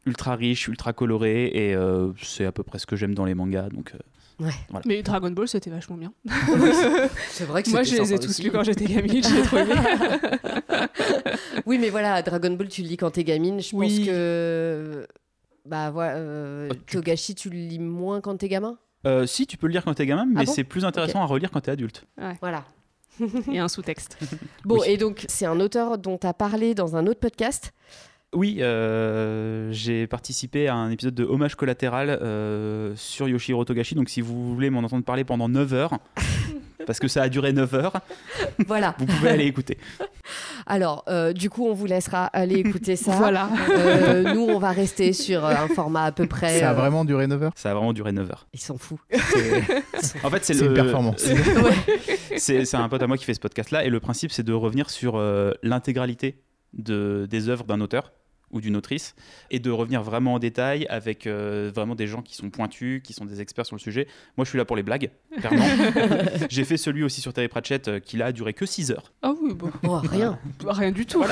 ultra 0.05 0.36
riches, 0.36 0.67
ultra 0.67 0.93
colorés, 0.93 1.47
et 1.47 1.76
euh, 1.76 2.11
c'est 2.22 2.45
à 2.45 2.51
peu 2.51 2.63
près 2.63 2.80
ce 2.80 2.86
que 2.86 2.95
j'aime 2.95 3.13
dans 3.13 3.26
les 3.26 3.36
mangas. 3.36 3.69
Donc, 3.69 3.93
euh, 3.93 4.49
Mais 4.86 5.03
Dragon 5.03 5.30
Ball, 5.32 5.47
c'était 5.47 5.69
vachement 5.69 5.97
bien. 5.97 6.13
c'est 7.30 7.43
vrai 7.45 7.61
que 7.63 7.69
Moi, 7.69 7.84
je 7.84 7.95
les 7.95 8.13
ai 8.13 8.19
tous 8.19 8.41
lus 8.41 8.51
quand 8.51 8.63
j'étais 8.63 8.86
gamine. 8.86 9.22
J'ai 9.24 9.41
trouvé 9.43 9.65
bien. 9.65 9.84
Oui, 11.65 11.78
mais 11.80 11.89
voilà, 11.89 12.22
Dragon 12.22 12.51
Ball, 12.51 12.67
tu 12.69 12.82
le 12.82 12.88
lis 12.88 12.97
quand 12.97 13.11
t'es 13.11 13.24
gamine. 13.24 13.61
Je 13.61 13.76
Oui. 13.76 13.97
pense 13.99 14.07
que. 14.07 15.07
Bah 15.65 15.91
voilà, 15.91 16.15
euh, 16.15 16.69
Oh, 16.72 16.76
tu- 16.88 16.95
Togashi, 16.97 17.36
tu 17.36 17.49
le 17.49 17.55
lis 17.57 17.78
moins 17.80 18.19
quand 18.19 18.36
t'es 18.38 18.47
gamin? 18.49 18.78
euh, 19.05 19.28
si, 19.28 19.45
tu 19.45 19.57
peux 19.57 19.67
le 19.67 19.74
lire 19.74 19.84
quand 19.84 19.93
t'es 19.93 20.05
gamin, 20.07 20.26
mais 20.26 20.41
Ah 20.41 20.43
bon? 20.45 20.51
c'est 20.51 20.63
plus 20.63 20.86
intéressant 20.86 21.22
à 21.22 21.26
relire 21.26 21.51
quand 21.51 21.61
t'es 21.61 21.72
adulte. 21.72 22.05
Voilà. 22.39 22.65
Il 23.20 23.53
y 23.53 23.59
a 23.59 23.64
un 23.64 23.68
sous-texte. 23.68 24.18
Bon, 24.66 24.80
Oui. 24.80 24.88
et 24.88 24.97
donc, 24.97 25.26
c'est 25.28 25.45
un 25.45 25.59
auteur 25.59 25.97
dont 25.97 26.18
tu 26.18 26.28
as 26.28 26.34
parlé 26.34 26.74
dans 26.76 26.95
un 26.95 27.07
autre 27.07 27.20
podcast. 27.20 27.74
Oui, 28.34 28.59
euh, 28.62 29.70
j'ai 29.74 30.07
participé 30.07 30.70
à 30.70 30.76
un 30.76 30.89
épisode 30.89 31.14
de 31.14 31.26
Hommage 31.26 31.55
collatéral 31.55 32.09
euh, 32.09 32.93
sur 32.95 33.28
Yoshihiro 33.28 33.66
Togashi, 33.66 33.93
donc 33.93 34.07
si 34.09 34.22
vous 34.22 34.53
voulez 34.55 34.70
m'en 34.70 34.80
entendre 34.80 35.03
parler 35.03 35.26
pendant 35.26 35.49
9 35.49 35.74
heures, 35.74 35.97
parce 36.86 36.99
que 36.99 37.07
ça 37.07 37.21
a 37.23 37.29
duré 37.29 37.53
9 37.53 37.73
heures, 37.75 37.93
Voilà. 38.67 38.95
vous 38.99 39.05
pouvez 39.05 39.29
aller 39.29 39.45
écouter. 39.45 39.77
Alors, 40.65 41.03
euh, 41.07 41.34
du 41.34 41.49
coup, 41.49 41.67
on 41.67 41.73
vous 41.73 41.86
laissera 41.86 42.25
aller 42.27 42.55
écouter 42.55 42.95
ça. 42.95 43.11
Voilà. 43.17 43.49
Euh, 43.69 44.34
nous, 44.34 44.41
on 44.47 44.59
va 44.59 44.71
rester 44.71 45.13
sur 45.13 45.45
euh, 45.45 45.53
un 45.55 45.67
format 45.67 46.05
à 46.05 46.11
peu 46.11 46.27
près. 46.27 46.59
Ça 46.59 46.69
a 46.69 46.73
euh, 46.73 46.75
vraiment 46.75 47.05
duré 47.05 47.27
9 47.27 47.43
heures 47.43 47.51
Ça 47.55 47.71
a 47.71 47.73
vraiment 47.73 47.93
duré 47.93 48.11
9 48.11 48.29
heures. 48.29 48.47
Ils 48.53 48.59
s'en 48.59 48.77
foutent. 48.77 48.99
En 50.23 50.29
fait, 50.29 50.43
c'est 50.45 50.53
C'est 50.53 50.63
le- 50.63 50.67
une 50.69 50.73
performance. 50.73 51.25
c'est 52.38 52.65
c'est 52.65 52.77
un 52.77 52.89
pote 52.89 53.01
à 53.01 53.07
moi 53.07 53.17
qui 53.17 53.25
fait 53.25 53.34
ce 53.34 53.39
podcast-là, 53.39 53.86
et 53.86 53.89
le 53.89 53.99
principe, 53.99 54.32
c'est 54.32 54.43
de 54.43 54.53
revenir 54.53 54.89
sur 54.89 55.15
euh, 55.17 55.51
l'intégralité 55.63 56.41
de, 56.73 57.27
des 57.29 57.49
œuvres 57.49 57.65
d'un 57.65 57.82
auteur 57.82 58.11
ou 58.51 58.61
d'une 58.61 58.75
autrice, 58.75 59.15
et 59.49 59.59
de 59.59 59.71
revenir 59.71 60.03
vraiment 60.03 60.35
en 60.35 60.39
détail 60.39 60.85
avec 60.89 61.27
euh, 61.27 61.71
vraiment 61.73 61.95
des 61.95 62.07
gens 62.07 62.21
qui 62.21 62.35
sont 62.35 62.49
pointus, 62.49 63.01
qui 63.03 63.13
sont 63.13 63.25
des 63.25 63.41
experts 63.41 63.65
sur 63.65 63.75
le 63.75 63.81
sujet. 63.81 64.07
Moi, 64.37 64.45
je 64.45 64.49
suis 64.49 64.57
là 64.57 64.65
pour 64.65 64.75
les 64.75 64.83
blagues, 64.83 65.11
clairement. 65.37 65.65
J'ai 66.49 66.63
fait 66.63 66.77
celui 66.77 67.03
aussi 67.03 67.21
sur 67.21 67.33
Terry 67.33 67.47
Pratchett, 67.47 67.87
euh, 67.87 67.99
qui 67.99 68.17
là 68.17 68.27
a 68.27 68.31
duré 68.31 68.53
que 68.53 68.65
6 68.65 68.91
heures. 68.91 69.11
Ah 69.21 69.33
oui, 69.41 69.53
bon. 69.53 69.71
Oh, 69.87 69.97
rien. 69.97 70.39
Rien 70.65 70.91
du 70.91 71.05
tout. 71.05 71.23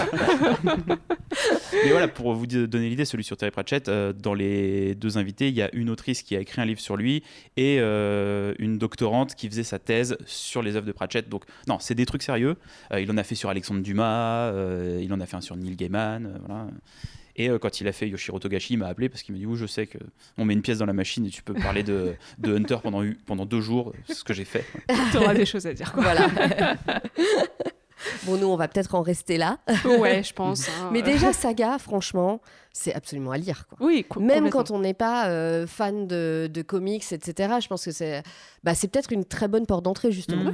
Mais 1.73 1.91
voilà, 1.91 2.07
pour 2.07 2.33
vous 2.33 2.47
donner 2.47 2.89
l'idée, 2.89 3.05
celui 3.05 3.23
sur 3.23 3.37
Terry 3.37 3.51
Pratchett, 3.51 3.87
euh, 3.89 4.13
dans 4.13 4.33
les 4.33 4.95
deux 4.95 5.17
invités, 5.17 5.49
il 5.49 5.55
y 5.55 5.61
a 5.61 5.69
une 5.73 5.89
autrice 5.89 6.23
qui 6.23 6.35
a 6.35 6.39
écrit 6.39 6.61
un 6.61 6.65
livre 6.65 6.79
sur 6.79 6.97
lui 6.97 7.23
et 7.57 7.77
euh, 7.79 8.53
une 8.59 8.77
doctorante 8.77 9.35
qui 9.35 9.47
faisait 9.49 9.63
sa 9.63 9.79
thèse 9.79 10.17
sur 10.25 10.61
les 10.61 10.75
œuvres 10.75 10.87
de 10.87 10.91
Pratchett. 10.91 11.29
Donc, 11.29 11.43
non, 11.67 11.77
c'est 11.79 11.95
des 11.95 12.05
trucs 12.05 12.23
sérieux. 12.23 12.55
Euh, 12.91 13.01
il 13.01 13.09
en 13.11 13.17
a 13.17 13.23
fait 13.23 13.35
sur 13.35 13.49
Alexandre 13.49 13.81
Dumas, 13.81 14.51
euh, 14.51 14.99
il 15.01 15.13
en 15.13 15.19
a 15.19 15.25
fait 15.25 15.37
un 15.37 15.41
sur 15.41 15.55
Neil 15.55 15.75
Gaiman, 15.75 16.25
euh, 16.25 16.37
voilà. 16.45 16.67
Et 17.39 17.49
euh, 17.49 17.57
quand 17.57 17.79
il 17.79 17.87
a 17.87 17.93
fait 17.93 18.09
Yoshiro 18.09 18.37
Togashi, 18.37 18.73
il 18.73 18.77
m'a 18.77 18.87
appelé 18.87 19.07
parce 19.07 19.23
qu'il 19.23 19.33
m'a 19.33 19.39
dit 19.39 19.45
Oui, 19.45 19.57
je 19.57 19.65
sais 19.65 19.87
que 19.87 19.97
on 20.37 20.43
met 20.43 20.53
une 20.53 20.61
pièce 20.61 20.79
dans 20.79 20.85
la 20.85 20.93
machine 20.93 21.25
et 21.25 21.29
tu 21.29 21.41
peux 21.41 21.53
parler 21.53 21.83
de, 21.83 22.15
de 22.37 22.55
Hunter 22.55 22.77
pendant, 22.83 23.01
pendant 23.25 23.45
deux 23.45 23.61
jours. 23.61 23.93
C'est 24.07 24.13
ce 24.15 24.23
que 24.25 24.33
j'ai 24.33 24.43
fait. 24.43 24.65
T'auras 25.13 25.33
des 25.33 25.45
choses 25.45 25.65
à 25.65 25.73
dire, 25.73 25.93
quoi. 25.93 26.03
Voilà. 26.03 26.75
Bon, 28.25 28.37
nous, 28.37 28.47
on 28.47 28.55
va 28.55 28.67
peut-être 28.67 28.95
en 28.95 29.01
rester 29.01 29.37
là. 29.37 29.59
Ouais, 29.85 30.23
je 30.23 30.33
pense. 30.33 30.67
hein. 30.69 30.89
Mais 30.93 31.01
déjà, 31.01 31.33
Saga, 31.33 31.77
franchement, 31.79 32.41
c'est 32.73 32.93
absolument 32.93 33.31
à 33.31 33.37
lire. 33.37 33.67
Quoi. 33.67 33.77
Oui, 33.81 34.05
co- 34.07 34.19
Même 34.19 34.49
quand 34.49 34.71
on 34.71 34.79
n'est 34.79 34.93
pas 34.93 35.27
euh, 35.29 35.65
fan 35.67 36.07
de, 36.07 36.49
de 36.51 36.61
comics, 36.61 37.03
etc., 37.11 37.55
je 37.61 37.67
pense 37.67 37.85
que 37.85 37.91
c'est 37.91 38.23
bah, 38.63 38.75
c'est 38.75 38.87
peut-être 38.87 39.11
une 39.11 39.25
très 39.25 39.47
bonne 39.47 39.65
porte 39.65 39.83
d'entrée, 39.83 40.11
justement. 40.11 40.51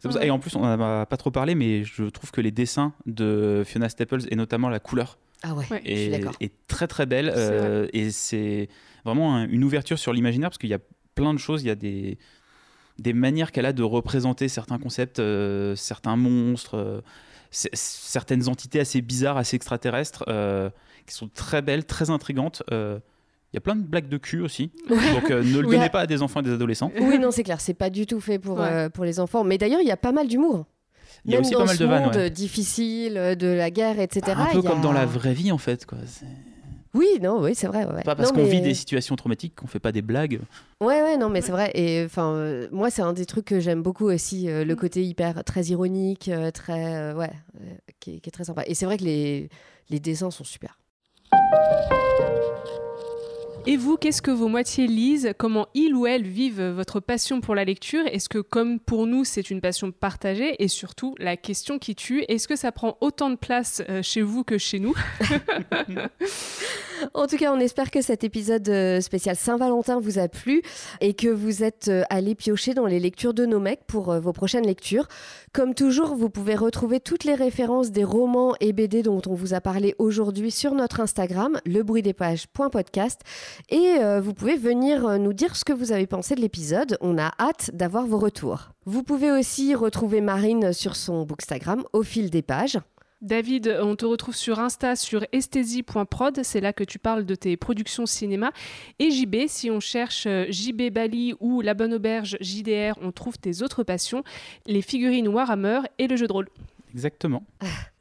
C'est 0.00 0.08
pour 0.08 0.12
ça- 0.12 0.24
Et 0.24 0.30
en 0.30 0.38
plus, 0.38 0.54
on 0.56 0.60
n'en 0.60 0.80
a 1.00 1.06
pas 1.06 1.16
trop 1.16 1.30
parlé, 1.30 1.54
mais 1.54 1.84
je 1.84 2.04
trouve 2.04 2.30
que 2.30 2.40
les 2.40 2.50
dessins 2.50 2.92
de 3.06 3.62
Fiona 3.66 3.88
Staples 3.88 4.20
et 4.30 4.36
notamment 4.36 4.68
la 4.68 4.78
couleur 4.80 5.18
Ah 5.42 5.54
ouais, 5.54 5.64
Ouais. 5.70 5.82
je 5.84 5.90
suis 5.90 6.02
est, 6.04 6.08
d'accord. 6.18 6.34
est 6.40 6.52
très 6.68 6.86
très 6.86 7.06
belle 7.06 7.30
C'est 7.34 7.40
euh, 7.42 7.86
et 7.92 8.10
c'est 8.10 8.68
vraiment 9.04 9.36
un- 9.36 9.48
une 9.48 9.64
ouverture 9.64 9.98
sur 9.98 10.12
l'imaginaire 10.12 10.50
parce 10.50 10.58
qu'il 10.58 10.70
y 10.70 10.74
a 10.74 10.78
plein 11.14 11.32
de 11.34 11.38
choses, 11.38 11.62
il 11.62 11.66
y 11.66 11.70
a 11.70 11.74
des, 11.74 12.18
des 12.98 13.12
manières 13.12 13.52
qu'elle 13.52 13.66
a 13.66 13.72
de 13.72 13.82
représenter 13.82 14.48
certains 14.48 14.78
concepts, 14.78 15.18
euh, 15.18 15.76
certains 15.76 16.16
monstres, 16.16 16.76
euh, 16.76 17.00
certaines 17.50 18.48
entités 18.48 18.80
assez 18.80 19.00
bizarres, 19.02 19.36
assez 19.36 19.56
extraterrestres, 19.56 20.24
euh, 20.28 20.70
qui 21.06 21.14
sont 21.14 21.28
très 21.28 21.62
belles, 21.62 21.84
très 21.84 22.10
intrigantes. 22.10 22.62
euh, 22.72 22.98
il 23.52 23.56
y 23.56 23.58
a 23.58 23.60
plein 23.60 23.76
de 23.76 23.82
blagues 23.82 24.08
de 24.08 24.16
cul 24.18 24.40
aussi, 24.42 24.70
donc 24.88 25.30
euh, 25.30 25.42
ne 25.42 25.60
le 25.60 25.68
donnez 25.70 25.88
pas 25.88 26.00
à 26.00 26.06
des 26.06 26.20
enfants 26.20 26.40
et 26.40 26.42
des 26.42 26.52
adolescents. 26.52 26.90
Oui, 27.00 27.18
non, 27.18 27.30
c'est 27.30 27.44
clair, 27.44 27.60
c'est 27.60 27.74
pas 27.74 27.88
du 27.90 28.04
tout 28.04 28.20
fait 28.20 28.38
pour, 28.38 28.58
Ouais. 28.58 28.68
euh, 28.70 28.88
pour 28.90 29.04
les 29.04 29.18
enfants. 29.20 29.44
Mais 29.44 29.56
d'ailleurs, 29.56 29.80
il 29.80 29.86
y 29.86 29.92
a 29.92 29.96
pas 29.96 30.12
mal 30.12 30.26
d'humour. 30.26 30.66
Il 31.24 31.30
y 31.30 31.34
a 31.34 31.38
Même 31.38 31.44
aussi 31.46 31.52
dans 31.52 31.60
pas 31.60 31.64
mal 31.66 31.76
ce 31.76 31.80
de 31.82 31.88
vannes. 31.88 32.02
monde 32.06 32.14
ouais. 32.16 32.28
difficile, 32.30 33.14
de 33.38 33.46
la 33.46 33.70
guerre, 33.70 33.98
etc. 34.00 34.36
un 34.36 34.46
peu 34.46 34.58
il 34.58 34.64
y 34.64 34.66
a- 34.66 34.70
comme 34.70 34.80
dans 34.82 34.92
la 34.92 35.06
vraie 35.06 35.32
vie 35.32 35.52
en 35.52 35.58
fait. 35.58 35.86
Quoi. 35.86 35.98
Oui, 36.96 37.06
non, 37.22 37.40
oui, 37.42 37.54
c'est 37.54 37.66
vrai. 37.66 37.84
ouais, 37.84 37.94
ouais. 37.94 38.02
Pas 38.02 38.16
parce 38.16 38.30
Non, 38.30 38.34
qu'on 38.36 38.42
mais- 38.44 38.50
vit 38.50 38.60
des 38.62 38.74
situations 38.74 39.14
traumatiques 39.16 39.54
qu'on 39.54 39.66
fait 39.66 39.78
pas 39.80 39.92
des 39.92 40.02
blagues. 40.02 40.40
Ouais, 40.80 41.02
ouais, 41.02 41.16
non, 41.16 41.28
mais 41.28 41.40
c'est 41.42 41.52
vrai. 41.52 41.70
Et 41.74 42.02
enfin, 42.04 42.32
euh, 42.32 42.68
moi, 42.72 42.90
c'est 42.90 43.02
un 43.02 43.12
des 43.12 43.26
trucs 43.26 43.44
que 43.44 43.60
j'aime 43.60 43.82
beaucoup 43.82 44.06
aussi, 44.06 44.48
euh, 44.48 44.64
le 44.64 44.74
Mm. 44.74 44.76
côté 44.76 45.04
hyper, 45.04 45.44
très 45.44 45.64
ironique, 45.64 46.28
euh, 46.28 46.50
très, 46.50 46.94
euh, 46.96 47.14
ouais, 47.14 47.30
euh, 47.60 47.64
qui, 48.00 48.16
est, 48.16 48.20
qui 48.20 48.28
est 48.28 48.32
très 48.32 48.44
sympa. 48.44 48.62
Et 48.66 48.74
c'est 48.74 48.86
vrai 48.86 48.96
que 48.98 49.04
les, 49.04 49.48
les 49.90 50.00
dessins 50.00 50.30
sont 50.30 50.44
super. 50.44 50.78
Et 53.68 53.76
vous, 53.76 53.96
qu'est-ce 53.96 54.22
que 54.22 54.30
vos 54.30 54.46
moitiés 54.46 54.86
lisent? 54.86 55.32
Comment 55.38 55.66
ils 55.74 55.92
ou 55.92 56.06
elles 56.06 56.22
vivent 56.22 56.62
votre 56.62 57.00
passion 57.00 57.40
pour 57.40 57.56
la 57.56 57.64
lecture? 57.64 58.06
Est-ce 58.06 58.28
que, 58.28 58.38
comme 58.38 58.78
pour 58.78 59.08
nous, 59.08 59.24
c'est 59.24 59.50
une 59.50 59.60
passion 59.60 59.90
partagée? 59.90 60.62
Et 60.62 60.68
surtout, 60.68 61.16
la 61.18 61.36
question 61.36 61.80
qui 61.80 61.96
tue, 61.96 62.24
est-ce 62.28 62.46
que 62.46 62.54
ça 62.54 62.70
prend 62.70 62.96
autant 63.00 63.28
de 63.28 63.34
place 63.34 63.82
euh, 63.88 64.02
chez 64.02 64.22
vous 64.22 64.44
que 64.44 64.56
chez 64.56 64.78
nous? 64.78 64.94
En 67.14 67.26
tout 67.26 67.36
cas, 67.36 67.52
on 67.52 67.60
espère 67.60 67.90
que 67.90 68.00
cet 68.00 68.24
épisode 68.24 68.68
euh, 68.68 69.00
spécial 69.00 69.36
Saint-Valentin 69.36 70.00
vous 70.00 70.18
a 70.18 70.28
plu 70.28 70.62
et 71.00 71.14
que 71.14 71.28
vous 71.28 71.62
êtes 71.62 71.88
euh, 71.88 72.02
allés 72.10 72.34
piocher 72.34 72.74
dans 72.74 72.86
les 72.86 73.00
lectures 73.00 73.34
de 73.34 73.46
nos 73.46 73.60
mecs 73.60 73.84
pour 73.86 74.10
euh, 74.10 74.20
vos 74.20 74.32
prochaines 74.32 74.66
lectures. 74.66 75.08
Comme 75.52 75.74
toujours, 75.74 76.14
vous 76.14 76.30
pouvez 76.30 76.54
retrouver 76.54 77.00
toutes 77.00 77.24
les 77.24 77.34
références 77.34 77.90
des 77.90 78.04
romans 78.04 78.54
et 78.60 78.72
BD 78.72 79.02
dont 79.02 79.22
on 79.26 79.34
vous 79.34 79.54
a 79.54 79.60
parlé 79.60 79.94
aujourd'hui 79.98 80.50
sur 80.50 80.74
notre 80.74 81.00
Instagram, 81.00 81.58
lebruitdespages.podcast. 81.64 83.20
Et 83.70 83.96
vous 84.20 84.34
pouvez 84.34 84.56
venir 84.56 85.18
nous 85.18 85.32
dire 85.32 85.56
ce 85.56 85.64
que 85.64 85.72
vous 85.72 85.92
avez 85.92 86.06
pensé 86.06 86.34
de 86.34 86.40
l'épisode. 86.40 86.98
On 87.00 87.18
a 87.18 87.32
hâte 87.38 87.70
d'avoir 87.72 88.06
vos 88.06 88.18
retours. 88.18 88.70
Vous 88.84 89.02
pouvez 89.02 89.30
aussi 89.30 89.74
retrouver 89.74 90.20
Marine 90.20 90.72
sur 90.72 90.96
son 90.96 91.24
Bookstagram 91.24 91.84
au 91.92 92.02
fil 92.02 92.30
des 92.30 92.42
pages. 92.42 92.78
David, 93.22 93.78
on 93.80 93.96
te 93.96 94.04
retrouve 94.04 94.36
sur 94.36 94.58
Insta 94.58 94.94
sur 94.94 95.24
esthesie.prod, 95.32 96.40
c'est 96.42 96.60
là 96.60 96.72
que 96.72 96.84
tu 96.84 96.98
parles 96.98 97.24
de 97.24 97.34
tes 97.34 97.56
productions 97.56 98.04
cinéma. 98.04 98.52
Et 98.98 99.10
JB, 99.10 99.46
si 99.48 99.70
on 99.70 99.80
cherche 99.80 100.26
euh, 100.26 100.46
JB 100.50 100.90
Bali 100.92 101.34
ou 101.40 101.62
La 101.62 101.74
Bonne 101.74 101.94
Auberge 101.94 102.36
JDR, 102.40 102.98
on 103.00 103.12
trouve 103.12 103.38
tes 103.38 103.62
autres 103.62 103.84
passions, 103.84 104.22
les 104.66 104.82
figurines 104.82 105.28
Warhammer 105.28 105.80
et 105.98 106.08
le 106.08 106.16
jeu 106.16 106.26
de 106.26 106.32
rôle. 106.32 106.48
Exactement. 106.92 107.42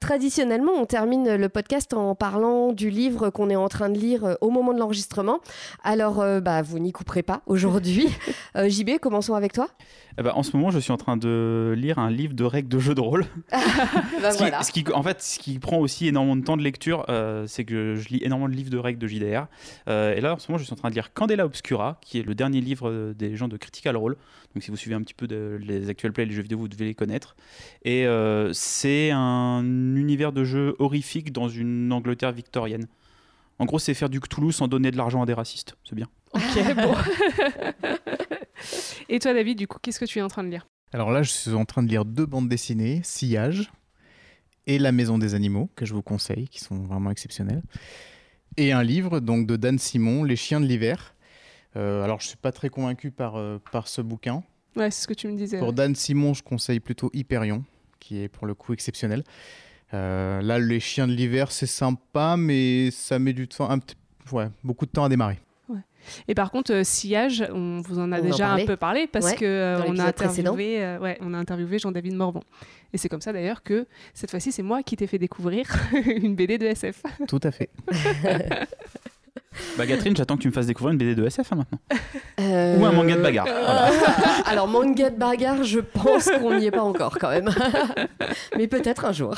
Traditionnellement, 0.00 0.72
on 0.72 0.84
termine 0.86 1.36
le 1.36 1.48
podcast 1.48 1.94
en 1.94 2.14
parlant 2.14 2.72
du 2.72 2.90
livre 2.90 3.30
qu'on 3.30 3.50
est 3.50 3.56
en 3.56 3.68
train 3.68 3.88
de 3.88 3.98
lire 3.98 4.24
euh, 4.24 4.34
au 4.40 4.50
moment 4.50 4.72
de 4.74 4.78
l'enregistrement. 4.78 5.40
Alors, 5.84 6.20
euh, 6.20 6.40
bah, 6.40 6.62
vous 6.62 6.78
n'y 6.78 6.92
couperez 6.92 7.22
pas 7.22 7.42
aujourd'hui. 7.46 8.08
Euh, 8.56 8.70
JB, 8.70 8.98
commençons 9.02 9.34
avec 9.34 9.52
toi. 9.52 9.68
Eh 10.18 10.22
ben, 10.22 10.32
en 10.34 10.42
ce 10.42 10.56
moment, 10.56 10.70
je 10.70 10.78
suis 10.78 10.92
en 10.92 10.96
train 10.96 11.16
de 11.18 11.74
lire 11.76 11.98
un 11.98 12.10
livre 12.10 12.32
de 12.32 12.44
règles 12.44 12.68
de 12.68 12.78
jeux 12.78 12.94
de 12.94 13.00
rôle. 13.02 13.26
Bah, 14.22 14.30
Ce 14.30 14.36
qui- 14.38 14.42
voilà. 14.44 14.62
ce 14.62 14.72
qui, 14.72 14.84
en 14.94 15.02
fait, 15.02 15.20
ce 15.22 15.38
qui 15.38 15.58
prend 15.58 15.76
aussi 15.78 16.06
énormément 16.08 16.36
de 16.36 16.42
temps 16.44 16.56
de 16.56 16.62
lecture, 16.62 17.04
euh, 17.10 17.44
c'est 17.46 17.64
que 17.64 17.96
je 17.96 18.08
lis 18.08 18.20
énormément 18.22 18.48
de 18.48 18.54
livres 18.54 18.70
de 18.70 18.78
règles 18.78 18.98
de 18.98 19.06
JDR. 19.06 19.46
Euh, 19.88 20.14
et 20.14 20.20
là, 20.22 20.34
en 20.34 20.38
ce 20.38 20.50
moment, 20.50 20.58
je 20.58 20.64
suis 20.64 20.72
en 20.72 20.76
train 20.76 20.88
de 20.88 20.94
lire 20.94 21.12
Candela 21.12 21.44
Obscura, 21.44 21.98
qui 22.00 22.18
est 22.18 22.22
le 22.22 22.34
dernier 22.34 22.60
livre 22.62 23.12
des 23.12 23.36
gens 23.36 23.48
de 23.48 23.56
Critical 23.58 23.96
Role. 23.96 24.16
Donc, 24.54 24.62
si 24.62 24.70
vous 24.70 24.76
suivez 24.78 24.94
un 24.96 25.02
petit 25.02 25.12
peu 25.14 25.26
de- 25.26 25.58
les 25.60 25.90
actuels 25.90 26.12
plays, 26.14 26.24
les 26.24 26.32
jeux 26.34 26.42
vidéo, 26.42 26.58
vous 26.58 26.68
devez 26.68 26.86
les 26.86 26.94
connaître. 26.94 27.36
Et 27.84 28.06
euh, 28.06 28.52
c'est 28.54 29.10
un 29.10 29.45
univers 29.62 30.32
de 30.32 30.44
jeu 30.44 30.76
horrifique 30.78 31.32
dans 31.32 31.48
une 31.48 31.92
Angleterre 31.92 32.32
victorienne. 32.32 32.86
En 33.58 33.64
gros, 33.64 33.78
c'est 33.78 33.94
faire 33.94 34.10
du 34.10 34.20
Cthulhu 34.20 34.52
sans 34.52 34.68
donner 34.68 34.90
de 34.90 34.96
l'argent 34.96 35.22
à 35.22 35.26
des 35.26 35.32
racistes. 35.32 35.76
C'est 35.84 35.94
bien. 35.94 36.08
Ok, 36.32 36.42
bon. 36.76 36.94
Et 39.08 39.18
toi, 39.18 39.32
David, 39.32 39.58
du 39.58 39.66
coup, 39.66 39.78
qu'est-ce 39.80 40.00
que 40.00 40.04
tu 40.04 40.18
es 40.18 40.22
en 40.22 40.28
train 40.28 40.44
de 40.44 40.50
lire 40.50 40.66
Alors 40.92 41.10
là, 41.10 41.22
je 41.22 41.30
suis 41.30 41.52
en 41.52 41.64
train 41.64 41.82
de 41.82 41.88
lire 41.88 42.04
deux 42.04 42.26
bandes 42.26 42.48
dessinées, 42.48 43.00
Sillage 43.04 43.70
et 44.66 44.78
La 44.78 44.92
Maison 44.92 45.16
des 45.16 45.34
Animaux, 45.34 45.70
que 45.76 45.86
je 45.86 45.94
vous 45.94 46.02
conseille, 46.02 46.48
qui 46.48 46.60
sont 46.60 46.82
vraiment 46.82 47.10
exceptionnelles. 47.10 47.62
Et 48.56 48.72
un 48.72 48.82
livre 48.82 49.20
donc 49.20 49.46
de 49.46 49.56
Dan 49.56 49.78
Simon, 49.78 50.24
Les 50.24 50.36
Chiens 50.36 50.60
de 50.60 50.66
l'hiver. 50.66 51.14
Euh, 51.76 52.02
alors, 52.02 52.20
je 52.20 52.28
suis 52.28 52.36
pas 52.36 52.52
très 52.52 52.68
convaincu 52.68 53.10
par, 53.10 53.36
euh, 53.36 53.58
par 53.70 53.86
ce 53.86 54.00
bouquin. 54.00 54.42
Ouais, 54.76 54.90
c'est 54.90 55.02
ce 55.02 55.08
que 55.08 55.14
tu 55.14 55.28
me 55.28 55.36
disais. 55.36 55.58
Pour 55.58 55.68
ouais. 55.68 55.74
Dan 55.74 55.94
Simon, 55.94 56.34
je 56.34 56.42
conseille 56.42 56.80
plutôt 56.80 57.10
Hyperion, 57.12 57.64
qui 58.06 58.22
est 58.22 58.28
pour 58.28 58.46
le 58.46 58.54
coup 58.54 58.72
exceptionnel. 58.72 59.24
Euh, 59.94 60.40
là, 60.40 60.58
Les 60.58 60.78
Chiens 60.80 61.08
de 61.08 61.12
l'hiver, 61.12 61.50
c'est 61.50 61.66
sympa, 61.66 62.36
mais 62.38 62.90
ça 62.92 63.18
met 63.18 63.32
du 63.32 63.48
temps, 63.48 63.70
un 63.70 63.78
ouais, 64.32 64.48
beaucoup 64.62 64.86
de 64.86 64.90
temps 64.90 65.04
à 65.04 65.08
démarrer. 65.08 65.38
Et 66.28 66.34
par 66.34 66.50
contre, 66.50 66.72
euh, 66.72 66.84
Sillage, 66.84 67.44
on 67.52 67.80
vous 67.80 67.98
en 67.98 68.12
a 68.12 68.18
On 68.18 68.20
en 68.20 68.24
déjà 68.24 68.52
un 68.52 68.64
peu 68.64 68.76
parlé 68.76 69.06
parce 69.06 69.26
Ouais, 69.26 69.34
que 69.34 69.44
euh, 69.44 69.82
on 69.86 69.98
a 69.98 70.04
interviewé, 70.04 70.82
euh, 70.82 70.98
ouais, 70.98 71.18
on 71.20 71.34
a 71.34 71.38
interviewé 71.38 71.78
Jean-David 71.78 72.14
Morvan. 72.14 72.42
Et 72.92 72.98
c'est 72.98 73.08
comme 73.08 73.20
ça 73.20 73.32
d'ailleurs 73.32 73.62
que 73.62 73.86
cette 74.14 74.30
fois-ci, 74.30 74.52
c'est 74.52 74.62
moi 74.62 74.82
qui 74.82 74.96
t'ai 74.96 75.06
fait 75.06 75.18
découvrir 75.18 75.66
une 76.06 76.34
BD 76.36 76.58
de 76.58 76.66
SF. 76.66 77.02
Tout 77.26 77.40
à 77.42 77.50
fait. 77.50 77.70
Bah, 79.76 79.86
Catherine, 79.86 80.16
j'attends 80.16 80.36
que 80.36 80.42
tu 80.42 80.48
me 80.48 80.52
fasses 80.52 80.66
découvrir 80.66 80.92
une 80.92 80.98
BD 80.98 81.14
de 81.14 81.24
SF 81.26 81.52
hein, 81.52 81.56
maintenant. 81.56 81.78
Euh, 82.40 82.78
Ou 82.78 82.84
un 82.84 82.92
manga 82.92 83.16
de 83.16 83.22
bagarre. 83.22 83.46
Voilà. 83.46 83.90
Alors, 84.46 84.68
manga 84.68 85.10
de 85.10 85.16
bagarre, 85.16 85.64
je 85.64 85.80
pense 85.80 86.30
qu'on 86.30 86.58
n'y 86.58 86.66
est 86.66 86.70
pas 86.70 86.82
encore 86.82 87.18
quand 87.18 87.30
même. 87.30 87.50
Mais 88.56 88.66
peut-être 88.66 89.04
un 89.04 89.12
jour. 89.12 89.34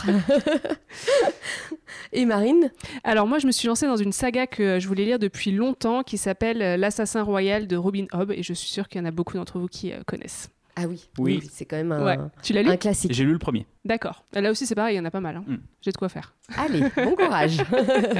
Et 2.12 2.24
Marine? 2.24 2.70
Alors 3.04 3.26
moi, 3.26 3.38
je 3.38 3.46
me 3.46 3.52
suis 3.52 3.68
lancée 3.68 3.86
dans 3.86 3.96
une 3.96 4.12
saga 4.12 4.46
que 4.46 4.78
je 4.78 4.88
voulais 4.88 5.04
lire 5.04 5.18
depuis 5.18 5.50
longtemps 5.50 6.02
qui 6.02 6.18
s'appelle 6.18 6.62
euh, 6.62 6.76
L'assassin 6.76 7.22
royal 7.22 7.66
de 7.66 7.76
Robin 7.76 8.06
Hobb 8.12 8.32
et 8.32 8.42
je 8.42 8.52
suis 8.52 8.68
sûre 8.68 8.88
qu'il 8.88 9.00
y 9.00 9.04
en 9.04 9.06
a 9.06 9.10
beaucoup 9.10 9.36
d'entre 9.36 9.58
vous 9.58 9.68
qui 9.68 9.92
euh, 9.92 9.98
connaissent. 10.06 10.48
Ah 10.80 10.86
oui, 10.88 11.08
Oui. 11.18 11.42
c'est 11.52 11.64
quand 11.64 11.76
même 11.76 11.92
un, 11.92 12.04
Ouais. 12.04 12.16
Tu 12.42 12.52
l'as 12.52 12.62
lu 12.62 12.70
un 12.70 12.76
classique. 12.76 13.12
J'ai 13.12 13.24
lu 13.24 13.32
le 13.32 13.38
premier. 13.38 13.66
D'accord. 13.84 14.24
Là 14.32 14.50
aussi, 14.50 14.66
c'est 14.66 14.74
pareil, 14.74 14.94
il 14.94 14.98
y 14.98 15.00
en 15.00 15.04
a 15.04 15.10
pas 15.10 15.20
mal. 15.20 15.36
hein. 15.36 15.44
Mm. 15.46 15.56
J'ai 15.80 15.92
de 15.92 15.96
quoi 15.96 16.08
faire. 16.08 16.34
Allez, 16.56 16.82
bon 16.96 17.14
courage. 17.16 17.58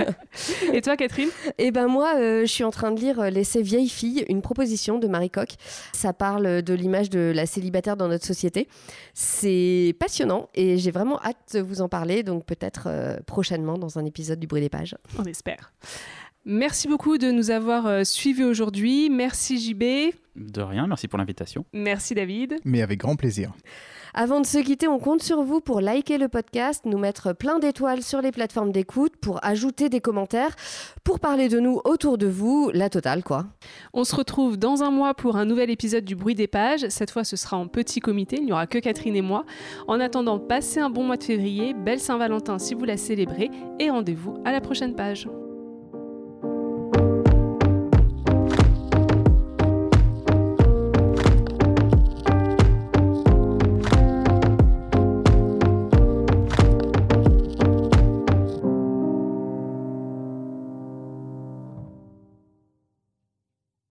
Et 0.73 0.81
toi, 0.81 0.97
Catherine? 0.97 1.29
Eh 1.59 1.71
ben 1.71 1.87
moi, 1.89 2.15
euh, 2.17 2.43
je 2.43 2.47
suis 2.53 2.65
en 2.65 2.71
train 2.71 2.91
de 2.93 3.01
lire 3.01 3.21
euh, 3.21 3.31
L'essai 3.31 3.63
vieille 3.63 3.89
fille, 3.89 4.25
une 4.29 4.43
proposition 4.43 4.99
de 4.99 5.07
Marie 5.09 5.31
Coq. 5.31 5.51
Ça 5.93 6.13
parle 6.13 6.63
de 6.63 6.75
l'image 6.75 7.11
de 7.11 7.33
la 7.35 7.47
célibataire 7.47 7.97
dans 7.97 8.09
notre 8.09 8.25
société. 8.25 8.69
C'est 9.15 9.95
passionnant 9.99 10.49
et 10.55 10.79
j'ai 10.79 10.91
vraiment 10.91 11.21
hâte 11.23 11.55
de 11.55 11.61
vous 11.61 11.81
en 11.83 11.89
parler, 11.89 12.23
donc 12.23 12.45
peut-être 12.47 12.85
euh, 12.87 13.17
prochainement 13.27 13.77
dans 13.79 13.99
un 13.99 14.05
épisode 14.05 14.39
du 14.41 14.47
bruit 14.47 14.61
des 14.61 14.69
pages. 14.69 14.97
On 15.19 15.25
espère. 15.25 15.73
Merci 16.45 16.89
beaucoup 16.89 17.19
de 17.19 17.31
nous 17.31 17.51
avoir 17.51 17.87
euh, 17.87 18.05
suivis 18.05 18.45
aujourd'hui. 18.45 19.11
Merci 19.11 19.59
JB. 19.59 20.15
De 20.39 20.63
rien, 20.63 20.87
merci 20.87 21.09
pour 21.09 21.19
l'invitation. 21.19 21.65
Merci 21.73 22.15
David. 22.15 22.57
Mais 22.65 22.83
avec 22.83 23.01
grand 23.01 23.17
plaisir. 23.17 23.53
Avant 24.15 24.41
de 24.41 24.47
se 24.47 24.59
quitter, 24.59 24.89
on 24.89 24.99
compte 24.99 25.23
sur 25.23 25.43
vous 25.43 25.61
pour 25.61 25.81
liker 25.81 26.19
le 26.19 26.29
podcast, 26.29 26.85
nous 26.87 26.99
mettre 26.99 27.35
plein 27.35 27.59
d'étoiles 27.59 28.03
sur 28.03 28.23
les 28.23 28.33
plateformes 28.33 28.73
d'écoute, 28.73 29.17
pour 29.21 29.45
ajouter 29.45 29.89
des 29.89 30.01
commentaires, 30.01 30.57
pour 31.05 31.21
parler 31.21 31.49
de 31.49 31.61
nous 31.61 31.81
autour 31.85 32.19
de 32.19 32.27
vous, 32.27 32.71
la 32.73 32.89
totale 32.89 33.23
quoi. 33.23 33.47
On 33.93 34.05
se 34.05 34.17
retrouve 34.17 34.57
dans 34.57 34.83
un 34.83 34.91
mois 34.91 35.15
pour 35.15 35.37
un 35.37 35.45
nouvel 35.45 35.71
épisode 35.71 36.05
du 36.05 36.17
bruit 36.17 36.35
des 36.35 36.49
pages. 36.49 36.89
Cette 36.89 37.11
fois, 37.11 37.25
ce 37.25 37.37
sera 37.37 37.57
en 37.57 37.69
petit 37.69 38.01
comité. 38.01 38.37
Il 38.39 38.47
n'y 38.47 38.53
aura 38.53 38.67
que 38.67 38.79
Catherine 38.79 39.17
et 39.17 39.23
moi. 39.23 39.45
En 39.87 40.01
attendant, 40.01 40.39
passez 40.39 40.81
un 40.81 40.91
bon 40.91 41.05
mois 41.05 41.17
de 41.17 41.25
février. 41.25 41.75
Belle 41.75 42.01
Saint-Valentin 42.01 42.59
si 42.59 42.75
vous 42.75 42.85
la 42.85 42.97
célébrez. 42.97 43.51
Et 43.79 43.91
rendez-vous 43.91 44.39
à 44.45 44.53
la 44.53 44.61
prochaine 44.61 44.95
page. 44.95 45.29